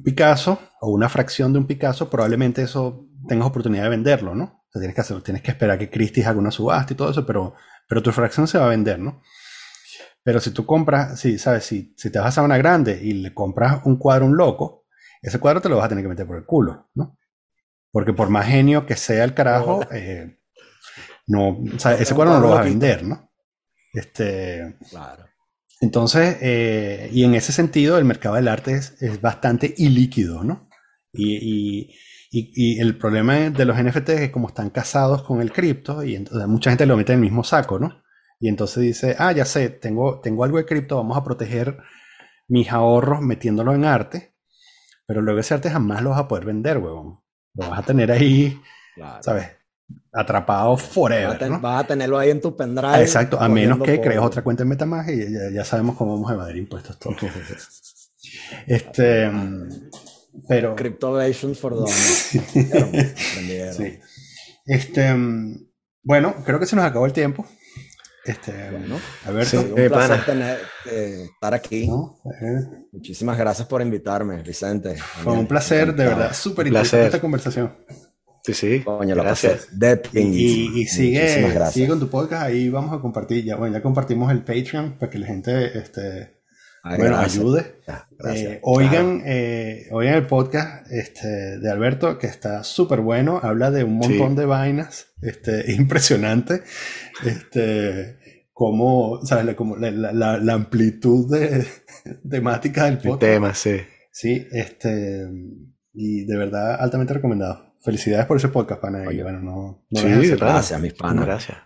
[0.03, 4.65] Picasso o una fracción de un Picasso, probablemente eso tengas oportunidad de venderlo, ¿no?
[4.79, 7.53] tienes que tienes que esperar que Christie's haga una subasta y todo eso, pero,
[7.87, 9.21] pero tu fracción se va a vender, ¿no?
[10.21, 11.65] Pero si tú compras, si, ¿sabes?
[11.65, 14.85] Si, si te vas a una grande y le compras un cuadro a un loco,
[15.21, 17.17] ese cuadro te lo vas a tener que meter por el culo, ¿no?
[17.95, 20.37] Porque por más genio que sea el carajo, eh,
[21.27, 23.31] no, o sea, ese cuadro no lo vas a vender, ¿no?
[23.93, 25.25] Este, claro.
[25.79, 30.67] Entonces, eh, y en ese sentido, el mercado del arte es, bastante ilíquido, ¿no?
[31.13, 31.89] Y,
[32.81, 36.45] el problema de los NFTs es que como están casados con el cripto, y entonces
[36.49, 38.03] mucha gente lo mete en el mismo saco, ¿no?
[38.41, 41.77] Y entonces dice, ah, ya sé, tengo, tengo algo de cripto, vamos a proteger
[42.49, 44.35] mis ahorros metiéndolo en arte,
[45.07, 47.23] pero luego ese arte jamás lo vas a poder vender, huevón.
[47.55, 48.59] Lo vas a tener ahí,
[49.21, 49.47] ¿sabes?
[50.11, 51.37] atrapado forever.
[51.59, 53.01] Vas a, tenerlo ahí en tu pendrive.
[53.01, 56.35] Exacto, a menos que crees otra cuenta en Metamask y ya, sabemos cómo vamos a
[56.35, 57.17] evadir impuestos todos.
[58.67, 59.29] este,
[60.47, 60.75] pero...
[60.75, 62.39] Cryptovations for Dummies.
[63.77, 63.99] sí.
[64.65, 65.15] Este,
[66.01, 67.45] bueno, creo que se nos acabó el tiempo.
[68.25, 70.57] Este, bueno, a ver, sí, un placer tener,
[70.89, 71.87] eh, estar aquí.
[72.91, 74.95] Muchísimas gracias por invitarme, Vicente.
[74.97, 77.75] Fue un placer, de verdad, súper interesante esta conversación.
[78.43, 78.83] Sí, sí.
[78.85, 79.69] gracias.
[80.13, 84.31] Y, y, sigue, sigue con tu podcast, ahí vamos a compartir, ya, bueno, ya compartimos
[84.31, 86.35] el Patreon para que la gente este,
[86.85, 87.81] bueno, ayude.
[88.29, 93.83] Eh, oigan, eh, oigan el podcast este, de Alberto, que está súper bueno, habla de
[93.83, 96.61] un montón de vainas, este, impresionante.
[97.23, 99.45] Este, como, ¿sabes?
[99.45, 101.65] La, como la, la, amplitud de
[102.29, 103.19] temática del podcast.
[103.19, 103.77] tema, sí.
[104.11, 105.27] Sí, este,
[105.93, 107.75] y de verdad altamente recomendado.
[107.81, 109.03] Felicidades por ese podcast, pana.
[109.03, 111.25] bueno, no, sí, gracias, mis panas.
[111.25, 111.57] Gracias.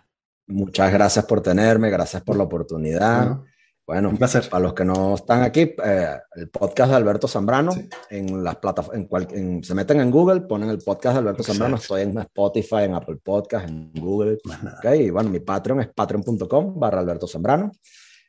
[0.48, 3.28] Muchas gracias por tenerme, gracias por la oportunidad.
[3.28, 3.46] Bueno,
[3.90, 4.48] un placer.
[4.50, 7.72] Para los que no están aquí, eh, el podcast de Alberto Zambrano,
[8.10, 12.04] en las plataformas, en se meten en Google, ponen el podcast de Alberto Zambrano, estoy
[12.04, 14.38] en Spotify, en Apple Podcast, en Google.
[14.78, 17.72] Okay, y bueno, mi Patreon es patreon.com barra Alberto Zambrano.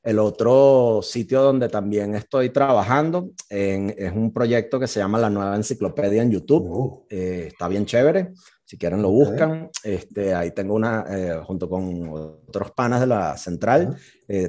[0.03, 5.55] El otro sitio donde también estoy trabajando es un proyecto que se llama La Nueva
[5.57, 6.66] Enciclopedia en YouTube.
[6.70, 7.07] Oh.
[7.11, 8.32] Eh, está bien chévere.
[8.71, 9.69] Si quieren lo buscan.
[9.83, 12.09] Este, ahí tengo una, eh, junto con
[12.47, 13.97] otros panas de la central,
[14.29, 14.49] eh,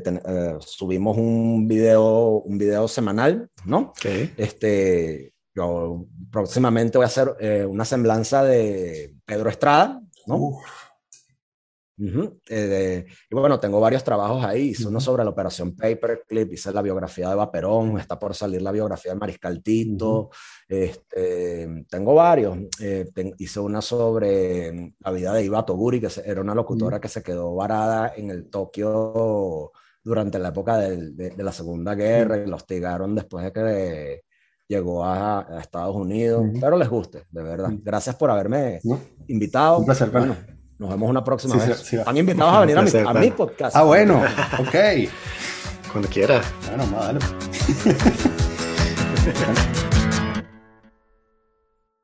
[0.59, 3.93] subimos un video, un video semanal, ¿no?
[4.37, 7.35] Este, yo próximamente voy a hacer
[7.67, 10.51] una semblanza de Pedro Estrada, ¿no?
[12.49, 14.69] Eh, y bueno, tengo varios trabajos ahí.
[14.69, 18.71] Hice uno sobre la operación Paperclip, hice la biografía de Vaperón, está por salir la
[18.71, 20.29] biografía de Mariscal Tito.
[20.71, 22.57] Este, tengo varios.
[22.79, 23.05] Eh,
[23.39, 27.53] hice una sobre la vida de Iva Toguri, que era una locutora que se quedó
[27.55, 33.13] varada en el Tokio durante la época de, de, la Segunda Guerra y lo hostigaron
[33.13, 34.23] después de que
[34.69, 36.45] llegó a, Estados Unidos.
[36.59, 37.71] Pero les guste, de verdad.
[37.83, 38.79] Gracias por haberme
[39.27, 39.79] invitado.
[39.79, 40.37] Un placer, bueno,
[40.79, 41.93] nos vemos una próxima vez.
[41.93, 43.75] Están invitados a venir a, mi, a mi, podcast.
[43.75, 44.23] Ah, bueno,
[44.57, 44.75] ok.
[45.91, 46.41] Cuando quiera.
[46.69, 47.19] Bueno, dale.